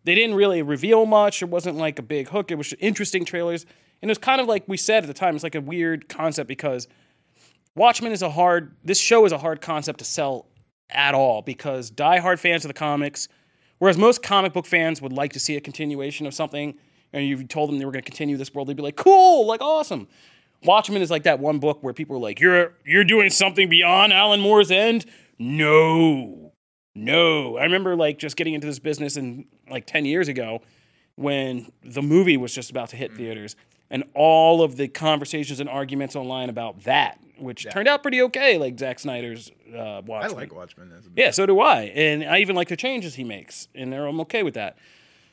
they 0.05 0.15
didn't 0.15 0.37
really 0.37 0.63
reveal 0.63 1.07
much. 1.07 1.43
It 1.43 1.49
wasn't 1.49 1.77
like 1.77 1.99
a 1.99 2.03
big 2.03 2.29
hook. 2.29 2.51
It 2.51 2.57
was 2.57 2.73
interesting 2.75 3.25
trailers. 3.25 3.65
And 4.03 4.11
it 4.11 4.13
was 4.13 4.19
kind 4.19 4.41
of 4.41 4.47
like 4.47 4.65
we 4.67 4.77
said 4.77 5.05
at 5.05 5.07
the 5.07 5.15
time, 5.15 5.35
it's 5.35 5.45
like 5.45 5.55
a 5.55 5.61
weird 5.61 6.09
concept 6.09 6.49
because 6.49 6.89
Watchmen 7.75 8.13
is 8.13 8.23
a 8.23 8.31
hard, 8.31 8.75
this 8.83 8.99
show 8.99 9.25
is 9.27 9.33
a 9.33 9.39
hard 9.39 9.61
concept 9.61 9.99
to 9.99 10.05
sell 10.05 10.47
at 10.91 11.15
all 11.15 11.43
because 11.43 11.91
diehard 11.91 12.39
fans 12.39 12.65
of 12.65 12.69
the 12.69 12.75
comics, 12.75 13.29
whereas 13.79 13.99
most 13.99 14.23
comic 14.23 14.53
book 14.53 14.67
fans 14.67 15.01
would 15.03 15.13
like 15.13 15.33
to 15.35 15.41
see 15.41 15.57
a 15.57 15.61
continuation 15.61 16.27
of 16.27 16.35
something, 16.35 16.75
and 17.13 17.27
you 17.27 17.45
told 17.45 17.69
them 17.69 17.79
they 17.79 17.85
were 17.85 17.93
going 17.93 18.03
to 18.03 18.11
continue 18.11 18.37
this 18.37 18.55
world, 18.55 18.69
they'd 18.69 18.77
be 18.77 18.83
like, 18.83 18.97
cool, 18.97 19.47
like 19.47 19.61
awesome. 19.61 20.09
Watchmen 20.65 21.01
is 21.01 21.11
like 21.11 21.23
that 21.23 21.39
one 21.39 21.59
book 21.59 21.83
where 21.83 21.95
people 21.95 22.17
are 22.17 22.21
like, 22.21 22.41
you're 22.41 22.75
you're 22.85 23.05
doing 23.05 23.31
something 23.31 23.69
beyond 23.69 24.13
Alan 24.13 24.41
Moore's 24.41 24.71
end. 24.71 25.07
No, 25.39 26.50
no. 27.05 27.57
I 27.57 27.65
remember 27.65 27.97
like 27.97 28.19
just 28.19 28.37
getting 28.37 28.55
into 28.55 28.67
this 28.67 28.79
business 28.79 29.17
in 29.17 29.47
like 29.71 29.87
ten 29.87 30.05
years 30.05 30.29
ago 30.29 30.63
when 31.17 31.71
the 31.85 32.03
movie 32.03 32.37
was 32.37 32.55
just 32.55 32.71
about 32.71 32.89
to 32.91 32.97
hit 32.97 33.15
theaters, 33.15 33.57
and 33.91 34.05
all 34.15 34.63
of 34.63 34.77
the 34.77 34.89
conversations 34.89 35.61
and 35.61 35.69
arguments 35.69 36.17
online 36.17 36.49
about 36.49 36.85
that, 36.85 37.19
which 37.39 37.67
turned 37.71 37.89
out 37.89 38.03
pretty 38.03 38.23
okay, 38.23 38.57
like 38.59 38.79
Zack 38.79 38.99
Snyder's 38.99 39.51
uh, 39.75 39.79
I 39.79 40.01
Watchmen. 40.01 40.37
like 40.37 40.55
Watchmen. 40.55 40.93
Yeah, 41.17 41.31
so 41.31 41.47
do 41.47 41.61
I. 41.61 41.83
And 41.83 42.25
I 42.25 42.39
even 42.39 42.57
like 42.57 42.69
the 42.69 42.77
changes 42.77 43.15
he 43.15 43.25
makes, 43.25 43.69
and 43.75 43.93
I'm 43.95 44.21
okay 44.21 44.43
with 44.43 44.55
that. 44.55 44.77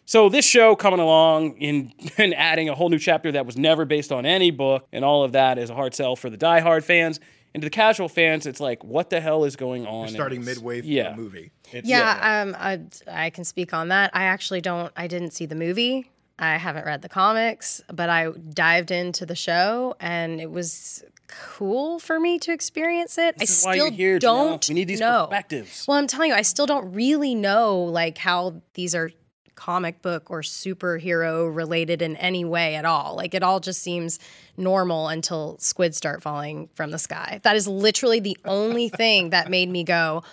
So 0.05 0.29
this 0.29 0.45
show 0.45 0.73
coming 0.75 1.01
along 1.01 1.57
in, 1.57 1.91
and 2.17 2.33
adding 2.33 2.69
a 2.69 2.75
whole 2.75 2.89
new 2.89 2.97
chapter 2.99 3.31
that 3.33 3.45
was 3.45 3.57
never 3.57 3.85
based 3.85 4.11
on 4.11 4.25
any 4.25 4.51
book, 4.51 4.87
and 4.91 5.03
all 5.03 5.23
of 5.23 5.33
that 5.33 5.57
is 5.57 5.69
a 5.69 5.75
hard 5.75 5.93
sell 5.93 6.15
for 6.15 6.29
the 6.29 6.37
diehard 6.37 6.83
fans. 6.83 7.19
And 7.53 7.61
to 7.61 7.65
the 7.65 7.71
casual 7.71 8.09
fans, 8.09 8.45
it's 8.45 8.59
like, 8.59 8.83
what 8.83 9.09
the 9.09 9.19
hell 9.19 9.43
is 9.43 9.55
going 9.55 9.87
on? 9.87 10.07
in 10.07 10.13
starting 10.13 10.41
this? 10.41 10.57
midway 10.57 10.81
through 10.81 10.91
yeah. 10.91 11.11
the 11.11 11.17
movie. 11.17 11.51
It's, 11.71 11.87
Yeah, 11.87 12.43
um, 12.43 12.55
I, 12.59 12.81
I 13.09 13.29
can 13.29 13.43
speak 13.43 13.73
on 13.73 13.87
that. 13.89 14.11
I 14.13 14.25
actually 14.25 14.61
don't. 14.61 14.91
I 14.95 15.07
didn't 15.07 15.31
see 15.31 15.45
the 15.45 15.55
movie. 15.55 16.11
I 16.39 16.57
haven't 16.57 16.85
read 16.85 17.01
the 17.01 17.09
comics, 17.09 17.81
but 17.91 18.09
I 18.09 18.29
dived 18.29 18.91
into 18.91 19.25
the 19.25 19.35
show, 19.35 19.95
and 19.99 20.39
it 20.39 20.51
was 20.51 21.03
cool 21.27 21.99
for 21.99 22.19
me 22.19 22.37
to 22.39 22.51
experience 22.51 23.17
it. 23.17 23.37
This 23.37 23.49
I 23.49 23.53
is 23.53 23.65
why 23.65 23.73
still 23.73 23.87
you're 23.87 23.95
here, 23.95 24.19
don't 24.19 24.67
We 24.69 24.75
need 24.75 24.87
these 24.87 24.99
know. 24.99 25.25
perspectives. 25.27 25.85
Well, 25.87 25.97
I'm 25.97 26.07
telling 26.07 26.29
you, 26.29 26.35
I 26.35 26.43
still 26.43 26.67
don't 26.67 26.93
really 26.93 27.33
know 27.33 27.79
like 27.83 28.17
how 28.19 28.61
these 28.75 28.93
are 28.93 29.11
comic 29.57 30.01
book 30.01 30.31
or 30.31 30.41
superhero 30.41 31.53
related 31.53 32.01
in 32.01 32.15
any 32.15 32.45
way 32.45 32.75
at 32.75 32.85
all. 32.85 33.15
Like 33.17 33.33
it 33.33 33.43
all 33.43 33.59
just 33.59 33.81
seems 33.81 34.19
normal 34.55 35.09
until 35.09 35.57
squids 35.59 35.97
start 35.97 36.23
falling 36.23 36.69
from 36.73 36.91
the 36.91 36.99
sky. 36.99 37.41
That 37.43 37.57
is 37.57 37.67
literally 37.67 38.21
the 38.21 38.37
only 38.45 38.87
thing 38.87 39.31
that 39.31 39.49
made 39.49 39.69
me 39.69 39.83
go, 39.83 40.23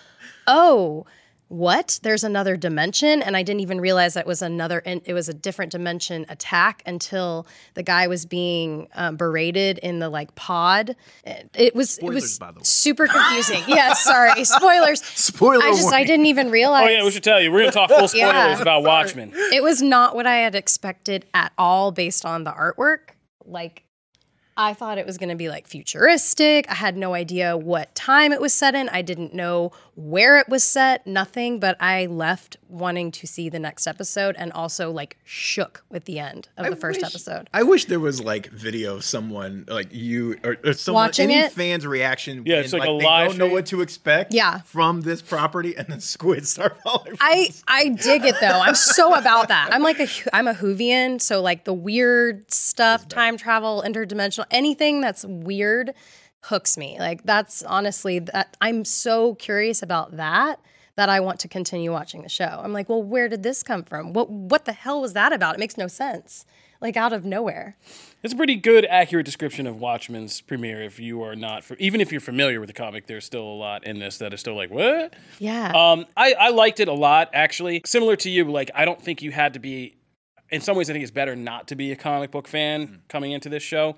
"Oh, 0.46 1.06
what? 1.48 2.00
There's 2.02 2.24
another 2.24 2.56
dimension?" 2.56 3.22
And 3.22 3.36
I 3.36 3.42
didn't 3.42 3.60
even 3.60 3.80
realize 3.80 4.14
that 4.14 4.26
was 4.26 4.42
another 4.42 4.82
it 4.84 5.12
was 5.12 5.28
a 5.28 5.34
different 5.34 5.72
dimension 5.72 6.26
attack 6.28 6.82
until 6.86 7.46
the 7.74 7.82
guy 7.82 8.06
was 8.06 8.26
being 8.26 8.88
um, 8.94 9.16
berated 9.16 9.78
in 9.78 9.98
the 9.98 10.08
like 10.08 10.34
pod. 10.34 10.96
It, 11.24 11.50
it 11.54 11.74
was 11.74 11.98
it 11.98 12.04
was 12.04 12.38
by 12.38 12.50
the 12.52 12.58
way. 12.58 12.64
super 12.64 13.06
confusing. 13.06 13.62
yeah, 13.68 13.92
sorry. 13.94 14.44
Spoilers. 14.44 15.02
Spoiler 15.04 15.64
I 15.64 15.70
just 15.70 15.92
I 15.92 16.04
didn't 16.04 16.26
even 16.26 16.50
realize. 16.50 16.86
Oh, 16.88 16.90
yeah, 16.90 17.04
we 17.04 17.10
should 17.10 17.24
tell 17.24 17.40
you. 17.40 17.52
We're 17.52 17.60
going 17.60 17.72
to 17.72 17.78
talk 17.78 17.90
full 17.90 18.08
spoilers 18.08 18.34
Yeah. 18.34 18.62
about 18.62 18.82
Watchmen. 18.82 19.32
It 19.34 19.62
was 19.62 19.82
not 19.82 20.14
what 20.14 20.26
I 20.26 20.36
had 20.36 20.54
expected 20.54 21.26
at 21.34 21.52
all 21.58 21.92
based 21.92 22.24
on 22.24 22.44
the 22.44 22.52
artwork. 22.52 23.10
Like, 23.44 23.84
I 24.56 24.72
thought 24.72 24.98
it 24.98 25.06
was 25.06 25.18
going 25.18 25.30
to 25.30 25.34
be 25.34 25.48
like 25.48 25.66
futuristic. 25.66 26.70
I 26.70 26.74
had 26.74 26.96
no 26.96 27.14
idea 27.14 27.56
what 27.56 27.94
time 27.94 28.32
it 28.32 28.40
was 28.40 28.52
set 28.52 28.74
in. 28.74 28.88
I 28.90 29.02
didn't 29.02 29.34
know 29.34 29.72
where 29.96 30.38
it 30.38 30.48
was 30.48 30.64
set, 30.64 31.06
nothing, 31.06 31.60
but 31.60 31.76
I 31.80 32.06
left 32.06 32.56
wanting 32.68 33.12
to 33.12 33.26
see 33.26 33.48
the 33.48 33.60
next 33.60 33.86
episode 33.86 34.34
and 34.36 34.52
also 34.52 34.90
like 34.90 35.16
shook 35.24 35.84
with 35.88 36.04
the 36.04 36.18
end 36.18 36.48
of 36.56 36.68
the 36.68 36.76
first 36.76 37.00
wish- 37.00 37.10
episode. 37.10 37.48
I 37.54 37.62
wish 37.62 37.84
there 37.84 38.00
was 38.00 38.20
like 38.20 38.50
video 38.50 38.96
of 38.96 39.04
someone 39.04 39.64
like 39.68 39.94
you 39.94 40.36
or, 40.42 40.56
or 40.64 40.72
someone 40.72 41.04
Watching 41.06 41.30
any 41.30 41.40
it? 41.40 41.52
fan's 41.52 41.86
reaction. 41.86 42.42
Yeah, 42.44 42.56
when, 42.56 42.64
it's 42.64 42.72
like 42.72 42.82
a 42.82 42.86
they 42.86 43.04
live 43.04 43.28
don't 43.30 43.38
know 43.38 43.46
what 43.48 43.66
to 43.66 43.80
expect. 43.80 44.34
Yeah. 44.34 44.60
from 44.62 45.02
this 45.02 45.22
property, 45.22 45.76
and 45.76 45.86
then 45.86 46.00
squids 46.14 46.50
start 46.50 46.80
falling. 46.82 47.16
I 47.20 47.50
I 47.68 47.90
dig 47.90 48.24
it 48.24 48.36
though. 48.40 48.48
I'm 48.48 48.74
so 48.74 49.14
about 49.14 49.48
that. 49.48 49.70
I'm 49.72 49.82
like 49.82 50.00
a 50.00 50.08
I'm 50.32 50.48
a 50.48 50.54
Whovian, 50.54 51.20
so 51.20 51.40
like 51.40 51.64
the 51.64 51.74
weird 51.74 52.50
stuff, 52.52 53.06
time 53.08 53.36
travel, 53.36 53.84
interdimensional, 53.86 54.46
anything 54.50 55.00
that's 55.00 55.24
weird 55.24 55.94
hooks 56.44 56.76
me. 56.76 56.96
Like 56.98 57.24
that's 57.24 57.62
honestly 57.62 58.18
that 58.18 58.56
I'm 58.60 58.84
so 58.84 59.34
curious 59.34 59.82
about 59.82 60.16
that 60.16 60.60
that 60.96 61.08
I 61.08 61.20
want 61.20 61.40
to 61.40 61.48
continue 61.48 61.90
watching 61.90 62.22
the 62.22 62.28
show. 62.28 62.60
I'm 62.62 62.72
like, 62.72 62.88
well, 62.88 63.02
where 63.02 63.28
did 63.28 63.42
this 63.42 63.62
come 63.62 63.82
from? 63.82 64.12
What 64.12 64.30
what 64.30 64.64
the 64.64 64.72
hell 64.72 65.00
was 65.00 65.12
that 65.14 65.32
about? 65.32 65.54
It 65.54 65.58
makes 65.58 65.76
no 65.76 65.88
sense. 65.88 66.46
Like 66.80 66.96
out 66.96 67.12
of 67.14 67.24
nowhere. 67.24 67.76
It's 68.22 68.34
a 68.34 68.36
pretty 68.36 68.56
good, 68.56 68.84
accurate 68.84 69.24
description 69.24 69.66
of 69.66 69.80
Watchmen's 69.80 70.40
premiere. 70.40 70.82
If 70.82 71.00
you 71.00 71.22
are 71.22 71.34
not, 71.34 71.64
even 71.78 72.00
if 72.00 72.12
you're 72.12 72.20
familiar 72.20 72.60
with 72.60 72.68
the 72.68 72.74
comic, 72.74 73.06
there's 73.06 73.24
still 73.24 73.42
a 73.42 73.56
lot 73.56 73.86
in 73.86 73.98
this 73.98 74.18
that 74.18 74.34
is 74.34 74.40
still 74.40 74.54
like, 74.54 74.70
what? 74.70 75.14
Yeah. 75.38 75.72
Um, 75.74 76.04
I, 76.16 76.34
I 76.34 76.48
liked 76.50 76.80
it 76.80 76.88
a 76.88 76.92
lot, 76.92 77.30
actually. 77.32 77.80
Similar 77.86 78.16
to 78.16 78.30
you, 78.30 78.50
like 78.50 78.70
I 78.74 78.84
don't 78.84 79.00
think 79.00 79.22
you 79.22 79.30
had 79.30 79.54
to 79.54 79.60
be. 79.60 79.96
In 80.50 80.60
some 80.60 80.76
ways, 80.76 80.90
I 80.90 80.92
think 80.92 81.02
it's 81.02 81.10
better 81.10 81.34
not 81.34 81.68
to 81.68 81.74
be 81.74 81.90
a 81.90 81.96
comic 81.96 82.30
book 82.30 82.48
fan 82.48 83.00
coming 83.08 83.32
into 83.32 83.48
this 83.48 83.62
show, 83.62 83.96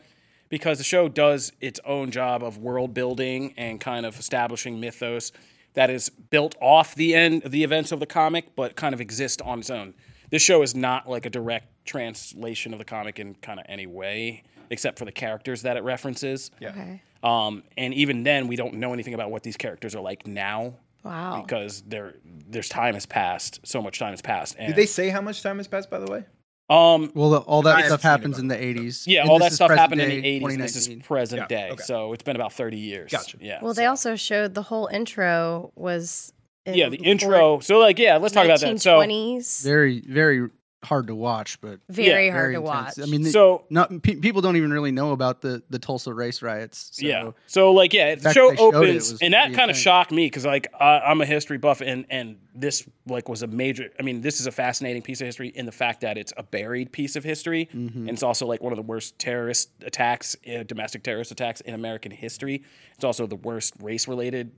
because 0.48 0.78
the 0.78 0.84
show 0.84 1.08
does 1.08 1.52
its 1.60 1.80
own 1.84 2.10
job 2.10 2.42
of 2.42 2.58
world 2.58 2.94
building 2.94 3.54
and 3.56 3.80
kind 3.80 4.06
of 4.06 4.18
establishing 4.18 4.80
mythos 4.80 5.32
that 5.74 5.90
is 5.90 6.08
built 6.08 6.54
off 6.60 6.94
the 6.94 7.14
end 7.14 7.42
the 7.42 7.62
events 7.64 7.92
of 7.92 8.00
the 8.00 8.06
comic, 8.06 8.54
but 8.56 8.76
kind 8.76 8.94
of 8.94 9.00
exist 9.00 9.42
on 9.42 9.58
its 9.60 9.70
own. 9.70 9.94
This 10.30 10.42
show 10.42 10.62
is 10.62 10.74
not 10.74 11.08
like 11.08 11.26
a 11.26 11.30
direct 11.30 11.68
translation 11.84 12.72
of 12.72 12.78
the 12.78 12.84
comic 12.84 13.18
in 13.18 13.34
kind 13.36 13.60
of 13.60 13.66
any 13.68 13.86
way, 13.86 14.42
except 14.70 14.98
for 14.98 15.04
the 15.04 15.12
characters 15.12 15.62
that 15.62 15.76
it 15.76 15.84
references. 15.84 16.50
Yeah. 16.60 16.70
okay. 16.70 17.02
Um, 17.22 17.62
and 17.76 17.92
even 17.94 18.22
then, 18.22 18.46
we 18.46 18.56
don't 18.56 18.74
know 18.74 18.92
anything 18.92 19.14
about 19.14 19.30
what 19.30 19.42
these 19.42 19.56
characters 19.56 19.94
are 19.94 20.00
like 20.02 20.26
now 20.26 20.74
Wow. 21.04 21.42
because 21.42 21.82
there 21.86 22.14
there's 22.48 22.68
time 22.68 22.94
has 22.94 23.06
passed, 23.06 23.60
so 23.64 23.80
much 23.80 23.98
time 23.98 24.10
has 24.12 24.22
passed. 24.22 24.56
And, 24.58 24.68
Did 24.68 24.76
they 24.76 24.86
say 24.86 25.08
how 25.08 25.20
much 25.20 25.42
time 25.42 25.58
has 25.58 25.68
passed? 25.68 25.88
By 25.90 25.98
the 26.00 26.10
way, 26.10 26.24
um, 26.68 27.12
Well, 27.14 27.30
the, 27.30 27.38
all 27.38 27.62
that 27.62 27.84
stuff 27.86 28.02
happens 28.02 28.38
in 28.38 28.48
the 28.48 28.56
80s. 28.56 29.04
yeah, 29.06 29.22
and 29.22 29.30
all 29.30 29.38
that 29.38 29.52
stuff 29.52 29.68
present 29.68 29.80
happened 29.80 30.00
in 30.00 30.22
the 30.22 30.40
80s. 30.40 30.58
This 30.58 30.76
is 30.76 30.86
2019. 30.86 31.00
present 31.02 31.40
Yeah, 31.42 31.46
day, 31.46 31.70
okay. 31.72 31.82
so 31.82 32.12
it's 32.12 32.22
been 32.22 32.36
about 32.36 32.52
30 32.52 32.76
years. 32.76 33.12
Gotcha. 33.12 33.38
Yeah. 33.40 33.60
Well, 33.62 33.74
they 33.74 33.86
also 33.86 34.16
showed 34.16 34.54
the 34.54 34.62
whole 34.62 34.86
intro 34.88 35.72
was 35.76 36.32
in 36.64 36.74
yeah, 36.74 36.88
the 36.88 36.96
intro. 36.96 37.60
So 37.60 37.78
like, 37.78 37.98
yeah, 37.98 38.16
let's 38.16 38.34
talk 38.34 38.44
about 38.44 38.60
that. 38.60 38.80
So 38.80 38.98
1920s. 38.98 39.62
Very, 39.64 40.00
very 40.00 40.50
hard 40.84 41.08
to 41.08 41.14
watch, 41.14 41.60
but 41.60 41.80
Very 41.88 42.26
Yeah, 42.26 42.32
hard 42.32 42.42
very 42.44 42.54
to 42.54 42.60
intense. 42.60 42.98
watch. 42.98 43.08
I 43.08 43.10
mean, 43.10 43.22
the- 43.22 43.30
So- 43.30 43.64
not 43.70 43.90
pe- 44.02 44.16
people 44.16 44.40
don't 44.42 44.56
even 44.56 44.72
really 44.72 44.92
know 44.92 45.12
about 45.12 45.40
the 45.40 45.62
the 45.70 45.78
Tulsa 45.78 46.12
race 46.14 46.42
riots. 46.42 46.90
So 46.92 47.06
yeah. 47.06 47.30
So 47.46 47.72
like, 47.72 47.92
yeah, 47.92 48.14
the 48.14 48.20
fact 48.20 48.34
show 48.34 48.50
they 48.50 48.56
showed 48.56 48.74
it 48.74 48.76
opens, 48.76 49.20
and 49.22 49.34
that 49.34 49.52
kind 49.54 49.70
of 49.70 49.76
shocked 49.76 50.12
me 50.12 50.26
because 50.26 50.44
like 50.44 50.68
I, 50.78 51.00
I'm 51.00 51.20
a 51.20 51.26
history 51.26 51.58
buff, 51.58 51.80
and 51.80 52.04
and 52.10 52.36
this 52.54 52.88
like 53.06 53.28
was 53.28 53.42
a 53.42 53.46
major. 53.48 53.90
I 53.98 54.02
mean, 54.02 54.20
this 54.20 54.38
is 54.38 54.46
a 54.46 54.52
fascinating 54.52 55.02
piece 55.02 55.20
of 55.20 55.26
history 55.26 55.48
in 55.48 55.66
the 55.66 55.72
fact 55.72 56.02
that 56.02 56.18
it's 56.18 56.32
a 56.36 56.42
buried 56.42 56.92
piece 56.92 57.16
of 57.16 57.24
history, 57.24 57.68
Mm-hmm. 57.74 57.98
and 58.00 58.10
it's 58.10 58.22
also 58.22 58.46
like 58.46 58.62
one 58.62 58.72
of 58.72 58.76
the 58.76 58.82
worst 58.82 59.18
terrorist 59.18 59.70
attacks, 59.82 60.36
uh, 60.46 60.62
domestic 60.62 61.02
terrorist 61.02 61.32
attacks 61.32 61.60
in 61.62 61.74
American 61.74 62.12
history. 62.12 62.62
It's 62.94 63.04
also 63.04 63.26
the 63.26 63.36
worst 63.36 63.74
race 63.82 64.06
related 64.06 64.52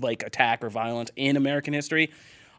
like 0.00 0.22
attack 0.22 0.64
or 0.64 0.70
violence 0.70 1.10
in 1.16 1.36
American 1.36 1.74
history. 1.74 2.10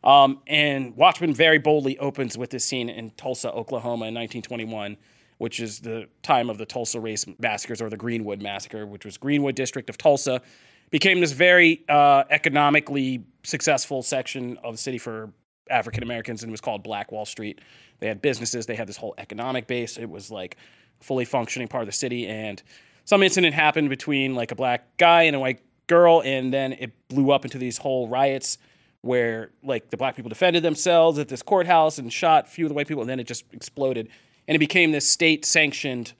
Um, 0.07 0.39
and 0.47 0.95
Watchmen 0.95 1.33
very 1.33 1.57
boldly 1.59 1.99
opens 1.99 2.37
with 2.37 2.49
this 2.49 2.63
scene 2.63 2.89
in 2.89 3.09
Tulsa, 3.11 3.51
Oklahoma 3.51 4.05
in 4.05 4.15
1921, 4.15 4.95
which 5.37 5.59
is 5.59 5.81
the 5.81 6.07
time 6.23 6.49
of 6.49 6.57
the 6.57 6.65
Tulsa 6.65 7.01
race 7.01 7.25
massacres 7.39 7.81
or 7.81 7.89
the 7.89 7.97
Greenwood 7.97 8.41
massacre, 8.41 8.87
which 8.87 9.03
was 9.03 9.17
Greenwood 9.17 9.55
district 9.55 9.89
of 9.89 9.97
Tulsa, 9.97 10.41
became 10.91 11.19
this 11.19 11.33
very 11.33 11.83
uh, 11.89 12.23
economically 12.29 13.25
successful 13.43 14.01
section 14.01 14.57
of 14.63 14.75
the 14.75 14.77
city 14.77 14.97
for 14.97 15.29
African 15.69 16.03
Americans 16.03 16.41
and 16.41 16.53
was 16.53 16.61
called 16.61 16.83
Black 16.83 17.11
Wall 17.11 17.25
Street. 17.25 17.59
They 17.99 18.07
had 18.07 18.21
businesses, 18.21 18.65
they 18.65 18.75
had 18.75 18.87
this 18.87 18.95
whole 18.95 19.13
economic 19.17 19.67
base. 19.67 19.97
It 19.97 20.09
was 20.09 20.31
like 20.31 20.55
fully 21.01 21.25
functioning 21.25 21.67
part 21.67 21.83
of 21.83 21.87
the 21.87 21.93
city 21.93 22.27
and 22.27 22.63
some 23.03 23.21
incident 23.23 23.53
happened 23.53 23.89
between 23.89 24.35
like 24.35 24.51
a 24.51 24.55
black 24.55 24.97
guy 24.97 25.23
and 25.23 25.35
a 25.35 25.39
white 25.39 25.59
girl 25.87 26.21
and 26.23 26.51
then 26.53 26.73
it 26.73 26.91
blew 27.09 27.31
up 27.31 27.43
into 27.43 27.57
these 27.57 27.77
whole 27.77 28.07
riots 28.07 28.57
where 29.01 29.51
like 29.63 29.89
the 29.89 29.97
black 29.97 30.15
people 30.15 30.29
defended 30.29 30.63
themselves 30.63 31.19
at 31.19 31.27
this 31.27 31.41
courthouse 31.41 31.97
and 31.97 32.11
shot 32.11 32.45
a 32.45 32.49
few 32.49 32.65
of 32.65 32.69
the 32.69 32.75
white 32.75 32.87
people 32.87 33.01
and 33.01 33.09
then 33.09 33.19
it 33.19 33.27
just 33.27 33.45
exploded 33.53 34.09
and 34.47 34.55
it 34.55 34.59
became 34.59 34.91
this 34.91 35.07
state 35.07 35.45
sanctioned 35.45 36.13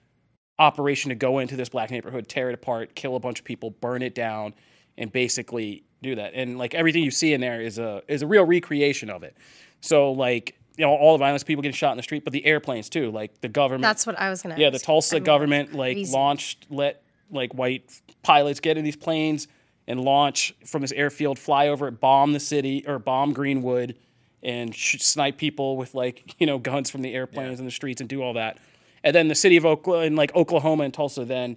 operation 0.58 1.08
to 1.08 1.14
go 1.14 1.38
into 1.38 1.56
this 1.56 1.68
black 1.68 1.90
neighborhood 1.90 2.28
tear 2.28 2.48
it 2.48 2.54
apart 2.54 2.94
kill 2.94 3.16
a 3.16 3.20
bunch 3.20 3.38
of 3.38 3.44
people 3.44 3.70
burn 3.70 4.02
it 4.02 4.14
down 4.14 4.54
and 4.96 5.12
basically 5.12 5.84
do 6.02 6.14
that 6.14 6.32
and 6.34 6.56
like 6.58 6.74
everything 6.74 7.02
you 7.02 7.10
see 7.10 7.32
in 7.32 7.40
there 7.40 7.60
is 7.60 7.78
a 7.78 8.02
is 8.08 8.22
a 8.22 8.26
real 8.26 8.44
recreation 8.44 9.10
of 9.10 9.22
it 9.22 9.36
so 9.80 10.12
like 10.12 10.58
you 10.76 10.84
know 10.84 10.92
all 10.92 11.12
the 11.12 11.18
violence 11.18 11.42
people 11.42 11.60
getting 11.62 11.74
shot 11.74 11.90
in 11.90 11.96
the 11.96 12.02
street 12.02 12.24
but 12.24 12.32
the 12.32 12.46
airplanes 12.46 12.88
too 12.88 13.10
like 13.10 13.40
the 13.40 13.48
government 13.48 13.82
That's 13.82 14.06
what 14.06 14.18
I 14.18 14.30
was 14.30 14.42
gonna. 14.42 14.54
yeah, 14.56 14.70
the. 14.70 14.78
Tulsa 14.78 15.16
I 15.16 15.18
mean, 15.18 15.24
government 15.24 15.74
like 15.74 15.98
launched, 16.10 16.66
let 16.70 17.02
like 17.30 17.52
white 17.52 18.00
pilots 18.22 18.60
get 18.60 18.78
in 18.78 18.84
these 18.84 18.96
planes 18.96 19.48
and 19.88 20.00
launch 20.00 20.54
from 20.64 20.82
this 20.82 20.92
airfield, 20.92 21.36
fly 21.38 21.66
over 21.66 21.88
it, 21.88 21.98
bomb 21.98 22.32
the 22.32 22.38
city 22.40 22.84
or 22.86 23.00
bomb 23.00 23.32
Greenwood, 23.32 23.96
and 24.42 24.72
sh- 24.74 25.00
snipe 25.00 25.36
people 25.38 25.76
with 25.76 25.94
like 25.94 26.34
you 26.38 26.46
know 26.46 26.58
guns 26.58 26.90
from 26.90 27.02
the 27.02 27.12
airplanes 27.14 27.58
in 27.58 27.64
the 27.64 27.72
streets 27.72 28.00
and 28.00 28.08
do 28.08 28.22
all 28.22 28.34
that. 28.34 28.58
And 29.02 29.14
then 29.16 29.26
the 29.28 29.34
city 29.34 29.56
of 29.56 29.64
Oklahoma 29.66 30.04
and 30.06 30.14
like 30.16 30.34
Oklahoma 30.36 30.84
and 30.84 30.94
Tulsa 30.94 31.24
then 31.24 31.56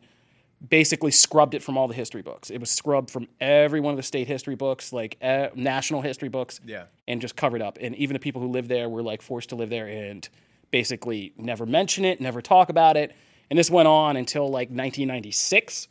basically 0.69 1.09
scrubbed 1.09 1.55
it 1.55 1.63
from 1.63 1.75
all 1.75 1.88
the 1.88 1.93
history 1.95 2.21
books. 2.21 2.51
It 2.51 2.59
was 2.59 2.69
scrubbed 2.69 3.09
from 3.09 3.27
every 3.39 3.79
one 3.79 3.93
of 3.93 3.97
the 3.97 4.03
state 4.03 4.27
history 4.27 4.53
books, 4.55 4.93
like 4.93 5.17
uh, 5.21 5.47
national 5.55 6.01
history 6.01 6.29
books, 6.29 6.59
Yeah. 6.63 6.84
and 7.07 7.19
just 7.19 7.36
covered 7.36 7.63
up. 7.63 7.79
And 7.82 7.95
even 7.95 8.13
the 8.13 8.19
people 8.19 8.41
who 8.43 8.47
lived 8.47 8.69
there 8.69 8.88
were 8.88 9.01
like 9.01 9.23
forced 9.23 9.49
to 9.49 9.55
live 9.55 9.71
there 9.71 9.88
and 9.88 10.29
basically 10.69 11.34
never 11.36 11.65
mention 11.65 12.05
it, 12.05 12.21
never 12.21 12.41
talk 12.43 12.69
about 12.69 12.95
it. 12.95 13.11
And 13.49 13.57
this 13.57 13.71
went 13.71 13.88
on 13.88 14.15
until 14.15 14.43
like 14.51 14.69
1996, 14.69 15.88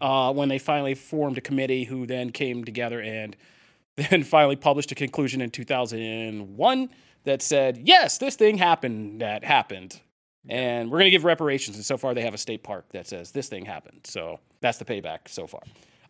uh, 0.00 0.32
when 0.32 0.48
they 0.48 0.58
finally 0.58 0.94
formed 0.94 1.38
a 1.38 1.40
committee 1.40 1.84
who 1.84 2.06
then 2.06 2.30
came 2.30 2.64
together 2.64 3.00
and 3.00 3.36
then 3.96 4.22
finally 4.22 4.56
published 4.56 4.92
a 4.92 4.94
conclusion 4.94 5.40
in 5.40 5.50
2001 5.50 6.90
that 7.24 7.42
said, 7.42 7.80
yes, 7.84 8.18
this 8.18 8.36
thing 8.36 8.58
happened 8.58 9.20
that 9.20 9.44
happened. 9.44 10.00
And 10.48 10.90
we're 10.90 10.98
going 10.98 11.06
to 11.06 11.10
give 11.10 11.24
reparations. 11.24 11.76
And 11.76 11.84
so 11.84 11.96
far, 11.96 12.12
they 12.12 12.20
have 12.20 12.34
a 12.34 12.38
state 12.38 12.62
park 12.62 12.84
that 12.92 13.06
says 13.06 13.30
this 13.30 13.48
thing 13.48 13.64
happened. 13.64 14.00
So 14.04 14.40
that's 14.60 14.78
the 14.78 14.84
payback 14.84 15.28
so 15.28 15.46
far. 15.46 15.62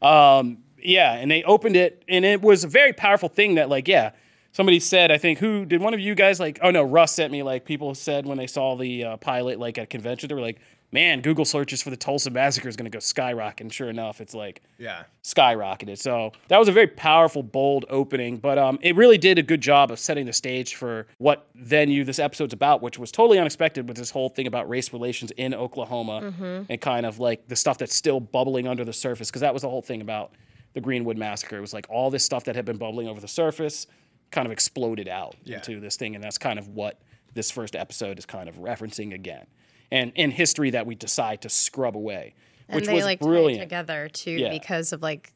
Um, 0.03 0.59
yeah, 0.79 1.15
and 1.15 1.31
they 1.31 1.43
opened 1.45 1.77
it, 1.77 2.05
and 2.09 2.25
it 2.25 2.43
was 2.43 2.65
a 2.65 2.69
very 2.69 2.93
powerful 2.93 3.29
thing 3.29 3.55
that, 3.55 3.71
like, 3.71 3.89
yeah, 3.89 4.11
somebody 4.53 4.81
said, 4.81 5.11
I 5.11 5.19
think, 5.19 5.39
who 5.39 5.65
did 5.65 5.81
one 5.81 5.95
of 5.95 6.01
you 6.01 6.15
guys, 6.15 6.39
like, 6.39 6.59
oh 6.63 6.71
no, 6.71 6.83
Russ 6.83 7.13
sent 7.13 7.33
me, 7.33 7.43
like, 7.43 7.65
people 7.65 7.95
said 7.95 8.27
when 8.27 8.37
they 8.37 8.47
saw 8.47 8.77
the 8.77 9.05
uh, 9.05 9.17
pilot, 9.17 9.59
like, 9.59 9.79
at 9.79 9.85
a 9.85 9.87
convention, 9.87 10.29
they 10.29 10.35
were 10.35 10.43
like, 10.43 10.61
man, 10.95 11.21
Google 11.21 11.45
searches 11.45 11.83
for 11.83 11.91
the 11.91 11.97
Tulsa 11.97 12.31
Massacre 12.31 12.69
is 12.69 12.77
going 12.77 12.91
to 12.91 12.91
go 12.91 13.01
skyrocket. 13.01 13.61
And 13.63 13.73
sure 13.73 13.91
enough, 13.91 14.21
it's 14.23 14.33
like, 14.33 14.63
Yeah. 14.79 15.03
skyrocketed. 15.23 15.99
So 15.99 16.33
that 16.49 16.59
was 16.59 16.69
a 16.69 16.73
very 16.73 16.87
powerful, 16.87 17.43
bold 17.43 17.85
opening, 17.91 18.39
but 18.39 18.57
um, 18.59 18.79
it 18.81 18.95
really 18.97 19.19
did 19.19 19.39
a 19.39 19.43
good 19.43 19.61
job 19.61 19.91
of 19.91 19.99
setting 19.99 20.25
the 20.25 20.33
stage 20.33 20.77
for 20.77 21.07
what 21.19 21.47
then 21.55 21.91
you 21.91 22.05
this 22.05 22.19
episode's 22.19 22.55
about, 22.55 22.81
which 22.81 22.99
was 22.99 23.11
totally 23.13 23.39
unexpected 23.39 23.89
with 23.89 23.97
this 23.97 24.11
whole 24.11 24.29
thing 24.29 24.47
about 24.47 24.69
race 24.69 24.93
relations 24.93 25.33
in 25.33 25.53
Oklahoma 25.53 26.33
and 26.69 26.81
kind 26.81 27.05
of 27.05 27.19
like 27.19 27.49
the 27.49 27.57
stuff 27.57 27.77
that's 27.77 27.95
still 27.95 28.21
bubbling 28.21 28.67
under 28.69 28.85
the 28.85 28.93
surface, 28.93 29.29
because 29.31 29.41
that 29.43 29.53
was 29.53 29.63
the 29.63 29.69
whole 29.69 29.83
thing 29.83 30.01
about 30.01 30.33
the 30.75 30.81
Greenwood 30.81 31.19
massacre. 31.19 31.59
It 31.59 31.61
was 31.61 31.75
like 31.75 31.87
all 31.91 32.09
this 32.11 32.25
stuff 32.25 32.45
that 32.45 32.55
had 32.57 32.65
been 32.65 32.79
bubbling 32.79 33.09
over 33.09 33.21
the 33.21 33.29
surface 33.29 33.87
kind 34.31 34.47
of 34.47 34.53
exploded 34.53 35.09
out 35.09 35.35
Yeah. 35.45 35.57
into 35.57 35.81
this 35.81 35.97
thing, 35.97 36.15
and 36.15 36.23
that's 36.23 36.39
kind 36.39 36.59
of 36.59 36.69
what 36.69 37.01
this 37.35 37.51
first 37.51 37.75
episode 37.75 38.17
is 38.19 38.27
kind 38.27 38.49
of 38.49 38.57
referencing 38.59 39.13
again. 39.13 39.47
And 39.93 40.13
in 40.15 40.31
history 40.31 40.71
that 40.71 40.87
we 40.87 40.95
decide 40.95 41.43
to 41.43 41.49
scrub 41.49 41.97
away, 41.97 42.35
and 42.69 42.77
which 42.77 42.87
they 42.87 42.95
was 42.95 43.05
like 43.05 43.21
brilliant. 43.21 43.61
together 43.63 44.09
too 44.09 44.33
Yeah. 44.33 44.51
because 44.51 44.93
of 44.93 45.03
like 45.03 45.33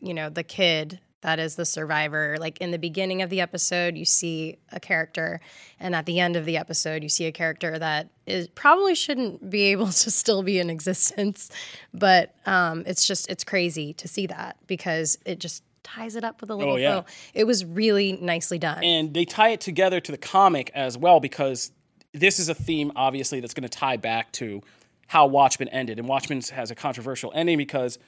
you 0.00 0.12
know 0.14 0.28
the 0.28 0.42
kid 0.42 1.00
that 1.22 1.38
is 1.38 1.56
the 1.56 1.64
survivor 1.64 2.36
like 2.38 2.58
in 2.60 2.70
the 2.70 2.78
beginning 2.78 3.22
of 3.22 3.30
the 3.30 3.40
episode 3.40 3.96
you 3.96 4.04
see 4.04 4.58
a 4.70 4.78
character 4.78 5.40
and 5.80 5.94
at 5.94 6.04
the 6.06 6.20
end 6.20 6.36
of 6.36 6.44
the 6.44 6.56
episode 6.56 7.02
you 7.02 7.08
see 7.08 7.24
a 7.24 7.32
character 7.32 7.78
that 7.78 8.08
is 8.26 8.46
probably 8.48 8.94
shouldn't 8.94 9.48
be 9.50 9.62
able 9.62 9.86
to 9.86 10.10
still 10.10 10.42
be 10.42 10.58
in 10.58 10.68
existence 10.70 11.50
but 11.94 12.34
um, 12.46 12.82
it's 12.86 13.06
just 13.06 13.28
it's 13.30 13.42
crazy 13.44 13.92
to 13.94 14.06
see 14.06 14.26
that 14.26 14.56
because 14.66 15.18
it 15.24 15.38
just 15.40 15.62
ties 15.82 16.14
it 16.16 16.22
up 16.24 16.40
with 16.40 16.50
a 16.50 16.54
little 16.54 16.74
Oh, 16.74 16.76
yeah. 16.76 17.00
bow 17.00 17.04
it 17.32 17.44
was 17.44 17.64
really 17.64 18.12
nicely 18.12 18.58
done 18.58 18.84
and 18.84 19.14
they 19.14 19.24
tie 19.24 19.48
it 19.50 19.60
together 19.60 19.98
to 20.00 20.12
the 20.12 20.18
comic 20.18 20.70
as 20.74 20.98
well 20.98 21.18
because 21.20 21.72
this 22.20 22.38
is 22.38 22.48
a 22.48 22.54
theme 22.54 22.92
obviously 22.96 23.40
that's 23.40 23.54
going 23.54 23.68
to 23.68 23.68
tie 23.68 23.96
back 23.96 24.32
to 24.32 24.62
how 25.08 25.26
Watchmen 25.26 25.68
ended. 25.68 25.98
And 25.98 26.08
Watchmen 26.08 26.40
has 26.52 26.70
a 26.70 26.74
controversial 26.74 27.32
ending 27.34 27.58
because 27.58 27.98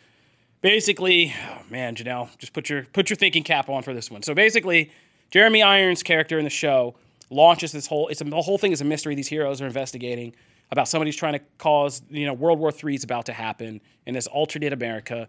basically 0.60 1.34
oh 1.48 1.62
man 1.70 1.94
Janelle 1.94 2.36
just 2.38 2.52
put 2.52 2.68
your 2.68 2.84
put 2.92 3.10
your 3.10 3.16
thinking 3.16 3.42
cap 3.42 3.68
on 3.68 3.82
for 3.82 3.94
this 3.94 4.10
one. 4.10 4.22
So 4.22 4.34
basically 4.34 4.90
Jeremy 5.30 5.62
Irons 5.62 6.02
character 6.02 6.38
in 6.38 6.44
the 6.44 6.50
show 6.50 6.94
launches 7.30 7.72
this 7.72 7.86
whole 7.86 8.08
it's 8.08 8.20
a, 8.20 8.24
the 8.24 8.40
whole 8.40 8.58
thing 8.58 8.72
is 8.72 8.80
a 8.80 8.84
mystery. 8.84 9.14
These 9.14 9.28
heroes 9.28 9.60
are 9.60 9.66
investigating 9.66 10.34
about 10.70 10.88
somebody's 10.88 11.16
trying 11.16 11.34
to 11.34 11.40
cause 11.58 12.02
you 12.10 12.26
know 12.26 12.32
World 12.32 12.58
War 12.58 12.72
III 12.72 12.94
is 12.94 13.04
about 13.04 13.26
to 13.26 13.32
happen 13.32 13.80
in 14.06 14.14
this 14.14 14.26
alternate 14.26 14.72
America. 14.72 15.28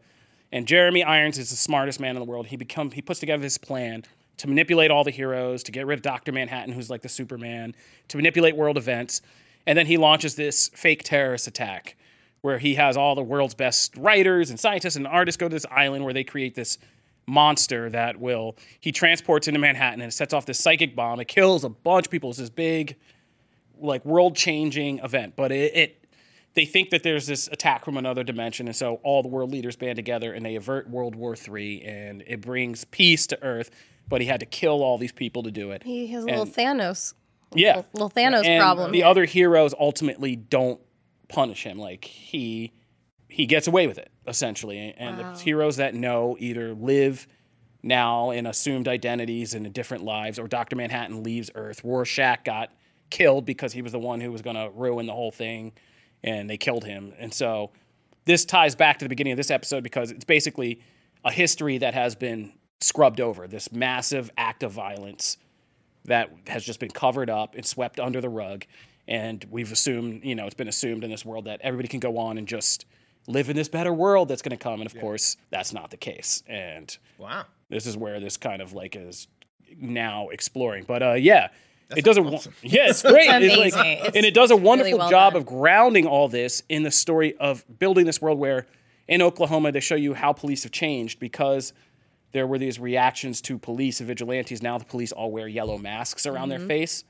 And 0.51 0.65
Jeremy 0.67 1.03
Irons 1.03 1.38
is 1.38 1.51
the 1.51 1.55
smartest 1.55 1.99
man 1.99 2.15
in 2.15 2.19
the 2.19 2.25
world. 2.25 2.47
He 2.47 2.57
become 2.57 2.91
he 2.91 3.01
puts 3.01 3.19
together 3.19 3.41
this 3.41 3.57
plan 3.57 4.03
to 4.39 4.47
manipulate 4.47 4.89
all 4.91 5.03
the 5.03 5.11
heroes, 5.11 5.63
to 5.63 5.71
get 5.71 5.85
rid 5.85 5.99
of 5.99 6.01
Doctor 6.01 6.31
Manhattan, 6.31 6.73
who's 6.73 6.89
like 6.89 7.01
the 7.01 7.09
Superman, 7.09 7.75
to 8.07 8.17
manipulate 8.17 8.55
world 8.55 8.77
events, 8.77 9.21
and 9.67 9.77
then 9.77 9.85
he 9.85 9.97
launches 9.97 10.35
this 10.35 10.69
fake 10.73 11.03
terrorist 11.03 11.47
attack 11.47 11.95
where 12.41 12.57
he 12.57 12.75
has 12.75 12.95
all 12.95 13.15
the 13.15 13.21
world's 13.21 13.53
best 13.53 13.95
writers 13.97 14.49
and 14.49 14.59
scientists 14.59 14.95
and 14.95 15.05
artists 15.05 15.37
go 15.37 15.49
to 15.49 15.53
this 15.53 15.65
island 15.69 16.03
where 16.03 16.13
they 16.13 16.23
create 16.23 16.55
this 16.55 16.77
monster 17.27 17.89
that 17.89 18.19
will 18.19 18.55
he 18.79 18.91
transports 18.91 19.47
into 19.47 19.59
Manhattan 19.59 20.01
and 20.01 20.13
sets 20.13 20.33
off 20.33 20.45
this 20.45 20.59
psychic 20.59 20.95
bomb. 20.95 21.19
It 21.19 21.27
kills 21.27 21.63
a 21.63 21.69
bunch 21.69 22.07
of 22.07 22.11
people. 22.11 22.29
It's 22.29 22.39
this 22.39 22.49
big 22.49 22.95
like 23.79 24.03
world 24.05 24.35
changing 24.35 24.99
event, 24.99 25.35
but 25.35 25.51
it, 25.51 25.75
it 25.75 26.05
they 26.55 26.65
think 26.65 26.89
that 26.89 27.03
there's 27.03 27.27
this 27.27 27.47
attack 27.49 27.85
from 27.85 27.97
another 27.97 28.23
dimension, 28.23 28.67
and 28.67 28.75
so 28.75 28.99
all 29.03 29.21
the 29.21 29.29
world 29.29 29.51
leaders 29.51 29.75
band 29.75 29.95
together 29.95 30.33
and 30.33 30.45
they 30.45 30.55
avert 30.55 30.89
World 30.89 31.15
War 31.15 31.35
III, 31.35 31.83
and 31.83 32.23
it 32.25 32.41
brings 32.41 32.85
peace 32.85 33.27
to 33.27 33.41
Earth. 33.43 33.69
But 34.10 34.22
he 34.22 34.28
had 34.28 34.39
to 34.39 34.45
kill 34.45 34.84
all 34.84 34.97
these 34.97 35.12
people 35.12 35.43
to 35.43 35.51
do 35.51 35.72
it. 35.72 35.84
he 35.84 36.07
has 36.07 36.24
a 36.24 36.28
little 36.28 36.45
thanos 36.45 37.14
yeah, 37.53 37.84
little 37.93 38.10
thanos 38.10 38.45
and 38.45 38.62
problem 38.62 38.91
The 38.91 39.03
other 39.03 39.26
heroes 39.26 39.74
ultimately 39.80 40.36
don't 40.36 40.80
punish 41.28 41.64
him. 41.64 41.78
Like 41.78 42.05
he 42.05 42.74
he 43.28 43.45
gets 43.45 43.68
away 43.68 43.88
with 43.88 43.97
it 43.97 44.12
essentially, 44.28 44.93
and 44.97 45.20
the 45.20 45.39
heroes 45.39 45.78
that 45.78 45.95
know 45.95 46.36
either 46.39 46.74
live 46.74 47.28
now 47.82 48.32
in 48.32 48.45
assumed 48.45 48.88
identities 48.88 49.53
and 49.53 49.66
in 49.66 49.72
different 49.72 50.03
lives, 50.03 50.38
or 50.38 50.47
Doctor 50.47 50.76
Manhattan 50.76 51.24
leaves 51.24 51.49
Earth. 51.55 51.84
Rorschach 51.84 52.43
got 52.43 52.72
killed 53.10 53.45
because 53.45 53.74
he 53.74 53.82
was 53.82 53.91
the 53.91 53.99
one 53.99 54.22
who 54.22 54.32
was 54.32 54.41
going 54.41 54.55
to 54.55 54.70
ruin 54.76 55.05
the 55.05 55.14
whole 55.14 55.32
thing, 55.32 55.72
and 56.24 56.49
they 56.49 56.57
killed 56.57 56.84
him. 56.84 57.14
And 57.18 57.34
so 57.34 57.72
this 58.26 58.45
ties 58.45 58.76
back 58.76 58.99
to 58.99 59.05
the 59.05 59.10
beginning 59.10 59.34
of 59.34 59.38
this 59.38 59.49
episode 59.49 59.84
because 59.84 60.12
it's 60.12 60.26
basically 60.26 60.82
a 61.24 61.32
history 61.32 61.80
that 61.80 61.93
has 61.93 62.16
been 62.16 62.51
scrubbed 62.82 63.19
over. 63.21 63.47
This 63.47 63.71
massive 63.71 64.32
act 64.38 64.63
of 64.63 64.71
violence 64.71 65.38
that 66.05 66.30
has 66.47 66.63
just 66.63 66.80
been 66.80 66.91
covered 66.91 67.30
up 67.30 67.55
and 67.55 67.65
swept 67.65 67.99
under 67.99 68.21
the 68.21 68.30
rug. 68.30 68.65
And 69.07 69.43
we've 69.49 69.71
assumed, 69.71 70.23
you 70.23 70.36
know, 70.36 70.45
it's 70.45 70.55
been 70.55 70.67
assumed 70.67 71.03
in 71.03 71.09
this 71.09 71.25
world 71.25 71.45
that 71.45 71.59
everybody 71.61 71.88
can 71.88 71.99
go 71.99 72.17
on 72.17 72.38
and 72.38 72.47
just 72.47 72.86
live 73.27 73.49
in 73.49 73.55
this 73.55 73.67
better 73.67 73.93
world 73.93 74.27
that's 74.27 74.41
going 74.41 74.57
to 74.57 74.63
come. 74.63 74.82
And 74.82 74.86
of 74.86 74.97
course, 74.99 75.36
that's 75.49 75.73
not 75.73 75.91
the 75.91 75.97
case. 75.97 76.43
And 76.47 76.95
Wow. 77.17 77.45
this 77.69 77.86
is 77.86 77.97
where 77.97 78.19
this 78.19 78.38
kind 78.38 78.61
of 78.61 78.73
like 78.73 78.95
is 78.95 79.27
now 79.77 80.30
exploring. 80.30 80.86
But 80.88 81.03
uh, 81.03 81.13
yeah, 81.13 81.49
it 81.95 82.05
does 82.05 82.17
a 82.17 82.21
wo- 82.23 82.39
yeah, 82.61 82.89
it's 82.89 83.01
great. 83.01 83.27
It's 83.30 83.75
like- 83.75 83.84
amazing. 83.86 84.05
It's 84.07 84.15
and 84.15 84.25
it 84.25 84.34
does 84.34 84.51
a 84.51 84.55
really 84.55 84.65
wonderful 84.67 84.97
well 84.99 85.09
job 85.09 85.34
done. 85.34 85.41
of 85.41 85.45
grounding 85.47 86.05
all 86.05 86.27
this 86.27 86.63
in 86.69 86.84
the 86.84 86.91
story 86.91 87.36
of 87.38 87.65
building 87.80 88.05
this 88.05 88.21
world 88.21 88.39
where 88.39 88.67
in 89.07 89.21
Oklahoma 89.23 89.71
they 89.71 89.80
show 89.80 89.95
you 89.95 90.13
how 90.13 90.34
police 90.34 90.63
have 90.63 90.71
changed 90.71 91.19
because 91.19 91.73
there 92.32 92.45
were 92.47 92.57
these 92.57 92.80
reactions 92.80 93.41
to 93.41 93.57
police 93.57 93.99
and 93.99 94.07
vigilantes. 94.07 94.61
Now 94.61 94.77
the 94.77 94.86
police 94.86 95.11
all 95.11 95.32
wear 95.32 95.47
yellow 95.47 95.77
masks 95.77 96.25
around 96.25 96.49
Mm-hmm. 96.49 96.67
their 96.67 96.67
face, 96.67 97.03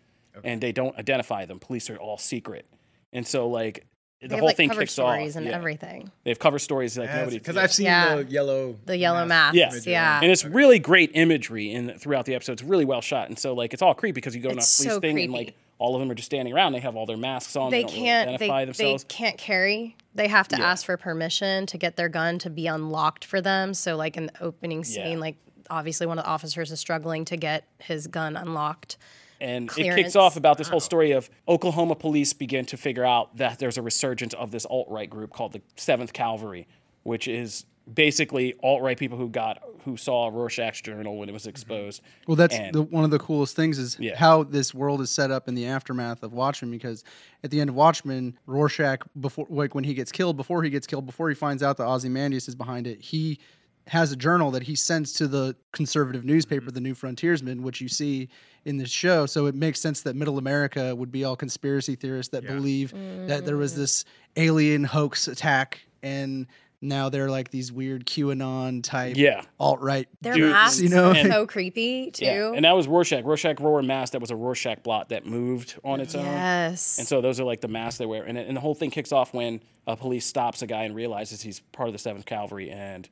and 0.44 0.62
they 0.62 0.72
don't 0.72 0.98
identify 0.98 1.46
them. 1.46 1.60
Police 1.60 1.90
are 1.90 1.98
all 1.98 2.18
secret, 2.18 2.66
and 3.14 3.26
so 3.28 3.48
like 3.50 3.86
the 4.22 4.28
They 4.28 4.36
have 4.36 4.40
whole 4.40 4.48
like 4.48 4.58
thing 4.58 4.68
cover 4.70 4.82
kicks 4.82 4.92
stories 4.94 5.36
off. 5.36 5.38
and 5.40 5.48
Yeah. 5.48 5.56
everything. 5.56 6.12
They 6.26 6.32
have 6.32 6.40
cover 6.40 6.60
stories 6.60 6.98
like 6.98 7.10
nobody. 7.14 7.38
Because. 7.40 7.56
I've 7.56 7.72
seen 7.72 7.86
Yeah. 7.86 8.16
the 8.18 8.26
yellow. 8.26 8.76
The 8.86 8.98
yellow 8.98 9.26
mask 9.26 9.56
masks, 9.56 9.88
Yeah. 9.88 9.94
yeah. 9.94 10.20
and 10.22 10.30
it's 10.32 10.44
really 10.44 10.78
great 10.78 11.12
imagery 11.14 11.72
in 11.72 11.98
throughout 11.98 12.26
the 12.26 12.36
episode. 12.36 12.54
It's 12.54 12.64
really 12.64 12.84
well 12.86 13.00
shot, 13.02 13.30
and 13.30 13.40
so 13.40 13.54
like 13.54 13.74
it's 13.74 13.82
all 13.82 13.94
creepy 13.94 14.14
because 14.16 14.36
you 14.36 14.42
go 14.42 14.50
to 14.50 14.56
a 14.56 14.58
It's 14.58 14.78
police 14.78 14.94
so 14.94 15.00
thing 15.00 15.20
and 15.20 15.32
like 15.34 15.56
all 15.80 15.96
of 15.96 16.02
them 16.02 16.12
are 16.12 16.16
just 16.16 16.28
standing 16.28 16.54
around. 16.54 16.74
They 16.74 16.80
have 16.80 16.96
all 16.96 17.06
their 17.08 17.18
masks 17.18 17.56
on. 17.56 17.72
they 17.72 17.84
really 17.84 17.96
can't 17.96 18.30
identify 18.30 18.62
they, 18.62 18.66
themselves. 18.66 19.04
they 19.06 19.08
can't 19.08 19.38
carry 19.38 19.96
they 20.16 20.28
have 20.28 20.48
to 20.50 20.60
ask 20.60 20.86
for 20.86 20.98
permission 20.98 21.66
to 21.68 21.78
get 21.78 21.96
their 21.96 22.10
gun 22.10 22.38
to 22.40 22.50
be 22.50 22.68
unlocked 22.68 23.24
for 23.26 23.42
them 23.42 23.74
so 23.74 23.96
like 23.96 24.18
in 24.18 24.26
the 24.28 24.44
opening 24.44 24.84
scene 24.84 25.14
Yeah. 25.14 25.18
like 25.18 25.38
obviously 25.70 26.08
one 26.08 26.18
of 26.20 26.26
the 26.26 26.30
officers 26.30 26.72
is 26.72 26.80
struggling 26.80 27.26
to 27.26 27.38
get 27.38 27.66
his 27.80 28.08
gun 28.08 28.36
unlocked 28.36 28.98
and 29.42 29.70
it 29.78 29.96
kicks 29.96 30.16
off 30.18 30.36
about 30.36 30.58
this 30.58 30.68
whole 30.68 30.80
story 30.82 31.12
of 31.12 31.30
Oklahoma 31.48 31.96
police 31.96 32.34
begin 32.34 32.66
to 32.66 32.76
figure 32.78 33.06
out 33.06 33.38
that 33.38 33.60
there's 33.60 33.78
a 33.78 33.82
resurgence 33.82 34.34
of 34.34 34.52
this 34.52 34.66
alt 34.66 34.88
right 34.90 35.10
group 35.10 35.32
called 35.32 35.54
the 35.54 35.62
Seventh 35.78 36.12
Cavalry, 36.12 36.68
which 37.04 37.26
is 37.28 37.66
basically 37.94 38.56
alt 38.64 38.82
right 38.82 38.98
people 38.98 39.18
who 39.18 39.30
got 39.30 39.62
who 39.86 39.98
saw 39.98 40.28
Rorschach's 40.28 40.82
journal 40.82 41.18
when 41.18 41.30
it 41.30 41.32
was 41.32 41.48
exposed. 41.48 42.02
Well, 42.28 42.36
that's 42.36 42.56
And- 42.56 42.74
the, 42.74 42.82
one 42.82 43.04
of 43.04 43.12
the 43.12 43.20
coolest 43.20 43.56
things 43.56 43.80
is 43.80 43.98
Yeah. 44.00 44.16
how 44.18 44.44
this 44.44 44.74
world 44.74 45.02
is 45.02 45.10
set 45.10 45.32
up 45.32 45.48
in 45.48 45.56
the 45.56 45.66
aftermath 45.66 46.22
of 46.22 46.34
Watchmen. 46.34 46.72
Because 46.72 47.04
at 47.44 47.52
the 47.52 47.62
end 47.62 47.70
of 47.70 47.76
Watchmen, 47.76 48.38
Rorschach, 48.46 49.04
before 49.20 49.48
like 49.50 49.74
when 49.76 49.84
he 49.84 49.94
gets 49.94 50.12
killed, 50.12 50.38
before 50.38 50.64
he 50.64 50.70
gets 50.70 50.86
killed, 50.86 51.06
before 51.06 51.30
he 51.30 51.36
finds 51.36 51.64
out 51.64 51.78
that 51.78 51.86
Ozymandias 51.86 52.48
is 52.48 52.56
behind 52.56 52.88
it, 52.88 53.02
he 53.02 53.40
has 53.88 54.12
a 54.12 54.16
journal 54.16 54.52
that 54.52 54.64
he 54.64 54.76
sends 54.76 55.14
to 55.14 55.28
the 55.28 55.56
conservative 55.72 56.24
newspaper, 56.24 56.66
mm-hmm. 56.66 56.76
the 56.76 56.82
New 56.82 56.94
Frontiersman, 56.94 57.64
which 57.64 57.82
you 57.82 57.88
see 57.88 58.30
in 58.66 58.78
this 58.78 58.90
show. 58.90 59.26
So 59.26 59.48
it 59.48 59.56
makes 59.56 59.80
sense 59.80 60.02
that 60.02 60.16
Middle 60.16 60.38
America 60.38 60.96
would 60.96 61.12
be 61.12 61.24
all 61.24 61.36
conspiracy 61.36 61.96
theorists 61.96 62.32
that 62.32 62.46
believe 62.46 62.92
that 63.28 63.46
there 63.46 63.58
was 63.58 63.74
mm. 63.74 63.78
this 63.78 64.06
alien 64.36 64.84
hoax 64.84 65.28
attack 65.28 65.80
and. 66.04 66.48
Now 66.82 67.10
they're 67.10 67.30
like 67.30 67.52
these 67.52 67.72
weird 67.74 68.06
QAnon 68.06 68.82
type 68.84 69.18
Yeah. 69.18 69.42
alt 69.60 69.82
right 69.82 70.08
their 70.22 70.34
Dude, 70.36 70.52
masks 70.52 70.80
you 70.80 70.88
know, 70.90 71.10
are 71.12 71.16
and- 71.16 71.30
so 71.32 71.46
creepy 71.46 72.12
too 72.12 72.24
Yeah, 72.26 72.52
and 72.56 72.64
that 72.64 72.72
was 72.72 72.88
Rorschach. 72.88 73.26
Rorschach 73.26 73.60
wore 73.60 73.80
a 73.80 73.84
mask 73.84 74.14
that 74.14 74.22
was 74.22 74.32
a 74.32 74.36
Rorschach 74.36 74.82
blot 74.84 75.10
that 75.10 75.26
moved 75.26 75.78
on 75.84 76.00
its 76.00 76.16
own. 76.16 76.24
yes 76.26 76.98
And 76.98 77.06
so 77.08 77.20
those 77.20 77.40
are 77.40 77.44
like 77.44 77.60
the 77.62 77.68
masks 77.68 77.98
they 77.98 78.06
wear. 78.06 78.24
And, 78.24 78.38
and 78.38 78.56
the 78.56 78.62
whole 78.62 78.76
thing 78.76 78.92
kicks 78.92 79.12
off 79.12 79.34
when 79.34 79.62
a 79.88 79.98
police 79.98 80.26
stops 80.26 80.62
a 80.62 80.68
guy 80.68 80.84
and 80.84 80.96
realizes 80.96 81.42
he's 81.42 81.60
part 81.60 81.90
of 81.90 81.94
the 81.94 82.00
7th 82.10 82.26
Cavalry. 82.26 82.70
And 82.72 83.10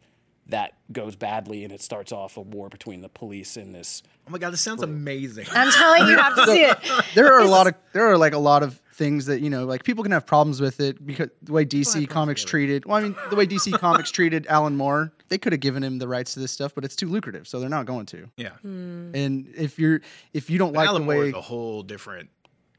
that 0.47 0.73
goes 0.93 1.17
badly. 1.17 1.65
And 1.65 1.73
it 1.73 1.81
starts 1.81 2.13
off 2.13 2.37
a 2.37 2.41
war 2.41 2.69
between 2.69 3.01
the 3.01 3.09
police 3.09 3.57
and 3.57 3.75
this. 3.75 4.01
Oh 4.27 4.31
my 4.31 4.37
god, 4.37 4.53
this 4.53 4.61
sounds 4.61 4.81
amazing. 4.81 5.45
i'm 5.51 5.71
telling 5.71 6.03
you 6.05 6.11
you 6.11 6.17
have 6.17 6.35
to 6.35 6.45
see 6.51 6.63
it 6.63 6.77
there 7.15 7.33
are 7.33 7.39
a 7.41 7.47
lot 7.47 7.67
of 7.67 7.73
there 7.93 8.07
are 8.07 8.17
like 8.17 8.33
a 8.33 8.37
lot 8.37 8.63
of 8.63 8.81
things 8.97 9.27
that 9.27 9.41
you 9.41 9.49
know 9.49 9.63
like 9.63 9.83
people 9.83 10.01
can 10.03 10.11
have 10.11 10.25
problems 10.25 10.59
with 10.59 10.79
it 10.79 11.05
because 11.05 11.29
the 11.43 11.51
way 11.53 11.63
DC 11.63 12.09
Comics 12.09 12.43
treated 12.43 12.83
well 12.85 12.97
I 12.97 13.01
mean 13.03 13.15
the 13.29 13.35
way 13.35 13.45
DC 13.45 13.71
Comics 13.79 14.09
treated 14.09 14.47
Alan 14.47 14.75
Moore 14.75 15.13
they 15.29 15.37
could 15.37 15.53
have 15.53 15.59
given 15.59 15.83
him 15.83 15.99
the 15.99 16.07
rights 16.07 16.33
to 16.33 16.39
this 16.39 16.51
stuff 16.51 16.73
but 16.73 16.83
it's 16.83 16.95
too 16.95 17.07
lucrative 17.07 17.47
so 17.47 17.59
they're 17.59 17.69
not 17.69 17.85
going 17.85 18.07
to 18.07 18.29
Yeah. 18.37 18.53
and 18.63 19.53
if 19.55 19.77
you're 19.77 20.01
if 20.33 20.49
you 20.49 20.57
don't 20.57 20.73
like 20.73 20.87
Alan 20.89 21.03
the 21.03 21.05
Moore 21.13 21.21
way 21.23 21.27
is 21.29 21.35
a 21.35 21.41
whole 21.41 21.83
different. 21.83 22.29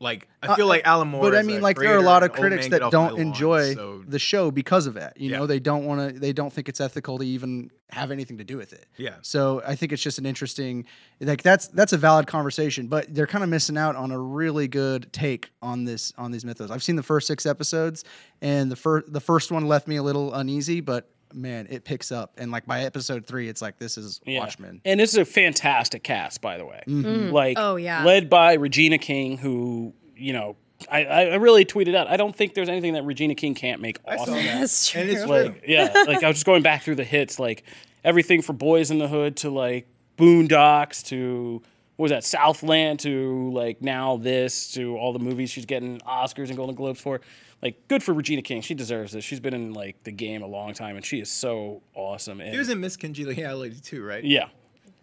Like 0.00 0.28
I 0.42 0.48
uh, 0.48 0.54
feel 0.56 0.66
like 0.68 0.86
uh, 0.86 0.90
Alan 0.90 1.08
Moore. 1.08 1.22
but 1.22 1.34
I 1.36 1.42
mean 1.42 1.60
like 1.60 1.76
there 1.76 1.92
are 1.94 1.98
a 1.98 2.02
lot 2.02 2.22
of 2.22 2.32
critics 2.32 2.66
that 2.68 2.78
get 2.78 2.82
off 2.82 2.92
my 2.92 2.98
don't 2.98 3.12
lawn, 3.14 3.20
enjoy 3.20 3.74
so- 3.74 4.04
the 4.06 4.18
show 4.20 4.50
because 4.52 4.86
of 4.86 4.94
that 4.94 5.16
you 5.20 5.30
Yeah. 5.30 5.38
know 5.38 5.46
they 5.46 5.58
don't 5.58 5.84
want 5.86 6.14
to 6.14 6.20
they 6.20 6.32
don't 6.32 6.52
think 6.52 6.68
it's 6.68 6.80
ethical 6.80 7.18
to 7.18 7.24
even 7.24 7.72
have 7.90 8.10
anything 8.12 8.38
to 8.38 8.44
do 8.44 8.56
with 8.56 8.72
it 8.72 8.86
Yeah. 8.96 9.14
so 9.22 9.60
I 9.66 9.74
think 9.74 9.92
it's 9.92 10.02
just 10.02 10.18
an 10.18 10.26
interesting 10.26 10.84
like 11.20 11.42
that's 11.42 11.66
that's 11.68 11.92
a 11.92 11.96
valid 11.96 12.28
conversation 12.28 12.86
but 12.86 13.12
they're 13.12 13.26
kind 13.26 13.42
of 13.42 13.50
missing 13.50 13.76
out 13.76 13.96
on 13.96 14.12
a 14.12 14.18
really 14.20 14.68
good 14.68 15.12
take 15.12 15.50
on 15.62 15.84
this 15.84 16.12
on 16.16 16.30
these 16.30 16.44
mythos 16.44 16.70
I've 16.70 16.82
seen 16.84 16.94
the 16.96 17.02
first 17.02 17.26
six 17.26 17.44
episodes 17.44 18.04
and 18.40 18.70
the 18.70 18.76
first 18.76 19.12
the 19.12 19.20
first 19.20 19.50
one 19.50 19.66
left 19.66 19.88
me 19.88 19.96
a 19.96 20.02
little 20.04 20.32
uneasy 20.32 20.80
but 20.80 21.10
man 21.34 21.66
it 21.70 21.84
picks 21.84 22.10
up 22.12 22.32
and 22.38 22.50
like 22.50 22.66
by 22.66 22.82
episode 22.82 23.26
three 23.26 23.48
it's 23.48 23.60
like 23.62 23.78
this 23.78 23.98
is 23.98 24.20
Yeah. 24.24 24.40
Watchmen 24.40 24.80
And 24.84 24.98
this 25.00 25.12
is 25.12 25.18
a 25.18 25.24
fantastic 25.24 26.02
cast, 26.02 26.40
by 26.40 26.56
the 26.58 26.64
way. 26.64 26.82
Mm-hmm. 26.86 27.06
Mm. 27.28 27.32
Like, 27.32 27.56
Oh, 27.58 27.76
yeah. 27.76 28.04
led 28.04 28.28
by 28.30 28.54
Regina 28.54 28.98
King, 28.98 29.38
who, 29.38 29.92
you 30.16 30.32
know, 30.32 30.56
I, 30.90 31.04
I 31.04 31.34
really 31.34 31.64
tweeted 31.64 31.94
out, 31.96 32.06
I 32.08 32.16
don't 32.16 32.34
think 32.36 32.54
there's 32.54 32.68
anything 32.68 32.92
that 32.94 33.04
Regina 33.04 33.34
King 33.34 33.54
can't 33.54 33.80
make 33.80 33.98
awesome. 34.06 34.34
that's 34.34 34.88
true 34.88 35.00
And 35.02 35.10
it's 35.10 35.26
like 35.26 35.64
yeah 35.66 35.92
like 36.06 36.22
i 36.22 36.28
was 36.28 36.36
just 36.36 36.46
going 36.46 36.62
back 36.62 36.82
through 36.84 36.94
the 36.94 37.04
hits 37.04 37.38
like 37.40 37.64
everything 38.04 38.42
from 38.42 38.56
boys 38.56 38.90
in 38.92 38.98
the 38.98 39.08
hood 39.08 39.36
to 39.38 39.50
like 39.50 39.88
boondocks 40.16 41.04
to 41.06 41.62
what 41.98 42.04
was 42.04 42.10
that 42.12 42.22
southland 42.22 43.00
to 43.00 43.50
like 43.52 43.82
now 43.82 44.16
this 44.18 44.72
to 44.74 44.96
all 44.96 45.12
the 45.12 45.18
movies 45.18 45.50
she's 45.50 45.66
getting 45.66 45.98
oscars 46.00 46.46
and 46.46 46.56
golden 46.56 46.76
globes 46.76 47.00
for? 47.00 47.20
Like 47.60 47.88
good 47.88 48.04
for 48.04 48.14
regina 48.14 48.40
king. 48.42 48.60
She 48.62 48.74
deserves 48.74 49.10
this. 49.12 49.24
She's 49.24 49.40
been 49.40 49.52
in 49.52 49.72
like 49.72 50.04
the 50.04 50.12
game 50.12 50.42
a 50.42 50.46
long 50.46 50.74
time 50.74 50.94
and 50.94 51.04
she 51.04 51.18
is 51.18 51.28
so 51.28 51.82
awesome. 51.94 52.40
And 52.40 52.52
He 52.52 52.58
was 52.58 52.68
in 52.68 52.78
Miss 52.78 52.96
Congeniality 52.96 53.80
too, 53.80 54.04
right? 54.04 54.22
yeah 54.22 54.46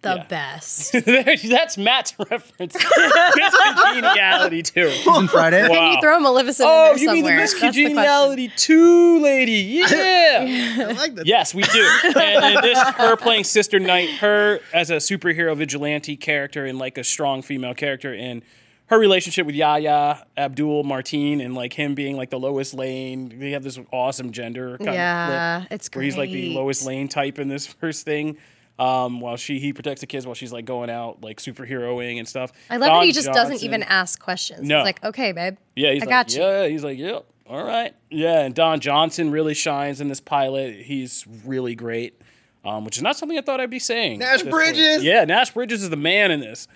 the 0.05 0.15
yeah. 0.15 0.23
best 0.27 0.91
that's 1.49 1.77
matt's 1.77 2.13
reference 2.31 2.73
Miss 2.75 3.55
congeniality 3.73 4.63
too 4.63 4.87
on 5.09 5.27
Friday 5.27 5.67
wow. 5.67 5.91
you 5.91 6.01
throw 6.01 6.19
Maleficent 6.19 6.69
oh 6.71 6.91
in 6.93 6.97
there 6.97 7.03
you 7.05 7.11
mean 7.11 7.23
the 7.23 7.29
somewhere. 7.29 7.41
Miss 7.41 7.51
That's 7.51 7.61
the 7.61 7.67
question. 7.67 7.83
congeniality 7.85 8.51
2 8.55 9.21
lady 9.21 9.51
yeah 9.53 10.45
I 10.77 10.91
like 10.93 11.15
that. 11.15 11.25
Yes, 11.25 11.53
we 11.53 11.63
do. 11.63 11.99
and, 12.05 12.17
and 12.17 12.63
this, 12.63 12.77
her 12.79 13.15
playing 13.15 13.43
Sister 13.45 13.79
Night, 13.79 14.09
her 14.19 14.59
as 14.73 14.89
a 14.89 14.95
superhero 14.97 15.55
vigilante 15.55 16.15
character 16.15 16.65
and 16.65 16.77
like 16.77 16.97
a 16.97 17.03
strong 17.03 17.41
female 17.41 17.73
character, 17.73 18.13
and 18.13 18.43
her 18.87 18.99
relationship 18.99 19.45
with 19.45 19.55
Yahya 19.55 20.25
Abdul-Mateen 20.37 21.43
and 21.43 21.55
like 21.55 21.73
him 21.73 21.95
being 21.95 22.17
like 22.17 22.29
the 22.29 22.39
Lois 22.39 22.73
Lane. 22.73 23.39
They 23.39 23.51
have 23.51 23.63
this 23.63 23.79
awesome 23.91 24.31
gender 24.31 24.77
kind 24.77 24.93
Yeah, 24.93 25.57
of 25.57 25.61
flip 25.67 25.71
it's 25.73 25.89
where 25.93 26.03
he's 26.03 26.17
like 26.17 26.29
the 26.29 26.41
great. 26.49 26.55
Lois 26.55 26.85
Lane 26.85 27.07
type 27.07 27.39
in 27.39 27.47
this 27.47 27.65
first 27.65 28.05
thing. 28.05 28.37
Um, 28.77 29.21
while 29.21 29.37
she 29.37 29.59
he 29.59 29.71
protects 29.71 30.01
the 30.01 30.07
kids 30.07 30.25
while 30.25 30.35
she's 30.35 30.51
like 30.51 30.65
going 30.65 30.89
out 30.89 31.23
like 31.23 31.39
superheroing 31.39 32.17
and 32.19 32.27
stuff. 32.27 32.51
I 32.69 32.75
love 32.75 32.89
Don 32.89 32.99
that 32.99 33.05
he 33.05 33.13
just 33.13 33.31
doesn't 33.31 33.63
even 33.63 33.83
ask 33.83 34.19
questions. 34.19 34.67
No. 34.67 34.79
He's 34.79 34.85
like, 34.85 35.03
okay, 35.03 35.31
babe. 35.31 35.55
yeah, 35.77 35.93
he's 35.93 36.03
I 36.03 36.05
like, 36.05 36.09
got 36.09 36.35
you. 36.35 36.41
Yeah, 36.41 36.67
he's 36.67 36.83
like, 36.83 36.97
yep, 36.97 37.25
all 37.47 37.63
right. 37.63 37.95
Yeah, 38.09 38.41
and 38.41 38.53
Don 38.53 38.81
Johnson 38.81 39.31
really 39.31 39.53
shines 39.53 40.01
in 40.01 40.09
this 40.09 40.19
pilot. 40.19 40.75
He's 40.75 41.25
really 41.45 41.73
great, 41.73 42.21
um, 42.65 42.83
which 42.83 42.97
is 42.97 43.03
not 43.03 43.15
something 43.15 43.37
I 43.37 43.41
thought 43.41 43.61
I'd 43.61 43.69
be 43.69 43.79
saying. 43.79 44.19
Nash 44.19 44.39
at 44.39 44.45
this 44.45 44.53
point. 44.53 44.75
Bridges! 44.75 45.03
Yeah, 45.03 45.23
Nash 45.23 45.51
Bridges 45.51 45.81
is 45.81 45.89
the 45.89 45.95
man 45.95 46.31
in 46.31 46.41
this. 46.41 46.67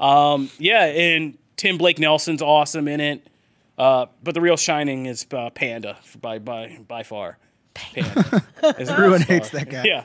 Um, 0.00 0.50
yeah, 0.58 0.86
and 0.86 1.38
Tim 1.56 1.78
Blake 1.78 2.00
Nelson's 2.00 2.42
awesome 2.42 2.88
in 2.88 3.00
it. 3.00 3.28
Uh, 3.76 4.06
but 4.22 4.34
the 4.34 4.40
real 4.40 4.56
shining 4.56 5.06
is 5.06 5.26
uh, 5.32 5.50
Panda 5.50 5.98
by 6.20 6.38
by 6.38 6.78
by 6.86 7.02
far. 7.02 7.38
Panda. 7.74 8.42
is 8.78 8.88
everyone 8.88 9.20
hates 9.22 9.50
that 9.50 9.68
guy 9.68 9.82
Yeah. 9.84 10.04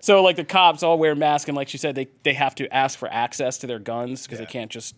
So 0.00 0.22
like 0.22 0.36
the 0.36 0.44
cops 0.44 0.82
all 0.82 0.98
wear 0.98 1.14
masks, 1.14 1.48
and 1.48 1.56
like 1.56 1.68
she 1.68 1.78
said, 1.78 1.94
they 1.94 2.08
they 2.22 2.32
have 2.34 2.54
to 2.56 2.72
ask 2.74 2.98
for 2.98 3.08
access 3.12 3.58
to 3.58 3.66
their 3.66 3.78
guns 3.78 4.22
because 4.26 4.38
Yeah. 4.40 4.46
they 4.46 4.52
can't 4.52 4.70
just 4.70 4.94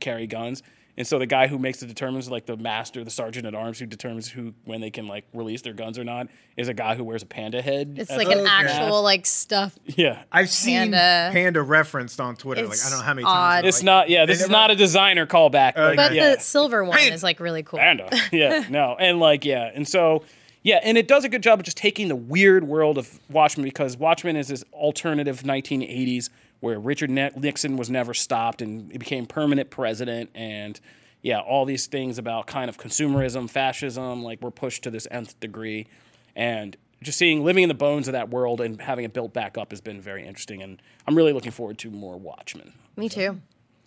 carry 0.00 0.26
guns. 0.26 0.62
And 0.98 1.06
so 1.06 1.18
the 1.18 1.26
guy 1.26 1.46
who 1.46 1.58
makes 1.58 1.80
the 1.80 1.86
determines, 1.86 2.30
like 2.30 2.46
the 2.46 2.56
master, 2.56 3.04
the 3.04 3.10
sergeant 3.10 3.46
at 3.46 3.54
arms, 3.54 3.78
who 3.78 3.84
determines 3.84 4.28
who 4.30 4.54
when 4.64 4.80
they 4.80 4.88
can 4.88 5.06
like 5.06 5.26
release 5.34 5.60
their 5.60 5.74
guns 5.74 5.98
or 5.98 6.04
not, 6.04 6.28
is 6.56 6.68
a 6.68 6.74
guy 6.74 6.94
who 6.94 7.04
wears 7.04 7.22
a 7.22 7.26
panda 7.26 7.60
head. 7.60 7.96
It's 7.98 8.10
like 8.10 8.28
an 8.28 8.38
Okay. 8.38 8.48
actual 8.48 9.02
like 9.02 9.26
stuff. 9.26 9.78
yeah. 9.84 10.22
I've 10.32 10.48
seen 10.48 10.92
Panda. 10.92 11.30
Panda, 11.34 11.60
referenced 11.62 12.18
on 12.18 12.34
Twitter. 12.34 12.66
Like 12.66 12.78
I 12.86 12.88
don't 12.88 13.00
know 13.00 13.04
how 13.04 13.12
many 13.12 13.26
odd. 13.26 13.34
times. 13.62 13.66
It's 13.68 13.78
like, 13.80 13.84
not. 13.84 14.08
Yeah, 14.08 14.24
this 14.24 14.40
is 14.40 14.48
not 14.48 14.70
a 14.70 14.74
designer 14.74 15.26
callback. 15.26 15.76
like, 15.76 15.96
But 15.96 16.14
yeah. 16.14 16.34
the 16.36 16.40
silver 16.40 16.82
one 16.82 16.96
Panda. 16.96 17.14
is 17.14 17.22
like 17.22 17.40
really 17.40 17.62
cool. 17.62 17.78
Panda. 17.78 18.08
Yeah, 18.32 18.64
no. 18.70 18.96
And 18.98 19.20
like, 19.20 19.44
yeah. 19.44 19.70
And 19.74 19.86
so, 19.86 20.24
yeah, 20.66 20.80
and 20.82 20.98
it 20.98 21.06
does 21.06 21.24
a 21.24 21.28
good 21.28 21.44
job 21.44 21.60
of 21.60 21.64
just 21.64 21.76
taking 21.76 22.08
the 22.08 22.16
weird 22.16 22.64
world 22.64 22.98
of 22.98 23.20
Watchmen 23.30 23.62
because 23.62 23.96
Watchmen 23.96 24.34
is 24.34 24.48
this 24.48 24.64
alternative 24.72 25.44
1980s 25.44 26.28
where 26.58 26.80
Richard 26.80 27.08
Nixon 27.08 27.76
was 27.76 27.88
never 27.88 28.12
stopped 28.12 28.62
and 28.62 28.90
he 28.90 28.98
became 28.98 29.26
permanent 29.26 29.70
president. 29.70 30.28
And 30.34 30.80
yeah, 31.22 31.38
all 31.38 31.66
these 31.66 31.86
things 31.86 32.18
about 32.18 32.48
kind 32.48 32.68
of 32.68 32.78
consumerism, 32.78 33.48
fascism, 33.48 34.24
like 34.24 34.42
were 34.42 34.50
pushed 34.50 34.82
to 34.82 34.90
this 34.90 35.06
nth 35.08 35.38
degree. 35.38 35.86
And 36.34 36.76
just 37.00 37.16
seeing 37.16 37.44
living 37.44 37.62
in 37.62 37.68
the 37.68 37.74
bones 37.74 38.08
of 38.08 38.12
that 38.14 38.30
world 38.30 38.60
and 38.60 38.80
having 38.80 39.04
it 39.04 39.12
built 39.12 39.32
back 39.32 39.56
up 39.56 39.70
has 39.70 39.80
been 39.80 40.00
very 40.00 40.26
interesting. 40.26 40.62
And 40.62 40.82
I'm 41.06 41.16
really 41.16 41.32
looking 41.32 41.52
forward 41.52 41.78
to 41.78 41.92
more 41.92 42.16
Watchmen. 42.16 42.72
Me 42.96 43.08
too. 43.08 43.40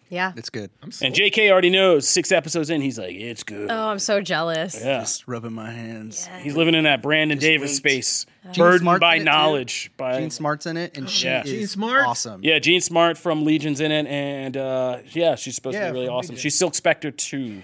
Yeah. 0.09 0.33
It's 0.35 0.49
good. 0.49 0.71
And 0.81 1.13
JK 1.13 1.51
already 1.51 1.69
knows 1.69 2.07
six 2.07 2.31
episodes 2.31 2.69
in. 2.71 2.81
He's 2.81 2.97
like, 2.97 3.13
it's 3.15 3.43
good. 3.43 3.69
Oh, 3.69 3.87
I'm 3.89 3.99
so 3.99 4.21
jealous. 4.21 4.75
yeah. 4.83 5.01
Just 5.01 5.27
rubbing 5.27 5.53
my 5.53 5.69
hands. 5.71 6.27
He's 6.41 6.55
living 6.55 6.73
in 6.75 6.85
that 6.85 7.01
Brandon 7.03 7.37
Davis 7.37 7.69
wait. 7.71 7.75
space, 7.75 8.25
Jean 8.51 8.63
burdened 8.63 8.81
Smart's 8.81 8.99
by 9.01 9.15
in 9.15 9.21
it, 9.21 9.25
too. 9.25 9.31
knowledge. 9.31 9.91
By 9.97 10.19
Jean 10.19 10.31
Smart's 10.31 10.65
in 10.65 10.77
it, 10.77 10.97
and 10.97 11.07
she 11.09 11.25
Yeah. 11.27 11.43
is 11.43 11.51
Jean 11.51 11.67
Smart? 11.67 12.07
awesome. 12.07 12.41
yeah, 12.43 12.57
Jean 12.59 12.81
Smart 12.81 13.17
from 13.19 13.45
Legion's 13.45 13.81
in 13.81 13.91
it, 13.91 14.07
and 14.07 14.57
uh, 14.57 14.97
yeah, 15.11 15.35
she's 15.35 15.53
supposed 15.55 15.75
to 15.75 15.79
Yeah, 15.81 15.89
be 15.91 15.93
really 15.93 16.05
from 16.07 16.15
awesome. 16.15 16.33
Legion. 16.33 16.41
She's 16.41 16.57
Silk 16.57 16.73
Spectre 16.73 17.11
two. 17.11 17.61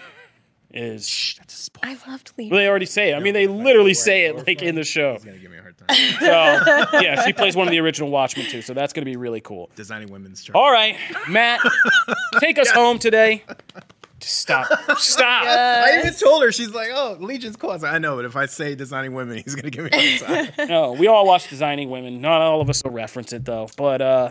Is 0.72 1.36
That's 1.38 1.54
a 1.54 1.58
spoiler. 1.58 1.96
I 2.06 2.12
loved 2.12 2.34
Lee. 2.38 2.50
well, 2.50 2.60
they 2.60 2.68
already 2.68 2.86
say 2.86 3.12
it. 3.12 3.16
I 3.16 3.20
mean, 3.22 3.34
they 3.34 3.48
literally 3.48 3.94
say 3.94 4.26
it 4.26 4.46
like 4.46 4.62
in 4.62 4.76
the 4.76 4.84
show. 4.84 5.14
He's 5.14 5.24
gonna 5.24 5.38
give 5.38 5.50
me 5.50 5.58
a 5.58 5.62
hard 5.62 5.65
time. 5.65 5.65
So 6.20 6.26
yeah, 7.00 7.24
she 7.26 7.34
plays 7.34 7.56
one 7.56 7.68
of 7.68 7.72
the 7.72 7.80
original 7.80 8.10
Watchmen 8.10 8.48
too. 8.48 8.62
So 8.62 8.74
that's 8.74 8.94
gonna 8.94 9.06
be 9.06 9.16
really 9.18 9.42
cool. 9.42 9.70
Designing 9.76 10.12
women's 10.12 10.44
chart. 10.44 10.56
All 10.56 10.72
right, 10.72 10.98
Matt, 11.30 11.60
take 12.40 12.58
us 12.58 12.70
home 12.72 13.00
today. 13.00 13.44
Just 14.20 14.38
stop. 14.38 14.68
Stop. 14.98 15.44
I 15.48 16.00
even 16.00 16.14
told 16.14 16.42
her 16.44 16.52
she's 16.52 16.70
like, 16.72 16.90
"Oh, 16.94 17.18
Legion's 17.20 17.56
cool." 17.58 17.72
I 17.72 17.76
like, 17.76 17.94
"I 17.94 17.98
know, 17.98 18.16
but 18.16 18.26
if 18.26 18.36
I 18.36 18.46
say 18.48 18.74
designing 18.74 19.14
women, 19.14 19.38
he's 19.44 19.56
gonna 19.56 19.70
give 19.70 19.84
me 19.86 19.90
a 19.94 20.18
time." 20.20 20.68
No, 20.70 20.94
we 20.94 21.08
all 21.08 21.28
watch 21.28 21.50
Designing 21.50 21.90
Women. 21.90 22.22
Not 22.22 22.42
all 22.42 22.62
of 22.62 22.70
us 22.70 22.84
will 22.84 22.92
reference 22.92 23.34
it 23.34 23.46
though. 23.46 23.68
But 23.78 24.02
uh, 24.02 24.30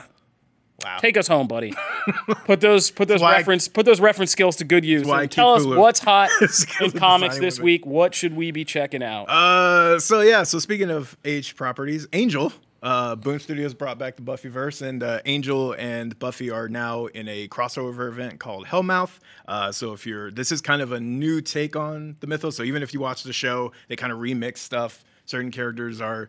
wow. 0.83 0.99
take 0.99 1.17
us 1.17 1.29
home, 1.29 1.47
buddy. 1.47 1.73
Put 2.47 2.61
those 2.61 2.91
put 2.91 3.09
those 3.09 3.21
why 3.23 3.35
I- 3.35 3.37
reference 3.39 3.69
put 3.69 3.87
those 3.87 4.01
reference 4.01 4.31
skills 4.31 4.57
to 4.57 4.65
good 4.65 4.85
use. 4.85 5.09
And 5.09 5.31
tell 5.31 5.55
us 5.55 5.65
what's 5.65 6.01
hot 6.01 6.31
in 6.81 6.91
comics 6.93 7.39
this 7.39 7.59
Women. 7.59 7.65
week. 7.65 7.87
What 7.87 8.15
should 8.15 8.37
we 8.37 8.51
be 8.51 8.65
checking 8.65 9.03
out? 9.03 9.25
Uh, 9.25 9.99
so 10.01 10.21
yeah, 10.21 10.43
so 10.43 10.59
speaking 10.59 10.91
of 10.91 11.17
age 11.25 11.57
properties, 11.57 12.07
Angel, 12.13 12.53
uh, 12.83 13.17
Boom 13.17 13.39
Studios 13.39 13.73
brought 13.73 13.99
back 13.99 14.17
the 14.17 14.23
Buffyverse, 14.23 14.83
and 14.87 15.03
uh, 15.03 15.21
Angel 15.25 15.75
and 15.79 16.19
Buffy 16.19 16.51
are 16.51 16.69
now 16.69 17.07
in 17.07 17.27
a 17.29 17.49
crossover 17.49 18.09
event 18.09 18.39
called 18.39 18.67
Hellmouth. 18.67 19.19
Uh, 19.49 19.73
so 19.73 19.95
if 19.95 20.07
you're, 20.07 20.31
this 20.31 20.53
is 20.53 20.61
kind 20.61 20.83
of 20.83 20.93
a 20.93 21.01
new 21.01 21.41
take 21.41 21.75
on 21.77 22.17
the 22.21 22.27
mythos. 22.27 22.57
So 22.57 22.63
even 22.63 22.83
if 22.83 22.93
you 22.93 23.01
watch 23.01 23.23
the 23.23 23.33
show, 23.33 23.73
they 23.89 23.97
kind 23.97 24.13
of 24.13 24.19
remix 24.19 24.59
stuff. 24.59 25.03
Certain 25.25 25.51
characters 25.51 26.03
are 26.03 26.29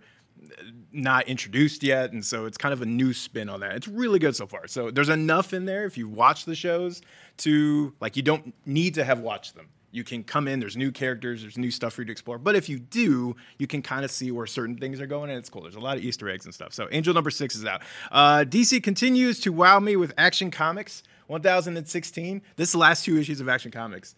not 0.91 1.27
introduced 1.27 1.83
yet, 1.83 2.11
and 2.13 2.23
so 2.23 2.45
it's 2.45 2.57
kind 2.57 2.73
of 2.73 2.81
a 2.81 2.85
new 2.85 3.13
spin 3.13 3.49
on 3.49 3.59
that. 3.61 3.75
It's 3.75 3.87
really 3.87 4.19
good 4.19 4.35
so 4.35 4.47
far. 4.47 4.67
So 4.67 4.91
there's 4.91 5.09
enough 5.09 5.53
in 5.53 5.65
there 5.65 5.85
if 5.85 5.97
you 5.97 6.07
watch 6.07 6.45
the 6.45 6.55
shows 6.55 7.01
to 7.37 7.93
like 7.99 8.15
you 8.15 8.23
don't 8.23 8.53
need 8.65 8.95
to 8.95 9.03
have 9.03 9.19
watched 9.19 9.55
them. 9.55 9.67
You 9.91 10.03
can 10.03 10.25
come 10.25 10.49
in. 10.49 10.59
There's 10.59 10.75
new 10.75 10.91
characters. 10.91 11.41
There's 11.41 11.57
new 11.57 11.71
stuff 11.71 11.93
for 11.93 12.01
you 12.01 12.07
to 12.07 12.11
explore. 12.11 12.37
But 12.37 12.55
if 12.55 12.67
you 12.67 12.79
do, 12.79 13.35
you 13.57 13.65
can 13.65 13.81
kind 13.81 14.03
of 14.03 14.11
see 14.11 14.29
where 14.29 14.45
certain 14.45 14.77
things 14.77 14.99
are 14.99 15.07
going, 15.07 15.29
and 15.29 15.39
it's 15.39 15.49
cool. 15.49 15.61
There's 15.61 15.75
a 15.75 15.79
lot 15.79 15.97
of 15.97 16.03
Easter 16.03 16.29
eggs 16.29 16.43
and 16.43 16.53
stuff. 16.53 16.73
So 16.73 16.89
Angel 16.91 17.13
number 17.13 17.29
six 17.29 17.55
is 17.55 17.65
out. 17.65 17.81
Uh, 18.11 18.43
DC 18.45 18.83
continues 18.83 19.39
to 19.41 19.53
wow 19.53 19.79
me 19.79 19.95
with 19.95 20.13
Action 20.17 20.51
Comics 20.51 21.01
1016. 21.27 22.41
This 22.57 22.75
last 22.75 23.05
two 23.05 23.17
issues 23.17 23.39
of 23.39 23.47
Action 23.47 23.71
Comics 23.71 24.15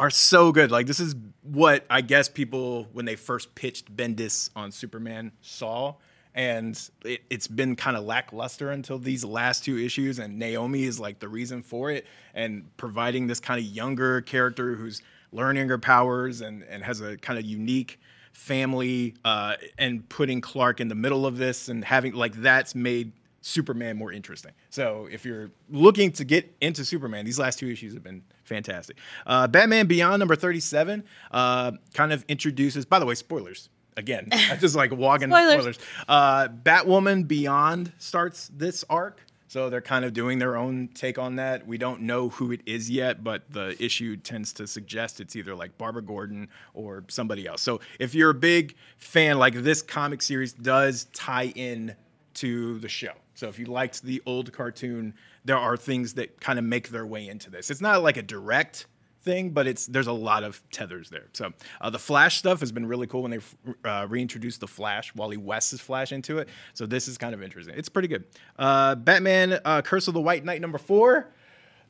are 0.00 0.10
so 0.10 0.50
good. 0.50 0.70
Like 0.70 0.86
this 0.86 0.98
is 0.98 1.14
what 1.42 1.84
I 1.90 2.00
guess 2.00 2.28
people 2.28 2.88
when 2.92 3.04
they 3.04 3.16
first 3.16 3.54
pitched 3.54 3.94
Bendis 3.94 4.48
on 4.56 4.72
Superman 4.72 5.32
saw. 5.42 5.96
And 6.34 6.80
it, 7.04 7.20
it's 7.28 7.46
been 7.48 7.76
kind 7.76 7.96
of 7.96 8.04
lackluster 8.04 8.70
until 8.70 8.98
these 8.98 9.24
last 9.24 9.64
two 9.64 9.76
issues, 9.76 10.18
and 10.20 10.38
Naomi 10.38 10.84
is 10.84 10.98
like 10.98 11.18
the 11.18 11.28
reason 11.28 11.60
for 11.60 11.90
it, 11.90 12.06
and 12.34 12.74
providing 12.76 13.26
this 13.26 13.40
kind 13.40 13.58
of 13.58 13.66
younger 13.66 14.20
character 14.20 14.76
who's 14.76 15.02
learning 15.32 15.68
her 15.68 15.78
powers 15.78 16.40
and, 16.40 16.62
and 16.62 16.84
has 16.84 17.00
a 17.00 17.16
kind 17.16 17.36
of 17.38 17.44
unique 17.44 18.00
family, 18.32 19.14
uh, 19.24 19.54
and 19.76 20.08
putting 20.08 20.40
Clark 20.40 20.80
in 20.80 20.86
the 20.86 20.94
middle 20.94 21.26
of 21.26 21.36
this 21.36 21.68
and 21.68 21.84
having 21.84 22.14
like 22.14 22.34
that's 22.36 22.76
made 22.76 23.12
Superman 23.42 23.96
more 23.96 24.12
interesting. 24.12 24.52
So 24.70 25.08
if 25.10 25.24
you're 25.24 25.50
looking 25.68 26.12
to 26.12 26.24
get 26.24 26.54
into 26.60 26.84
Superman, 26.84 27.24
these 27.24 27.40
last 27.40 27.58
two 27.58 27.68
issues 27.68 27.92
have 27.94 28.04
been 28.04 28.22
fantastic. 28.50 28.98
Uh, 29.26 29.46
Batman 29.46 29.86
Beyond 29.86 30.18
number 30.18 30.36
37 30.36 31.04
uh, 31.30 31.72
kind 31.94 32.12
of 32.12 32.26
introduces, 32.26 32.84
by 32.84 32.98
the 32.98 33.06
way, 33.06 33.14
spoilers. 33.14 33.70
Again, 33.96 34.28
I 34.32 34.56
just 34.56 34.74
like 34.76 34.92
walking 34.92 35.30
Spoilers. 35.30 35.52
spoilers. 35.54 35.78
Uh, 36.08 36.48
Batwoman 36.48 37.26
Beyond 37.26 37.92
starts 37.98 38.50
this 38.54 38.84
arc. 38.90 39.20
So 39.48 39.68
they're 39.68 39.80
kind 39.80 40.04
of 40.04 40.12
doing 40.12 40.38
their 40.38 40.56
own 40.56 40.88
take 40.94 41.18
on 41.18 41.34
that. 41.36 41.66
We 41.66 41.76
don't 41.76 42.02
know 42.02 42.28
who 42.28 42.52
it 42.52 42.60
is 42.66 42.88
yet, 42.88 43.24
but 43.24 43.50
the 43.50 43.74
issue 43.82 44.16
tends 44.16 44.52
to 44.54 44.66
suggest 44.68 45.20
it's 45.20 45.34
either 45.34 45.56
like 45.56 45.76
Barbara 45.76 46.02
Gordon 46.02 46.48
or 46.72 47.02
somebody 47.08 47.48
else. 47.48 47.60
So 47.60 47.80
if 47.98 48.14
you're 48.14 48.30
a 48.30 48.34
big 48.34 48.76
fan, 48.96 49.38
like 49.40 49.54
this 49.54 49.82
comic 49.82 50.22
series 50.22 50.52
does 50.52 51.06
tie 51.12 51.48
in 51.56 51.96
to 52.34 52.78
the 52.78 52.88
show. 52.88 53.14
So 53.34 53.48
if 53.48 53.58
you 53.58 53.66
liked 53.66 54.02
the 54.02 54.22
old 54.24 54.52
cartoon, 54.52 55.14
there 55.44 55.58
are 55.58 55.76
things 55.76 56.14
that 56.14 56.40
kind 56.40 56.58
of 56.58 56.64
make 56.64 56.90
their 56.90 57.06
way 57.06 57.28
into 57.28 57.50
this. 57.50 57.70
It's 57.70 57.80
not 57.80 58.02
like 58.02 58.16
a 58.16 58.22
direct 58.22 58.86
thing, 59.22 59.50
but 59.50 59.66
it's 59.66 59.86
there's 59.86 60.06
a 60.06 60.12
lot 60.12 60.44
of 60.44 60.62
tethers 60.70 61.10
there. 61.10 61.28
So 61.32 61.52
uh, 61.80 61.90
the 61.90 61.98
Flash 61.98 62.38
stuff 62.38 62.60
has 62.60 62.72
been 62.72 62.86
really 62.86 63.06
cool 63.06 63.22
when 63.22 63.30
they 63.30 63.88
uh, 63.88 64.06
reintroduced 64.08 64.60
the 64.60 64.66
Flash, 64.66 65.14
Wally 65.14 65.36
West's 65.36 65.80
Flash 65.80 66.12
into 66.12 66.38
it. 66.38 66.48
So 66.74 66.86
this 66.86 67.08
is 67.08 67.18
kind 67.18 67.34
of 67.34 67.42
interesting. 67.42 67.74
It's 67.76 67.88
pretty 67.88 68.08
good. 68.08 68.24
Uh, 68.58 68.94
Batman: 68.94 69.60
uh, 69.64 69.82
Curse 69.82 70.08
of 70.08 70.14
the 70.14 70.20
White 70.20 70.44
Knight 70.44 70.60
number 70.60 70.78
four. 70.78 71.30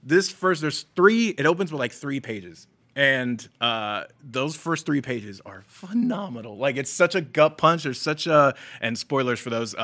This 0.02 0.30
first, 0.30 0.62
there's 0.62 0.86
three. 0.96 1.28
It 1.28 1.46
opens 1.46 1.72
with 1.72 1.78
like 1.78 1.92
three 1.92 2.20
pages. 2.20 2.66
And 2.96 3.46
uh, 3.60 4.04
those 4.22 4.56
first 4.56 4.84
three 4.84 5.00
pages 5.00 5.40
are 5.46 5.62
phenomenal. 5.68 6.56
Like 6.56 6.76
it's 6.76 6.90
such 6.90 7.14
a 7.14 7.20
gut 7.20 7.56
punch. 7.56 7.84
There's 7.84 8.00
such 8.00 8.26
a 8.26 8.54
and 8.80 8.98
spoilers 8.98 9.38
for 9.38 9.50
those. 9.50 9.74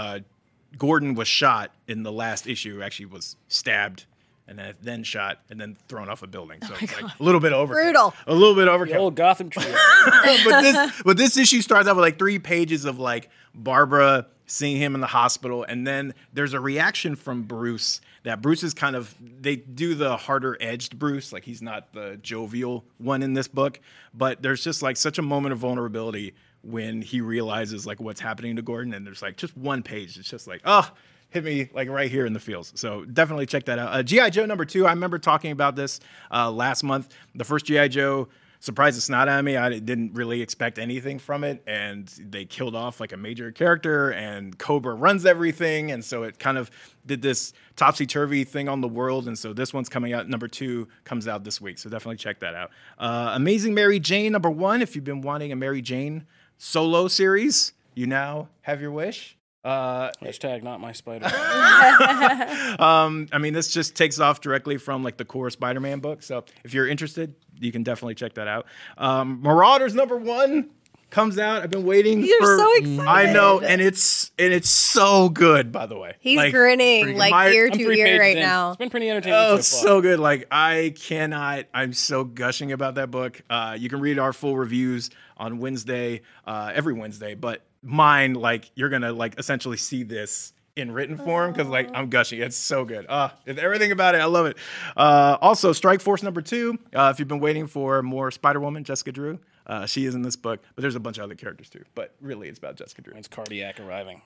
Gordon 0.79 1.15
was 1.15 1.29
shot 1.29 1.73
in 1.89 2.03
the 2.03 2.13
last 2.13 2.47
issue. 2.47 2.83
Actually, 2.83 3.07
was 3.07 3.37
stabbed 3.49 4.07
and 4.49 4.59
then 4.59 4.75
then 4.81 5.03
shot 5.03 5.41
and 5.51 5.61
then 5.61 5.77
thrown 5.89 6.09
off 6.09 6.23
a 6.23 6.27
building. 6.27 6.59
Oh 6.63 6.69
so 6.69 6.75
it's 6.81 7.01
like 7.01 7.19
a 7.19 7.23
little 7.23 7.41
bit 7.41 7.53
over 7.53 7.75
Brutal. 7.75 8.15
A 8.27 8.35
little 8.35 8.55
bit 8.55 8.67
the 8.67 8.71
overkill. 8.71 8.97
old 8.97 9.15
Gotham 9.17 9.51
trio. 9.51 9.69
but 10.45 10.63
this 10.63 11.03
but 11.05 11.17
this 11.17 11.37
issue 11.37 11.61
starts 11.61 11.89
out 11.89 11.97
with 11.97 12.03
like 12.03 12.19
three 12.19 12.39
pages 12.39 12.85
of 12.85 12.99
like 12.99 13.29
Barbara 13.55 14.27
seeing 14.49 14.77
him 14.77 14.95
in 14.95 15.01
the 15.01 15.09
hospital, 15.09 15.65
and 15.65 15.85
then 15.85 16.15
there's 16.33 16.53
a 16.53 16.61
reaction 16.61 17.17
from 17.17 17.43
Bruce 17.43 18.01
that 18.23 18.41
Bruce 18.41 18.63
is 18.63 18.75
kind 18.75 18.95
of 18.95 19.15
they 19.21 19.57
do 19.57 19.95
the 19.95 20.17
harder 20.17 20.57
edged 20.61 20.99
Bruce, 20.99 21.33
like 21.33 21.45
he's 21.45 21.63
not 21.63 21.93
the 21.93 22.19
jovial 22.23 22.85
one 22.99 23.23
in 23.23 23.35
this 23.35 23.49
book, 23.49 23.81
but 24.15 24.43
there's 24.43 24.63
just 24.63 24.83
like 24.83 24.97
such 24.97 25.19
a 25.19 25.23
moment 25.23 25.53
of 25.53 25.59
vulnerability 25.59 26.35
when 26.67 27.03
he 27.03 27.21
realizes 27.21 27.87
like 27.87 28.01
what's 28.01 28.21
happening 28.21 28.57
to 28.57 28.63
Gordon, 28.63 28.95
and 28.95 29.07
there's 29.07 29.23
like 29.23 29.37
just 29.37 29.57
one 29.57 29.83
page, 29.83 30.19
it's 30.19 30.29
just 30.29 30.47
like 30.47 30.63
oh. 30.65 30.91
Hit 31.31 31.43
me 31.43 31.69
like 31.75 31.89
right 31.89 32.09
here 32.09 32.25
in 32.25 32.33
the 32.33 32.39
feels. 32.39 32.73
So 32.77 33.05
definitely 33.05 33.47
check 33.47 33.65
that 33.65 33.81
out. 33.81 33.93
Uh, 33.93 34.03
GI 34.05 34.31
Joe 34.31 34.47
number 34.47 34.65
two. 34.65 34.87
I 34.87 34.91
remember 34.91 35.19
talking 35.19 35.51
about 35.51 35.75
this 35.75 35.99
uh, 36.31 36.53
last 36.53 36.85
month. 36.85 37.13
The 37.35 37.43
first 37.43 37.67
GI 37.67 37.89
Joe 37.89 38.29
surprised 38.61 39.01
snot 39.03 39.29
out 39.29 39.39
of 39.39 39.45
me. 39.45 39.57
I 39.57 39.79
didn't 39.79 40.15
really 40.15 40.43
expect 40.43 40.79
anything 40.79 41.19
from 41.19 41.45
it, 41.45 41.63
and 41.67 42.07
they 42.19 42.45
killed 42.45 42.75
off 42.75 43.01
like 43.01 43.13
a 43.13 43.17
major 43.17 43.53
character, 43.53 44.11
and 44.13 44.59
Cobra 44.59 44.95
runs 44.95 45.27
everything, 45.27 45.91
and 45.91 46.05
so 46.05 46.23
it 46.23 46.39
kind 46.39 46.59
of 46.59 46.71
did 47.07 47.23
this 47.23 47.53
topsy 47.77 48.07
turvy 48.07 48.45
thing 48.45 48.69
on 48.69 48.81
the 48.81 48.89
world. 48.89 49.29
And 49.29 49.39
so 49.39 49.53
this 49.53 49.73
one's 49.73 49.89
coming 49.89 50.13
out. 50.13 50.29
Number 50.29 50.49
two 50.49 50.89
comes 51.05 51.29
out 51.29 51.45
this 51.45 51.61
week, 51.61 51.79
so 51.79 51.89
definitely 51.89 52.17
check 52.17 52.41
that 52.41 52.55
out. 52.55 52.71
Uh, 52.99 53.33
Amazing 53.35 53.75
Mary 53.75 54.01
Jane 54.01 54.33
number 54.33 54.51
one. 54.51 54.83
If 54.83 54.95
you've 54.95 55.05
been 55.05 55.23
wanting 55.23 55.53
a 55.53 55.57
Mary 55.57 55.83
Jane 55.83 56.27
solo 56.59 57.09
series, 57.09 57.73
you 57.95 58.07
now 58.07 58.49
have 58.63 58.81
your 58.81 58.91
wish. 58.91 59.37
Uh, 59.65 60.13
Hashtag 60.23 60.63
not 60.63 60.81
my 60.81 60.93
spider. 60.93 61.27
um, 62.79 63.27
I 63.33 63.39
mean, 63.39 63.53
this 63.53 63.69
just 63.69 63.97
takes 63.97 64.21
off 64.21 64.41
directly 64.41 64.77
from 64.77 65.03
like 65.03 65.17
the 65.17 65.25
core 65.25 65.51
Spider-Man 65.51 65.99
book. 65.99 66.23
So 66.23 66.45
if 66.63 66.73
you're 66.73 66.87
interested, 66.87 67.35
you 67.59 67.73
can 67.73 67.83
definitely 67.83 68.15
check 68.15 68.35
that 68.35 68.47
out. 68.47 68.67
Um, 68.97 69.41
Marauders 69.43 69.95
number 69.95 70.17
one 70.17 70.71
comes 71.17 71.39
out. 71.39 71.63
I've 71.63 71.71
been 71.71 71.85
waiting. 71.85 72.23
You're 72.23 72.41
for, 72.41 72.59
so 72.59 72.73
excited. 72.77 73.01
I 73.09 73.33
know, 73.33 73.61
and 73.61 73.81
it's 73.81 74.31
and 74.39 74.53
it's 74.53 74.69
so 74.69 75.29
good. 75.29 75.73
By 75.73 75.87
the 75.87 75.99
way, 75.99 76.15
He's 76.21 76.37
Like, 76.37 76.53
grinning 76.53 77.17
like 77.17 77.31
my- 77.33 77.49
ear 77.49 77.67
I'm 77.67 77.73
to 77.79 77.85
three 77.85 78.01
ear 78.01 78.21
right 78.21 78.37
in. 78.37 78.43
now. 78.43 78.69
It's 78.69 78.77
been 78.77 78.91
pretty 78.91 79.09
entertaining 79.11 79.39
Oh, 79.39 79.53
so 79.55 79.57
it's 79.57 79.73
far. 79.73 79.83
so 79.89 80.01
good. 80.03 80.21
Like 80.21 80.47
I 80.51 80.95
cannot. 80.97 81.65
I'm 81.75 81.93
so 81.93 82.23
gushing 82.23 82.71
about 82.71 82.95
that 82.97 83.11
book. 83.11 83.41
Uh, 83.51 83.77
you 83.79 83.89
can 83.89 84.01
read 84.01 84.19
our 84.19 84.33
full 84.33 84.57
reviews 84.57 85.11
on 85.39 85.59
Wednesday, 85.59 86.21
uh, 86.47 86.71
every 86.75 86.93
Wednesday. 86.93 87.35
But 87.35 87.63
mine, 87.83 88.35
like 88.35 88.71
you're 88.75 88.89
gonna 88.91 89.13
like 89.13 89.39
essentially 89.39 89.77
see 89.79 90.03
this 90.03 90.53
in 90.77 90.91
written 90.93 91.17
form 91.17 91.53
because 91.53 91.69
like 91.69 91.89
I'm 91.95 92.11
gushing. 92.11 92.43
It's 92.43 92.57
so 92.57 92.85
good. 92.85 93.07
Uh, 93.09 93.31
everything 93.47 93.93
about 93.93 94.15
it, 94.15 94.19
I 94.21 94.27
love 94.27 94.45
it. 94.45 94.59
Uh, 94.97 95.39
also, 95.41 95.73
Strike 95.73 96.03
Force 96.03 96.23
number 96.23 96.43
two. 96.43 96.79
Uh, 96.95 97.11
if 97.13 97.19
you've 97.19 97.29
been 97.29 97.41
waiting 97.41 97.67
for 97.67 98.03
more 98.03 98.31
Spider 98.31 98.61
Woman, 98.61 98.85
Jessica 98.85 99.11
Drew, 99.13 99.39
uh, 99.67 99.87
she 99.87 100.05
is 100.07 100.15
in 100.15 100.23
this 100.23 100.37
book. 100.37 100.61
But 100.75 100.83
there's 100.83 100.95
a 100.95 101.01
bunch 101.01 101.19
of 101.19 101.25
other 101.25 101.35
characters 101.35 101.69
too. 101.69 101.85
But 101.95 102.15
really, 102.21 102.49
it's 102.49 102.59
about 102.59 102.77
Jessica 102.77 103.03
Drew. 103.03 103.15
It's 103.15 103.29
cardiac 103.29 103.81
arriving. 103.81 104.23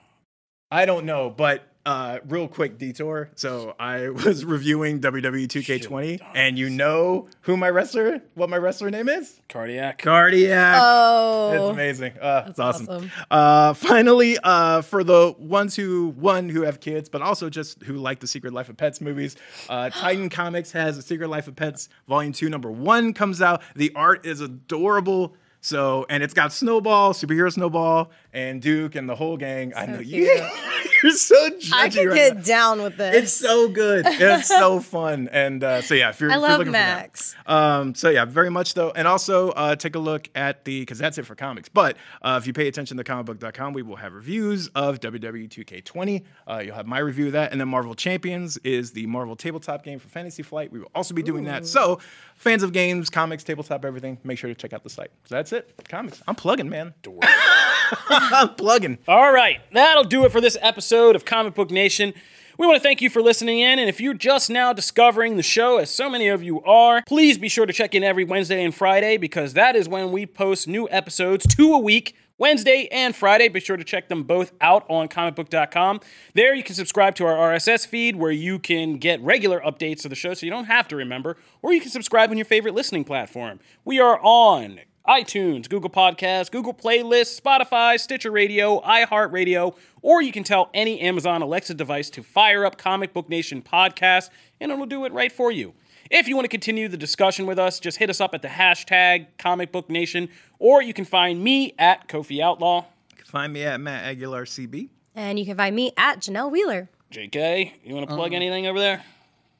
I 0.71 0.85
don't 0.85 1.05
know, 1.05 1.29
but 1.29 1.63
uh, 1.85 2.19
real 2.27 2.47
quick 2.47 2.77
detour. 2.77 3.29
So 3.35 3.75
I 3.79 4.09
was 4.25 4.45
reviewing 4.45 5.01
WWE 5.01 5.47
2K20, 5.47 6.21
and 6.35 6.57
you 6.57 6.69
know 6.69 7.27
who 7.41 7.57
my 7.57 7.69
wrestler, 7.69 8.21
what 8.35 8.49
my 8.49 8.57
wrestler 8.57 8.89
name 8.91 9.09
is? 9.09 9.41
Cardiac. 9.49 9.97
Cardiac. 9.97 10.77
Oh, 10.79 11.51
It's 11.51 11.73
amazing. 11.73 12.13
Uh, 12.19 12.45
it's 12.47 12.59
awesome. 12.59 12.87
awesome. 12.87 13.11
Uh, 13.29 13.73
finally, 13.73 14.37
uh, 14.43 14.81
for 14.81 15.03
the 15.03 15.35
ones 15.39 15.75
who 15.75 16.09
one 16.17 16.49
who 16.49 16.61
have 16.61 16.79
kids, 16.79 17.09
but 17.09 17.21
also 17.21 17.49
just 17.49 17.81
who 17.83 17.95
like 17.95 18.19
the 18.19 18.27
Secret 18.27 18.53
Life 18.53 18.69
of 18.69 18.77
Pets 18.77 19.01
movies, 19.01 19.35
uh, 19.69 19.89
Titan 19.93 20.29
Comics 20.29 20.71
has 20.71 20.97
a 20.97 21.01
Secret 21.01 21.29
Life 21.29 21.47
of 21.47 21.55
Pets 21.55 21.89
Volume 22.07 22.31
Two, 22.33 22.49
Number 22.49 22.71
One 22.71 23.13
comes 23.13 23.41
out. 23.41 23.61
The 23.75 23.91
art 23.95 24.25
is 24.25 24.39
adorable. 24.39 25.35
So, 25.63 26.07
and 26.09 26.23
it's 26.23 26.33
got 26.33 26.51
Snowball, 26.51 27.13
superhero 27.13 27.51
Snowball, 27.53 28.09
and 28.33 28.61
Duke, 28.61 28.95
and 28.95 29.07
the 29.09 29.15
whole 29.15 29.37
gang. 29.37 29.73
I 29.75 29.85
know 29.85 29.99
you. 29.99 30.23
You're 31.03 31.13
so 31.13 31.49
judgy 31.49 31.73
I 31.73 31.89
can 31.89 32.07
right 32.09 32.15
get 32.15 32.35
now. 32.35 32.41
down 32.43 32.83
with 32.83 32.97
this. 32.97 33.15
It's 33.15 33.31
so 33.33 33.67
good. 33.69 34.05
It's 34.05 34.47
so 34.47 34.79
fun. 34.81 35.29
And 35.31 35.63
uh, 35.63 35.81
so 35.81 35.95
yeah, 35.95 36.09
if 36.09 36.21
you're, 36.21 36.29
I 36.31 36.35
if 36.35 36.39
you're 36.41 36.49
love 36.49 36.57
looking 36.59 36.73
Max. 36.73 37.33
for 37.33 37.43
that. 37.47 37.51
Um, 37.53 37.95
so 37.95 38.09
yeah, 38.09 38.25
very 38.25 38.51
much 38.51 38.75
though. 38.75 38.91
And 38.91 39.07
also 39.07 39.49
uh, 39.49 39.75
take 39.75 39.95
a 39.95 39.99
look 39.99 40.29
at 40.35 40.63
the 40.63 40.81
because 40.81 40.99
that's 40.99 41.17
it 41.17 41.25
for 41.25 41.33
comics. 41.33 41.69
But 41.69 41.97
uh, 42.21 42.37
if 42.39 42.45
you 42.45 42.53
pay 42.53 42.67
attention 42.67 42.97
to 42.97 43.03
comicbook.com, 43.03 43.73
we 43.73 43.81
will 43.81 43.95
have 43.95 44.13
reviews 44.13 44.67
of 44.75 44.95
E 44.97 44.99
WWE 44.99 45.49
2K20. 45.49 46.23
Uh, 46.47 46.61
you'll 46.63 46.75
have 46.75 46.85
my 46.85 46.99
review 46.99 47.27
of 47.27 47.31
that, 47.33 47.51
and 47.51 47.59
then 47.59 47.67
Marvel 47.67 47.95
Champions 47.95 48.57
is 48.57 48.91
the 48.91 49.07
Marvel 49.07 49.35
tabletop 49.35 49.83
game 49.83 49.97
for 49.97 50.07
Fantasy 50.07 50.43
Flight. 50.43 50.71
We 50.71 50.79
will 50.79 50.91
also 50.93 51.15
be 51.15 51.23
doing 51.23 51.45
that. 51.45 51.65
So 51.65 51.99
fans 52.35 52.61
of 52.61 52.73
games, 52.73 53.09
comics, 53.09 53.43
tabletop, 53.43 53.85
everything, 53.85 54.19
make 54.23 54.37
sure 54.37 54.49
to 54.49 54.55
check 54.55 54.71
out 54.73 54.83
the 54.83 54.89
site. 54.91 55.09
So 55.25 55.33
that's 55.33 55.51
it. 55.51 55.73
Comics. 55.89 56.21
I'm 56.27 56.35
plugging, 56.35 56.69
man. 56.69 56.93
I'm 58.09 58.55
plugging. 58.55 58.97
All 59.07 59.31
right, 59.31 59.59
that'll 59.73 60.03
do 60.03 60.25
it 60.25 60.31
for 60.31 60.41
this 60.41 60.57
episode 60.61 61.15
of 61.15 61.25
Comic 61.25 61.53
Book 61.53 61.71
Nation. 61.71 62.13
We 62.57 62.67
want 62.67 62.77
to 62.77 62.83
thank 62.83 63.01
you 63.01 63.09
for 63.09 63.21
listening 63.21 63.59
in, 63.59 63.79
and 63.79 63.89
if 63.89 63.99
you're 63.99 64.13
just 64.13 64.49
now 64.49 64.71
discovering 64.71 65.35
the 65.35 65.43
show, 65.43 65.77
as 65.77 65.89
so 65.89 66.09
many 66.09 66.27
of 66.27 66.43
you 66.43 66.61
are, 66.61 67.01
please 67.07 67.37
be 67.37 67.49
sure 67.49 67.65
to 67.65 67.73
check 67.73 67.95
in 67.95 68.03
every 68.03 68.23
Wednesday 68.23 68.63
and 68.63 68.73
Friday 68.73 69.17
because 69.17 69.53
that 69.53 69.75
is 69.75 69.89
when 69.89 70.11
we 70.11 70.25
post 70.25 70.67
new 70.67 70.87
episodes, 70.91 71.45
two 71.47 71.73
a 71.73 71.79
week. 71.79 72.15
Wednesday 72.37 72.87
and 72.91 73.15
Friday. 73.15 73.49
Be 73.49 73.59
sure 73.59 73.77
to 73.77 73.83
check 73.83 74.09
them 74.09 74.23
both 74.23 74.51
out 74.61 74.83
on 74.89 75.07
comicbook.com. 75.07 75.99
There 76.33 76.55
you 76.55 76.63
can 76.63 76.73
subscribe 76.73 77.13
to 77.15 77.25
our 77.27 77.53
RSS 77.53 77.85
feed 77.85 78.15
where 78.15 78.31
you 78.31 78.57
can 78.57 78.97
get 78.97 79.21
regular 79.21 79.59
updates 79.59 80.05
of 80.05 80.09
the 80.09 80.15
show 80.15 80.33
so 80.33 80.47
you 80.47 80.51
don't 80.51 80.65
have 80.65 80.87
to 80.87 80.95
remember, 80.95 81.37
or 81.61 81.71
you 81.71 81.79
can 81.79 81.91
subscribe 81.91 82.31
on 82.31 82.37
your 82.37 82.45
favorite 82.45 82.73
listening 82.73 83.03
platform. 83.03 83.59
We 83.85 83.99
are 83.99 84.19
on 84.23 84.79
iTunes, 85.07 85.67
Google 85.67 85.89
Podcasts, 85.89 86.51
Google 86.51 86.73
Playlists, 86.73 87.39
Spotify, 87.39 87.99
Stitcher 87.99 88.31
Radio, 88.31 88.81
iHeartRadio, 88.81 89.75
or 90.01 90.21
you 90.21 90.31
can 90.31 90.43
tell 90.43 90.69
any 90.73 90.99
Amazon 90.99 91.41
Alexa 91.41 91.73
device 91.73 92.09
to 92.11 92.23
fire 92.23 92.65
up 92.65 92.77
Comic 92.77 93.13
Book 93.13 93.27
Nation 93.27 93.61
podcast 93.61 94.29
and 94.59 94.71
it'll 94.71 94.85
do 94.85 95.05
it 95.05 95.11
right 95.11 95.31
for 95.31 95.51
you. 95.51 95.73
If 96.11 96.27
you 96.27 96.35
want 96.35 96.43
to 96.45 96.49
continue 96.49 96.87
the 96.87 96.97
discussion 96.97 97.45
with 97.45 97.57
us, 97.57 97.79
just 97.79 97.97
hit 97.97 98.09
us 98.09 98.21
up 98.21 98.33
at 98.35 98.41
the 98.41 98.49
hashtag 98.49 99.27
Comic 99.37 99.71
Book 99.71 99.89
Nation, 99.89 100.29
or 100.59 100.81
you 100.81 100.93
can 100.93 101.05
find 101.05 101.43
me 101.43 101.73
at 101.79 102.07
Kofi 102.07 102.41
Outlaw. 102.41 102.85
Find 103.25 103.53
me 103.53 103.63
at 103.63 103.79
Matt 103.79 104.03
Aguilar 104.03 104.43
CB. 104.43 104.89
And 105.15 105.39
you 105.39 105.45
can 105.45 105.55
find 105.55 105.73
me 105.73 105.93
at 105.95 106.19
Janelle 106.19 106.51
Wheeler. 106.51 106.89
JK, 107.11 107.71
you 107.83 107.95
want 107.95 108.09
to 108.09 108.13
plug 108.13 108.31
uh-huh. 108.31 108.35
anything 108.35 108.67
over 108.67 108.77
there? 108.77 109.03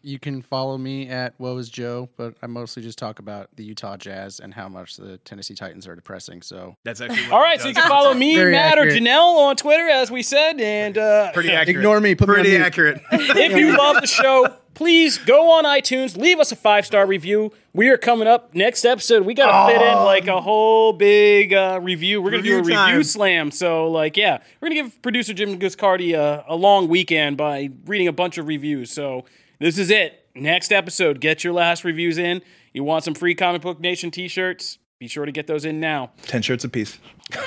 You 0.03 0.19
can 0.19 0.41
follow 0.41 0.77
me 0.77 1.09
at 1.09 1.33
Woe 1.39 1.57
is 1.57 1.69
Joe, 1.69 2.09
but 2.17 2.35
I 2.41 2.47
mostly 2.47 2.81
just 2.81 2.97
talk 2.97 3.19
about 3.19 3.49
the 3.55 3.63
Utah 3.63 3.97
Jazz 3.97 4.39
and 4.39 4.53
how 4.53 4.67
much 4.67 4.97
the 4.97 5.17
Tennessee 5.19 5.53
Titans 5.53 5.87
are 5.87 5.95
depressing. 5.95 6.41
So 6.41 6.75
That's 6.83 7.01
actually 7.01 7.21
what 7.29 7.33
All 7.33 7.59
so 7.59 7.67
you 7.67 7.73
can 7.73 7.87
follow 7.87 8.13
me, 8.13 8.35
Very 8.35 8.51
Matt, 8.53 8.77
accurate. 8.77 8.93
or 8.95 8.99
Janelle 8.99 9.37
on 9.39 9.55
Twitter, 9.55 9.87
as 9.89 10.09
we 10.09 10.23
said, 10.23 10.59
and 10.59 10.97
uh, 10.97 11.31
pretty 11.33 11.51
accurate. 11.51 11.77
Ignore 11.77 11.99
me, 11.99 12.15
put 12.15 12.27
me 12.29 12.33
on 12.33 12.41
pretty 12.41 12.57
mute. 12.57 12.65
accurate. 12.65 13.01
if 13.11 13.55
you 13.57 13.77
love 13.77 14.01
the 14.01 14.07
show, 14.07 14.55
please 14.73 15.17
go 15.19 15.51
on 15.51 15.65
iTunes, 15.65 16.17
leave 16.17 16.39
us 16.39 16.51
a 16.51 16.55
five 16.55 16.85
star 16.85 17.05
review. 17.05 17.51
We 17.73 17.89
are 17.89 17.97
coming 17.97 18.27
up 18.27 18.53
next 18.55 18.83
episode. 18.85 19.23
We 19.25 19.33
got 19.33 19.67
to 19.67 19.73
fit 19.73 19.81
in 19.81 19.97
like 19.99 20.27
a 20.27 20.41
whole 20.41 20.93
big 20.93 21.53
uh, 21.53 21.79
review. 21.81 22.21
We're 22.21 22.31
gonna 22.31 22.43
do 22.43 22.55
a 22.55 22.57
Review 22.57 22.75
review 22.75 22.93
time. 22.95 23.03
slam. 23.03 23.51
So 23.51 23.87
like, 23.89 24.17
yeah, 24.17 24.39
we're 24.59 24.69
gonna 24.69 24.81
give 24.81 25.01
producer 25.01 25.33
Jim 25.33 25.59
Guscardi 25.59 26.13
a, 26.15 26.43
a 26.47 26.55
long 26.55 26.87
weekend 26.87 27.37
by 27.37 27.69
reading 27.85 28.07
a 28.07 28.13
bunch 28.13 28.37
of 28.37 28.47
reviews. 28.47 28.91
So 28.91 29.25
this 29.61 29.77
is 29.77 29.89
it. 29.89 30.25
Next 30.35 30.71
episode, 30.71 31.19
get 31.21 31.43
your 31.43 31.53
last 31.53 31.83
reviews 31.83 32.17
in. 32.17 32.41
You 32.73 32.83
want 32.83 33.03
some 33.03 33.13
free 33.13 33.35
Comic 33.35 33.61
Book 33.61 33.79
Nation 33.79 34.11
T-shirts? 34.11 34.77
Be 34.99 35.07
sure 35.07 35.25
to 35.25 35.31
get 35.31 35.47
those 35.47 35.65
in 35.65 35.79
now. 35.79 36.11
Ten 36.23 36.41
shirts 36.41 36.63
apiece. 36.63 36.99
you 37.31 37.37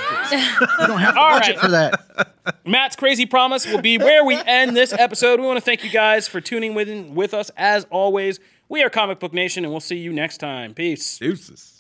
don't 0.87 0.99
have 0.99 1.15
the 1.15 1.21
All 1.21 1.39
budget 1.39 1.57
right. 1.57 1.65
for 1.65 1.71
that. 1.71 2.59
Matt's 2.67 2.97
crazy 2.97 3.27
promise 3.27 3.65
will 3.67 3.81
be 3.81 3.97
where 3.97 4.25
we 4.25 4.37
end 4.47 4.77
this 4.77 4.93
episode. 4.93 5.39
We 5.41 5.47
want 5.47 5.59
to 5.59 5.65
thank 5.65 5.85
you 5.85 5.91
guys 5.91 6.27
for 6.27 6.41
tuning 6.41 6.75
with 6.75 6.89
with 7.11 7.33
us 7.33 7.51
as 7.57 7.87
always. 7.91 8.41
We 8.69 8.83
are 8.83 8.91
Comic 8.91 9.21
Book 9.21 9.33
Nation, 9.33 9.65
and 9.65 9.73
we'll 9.73 9.81
see 9.81 9.97
you 9.99 10.13
next 10.13 10.39
time. 10.39 10.75
Peace. 10.75 11.19
Deuces. 11.19 11.74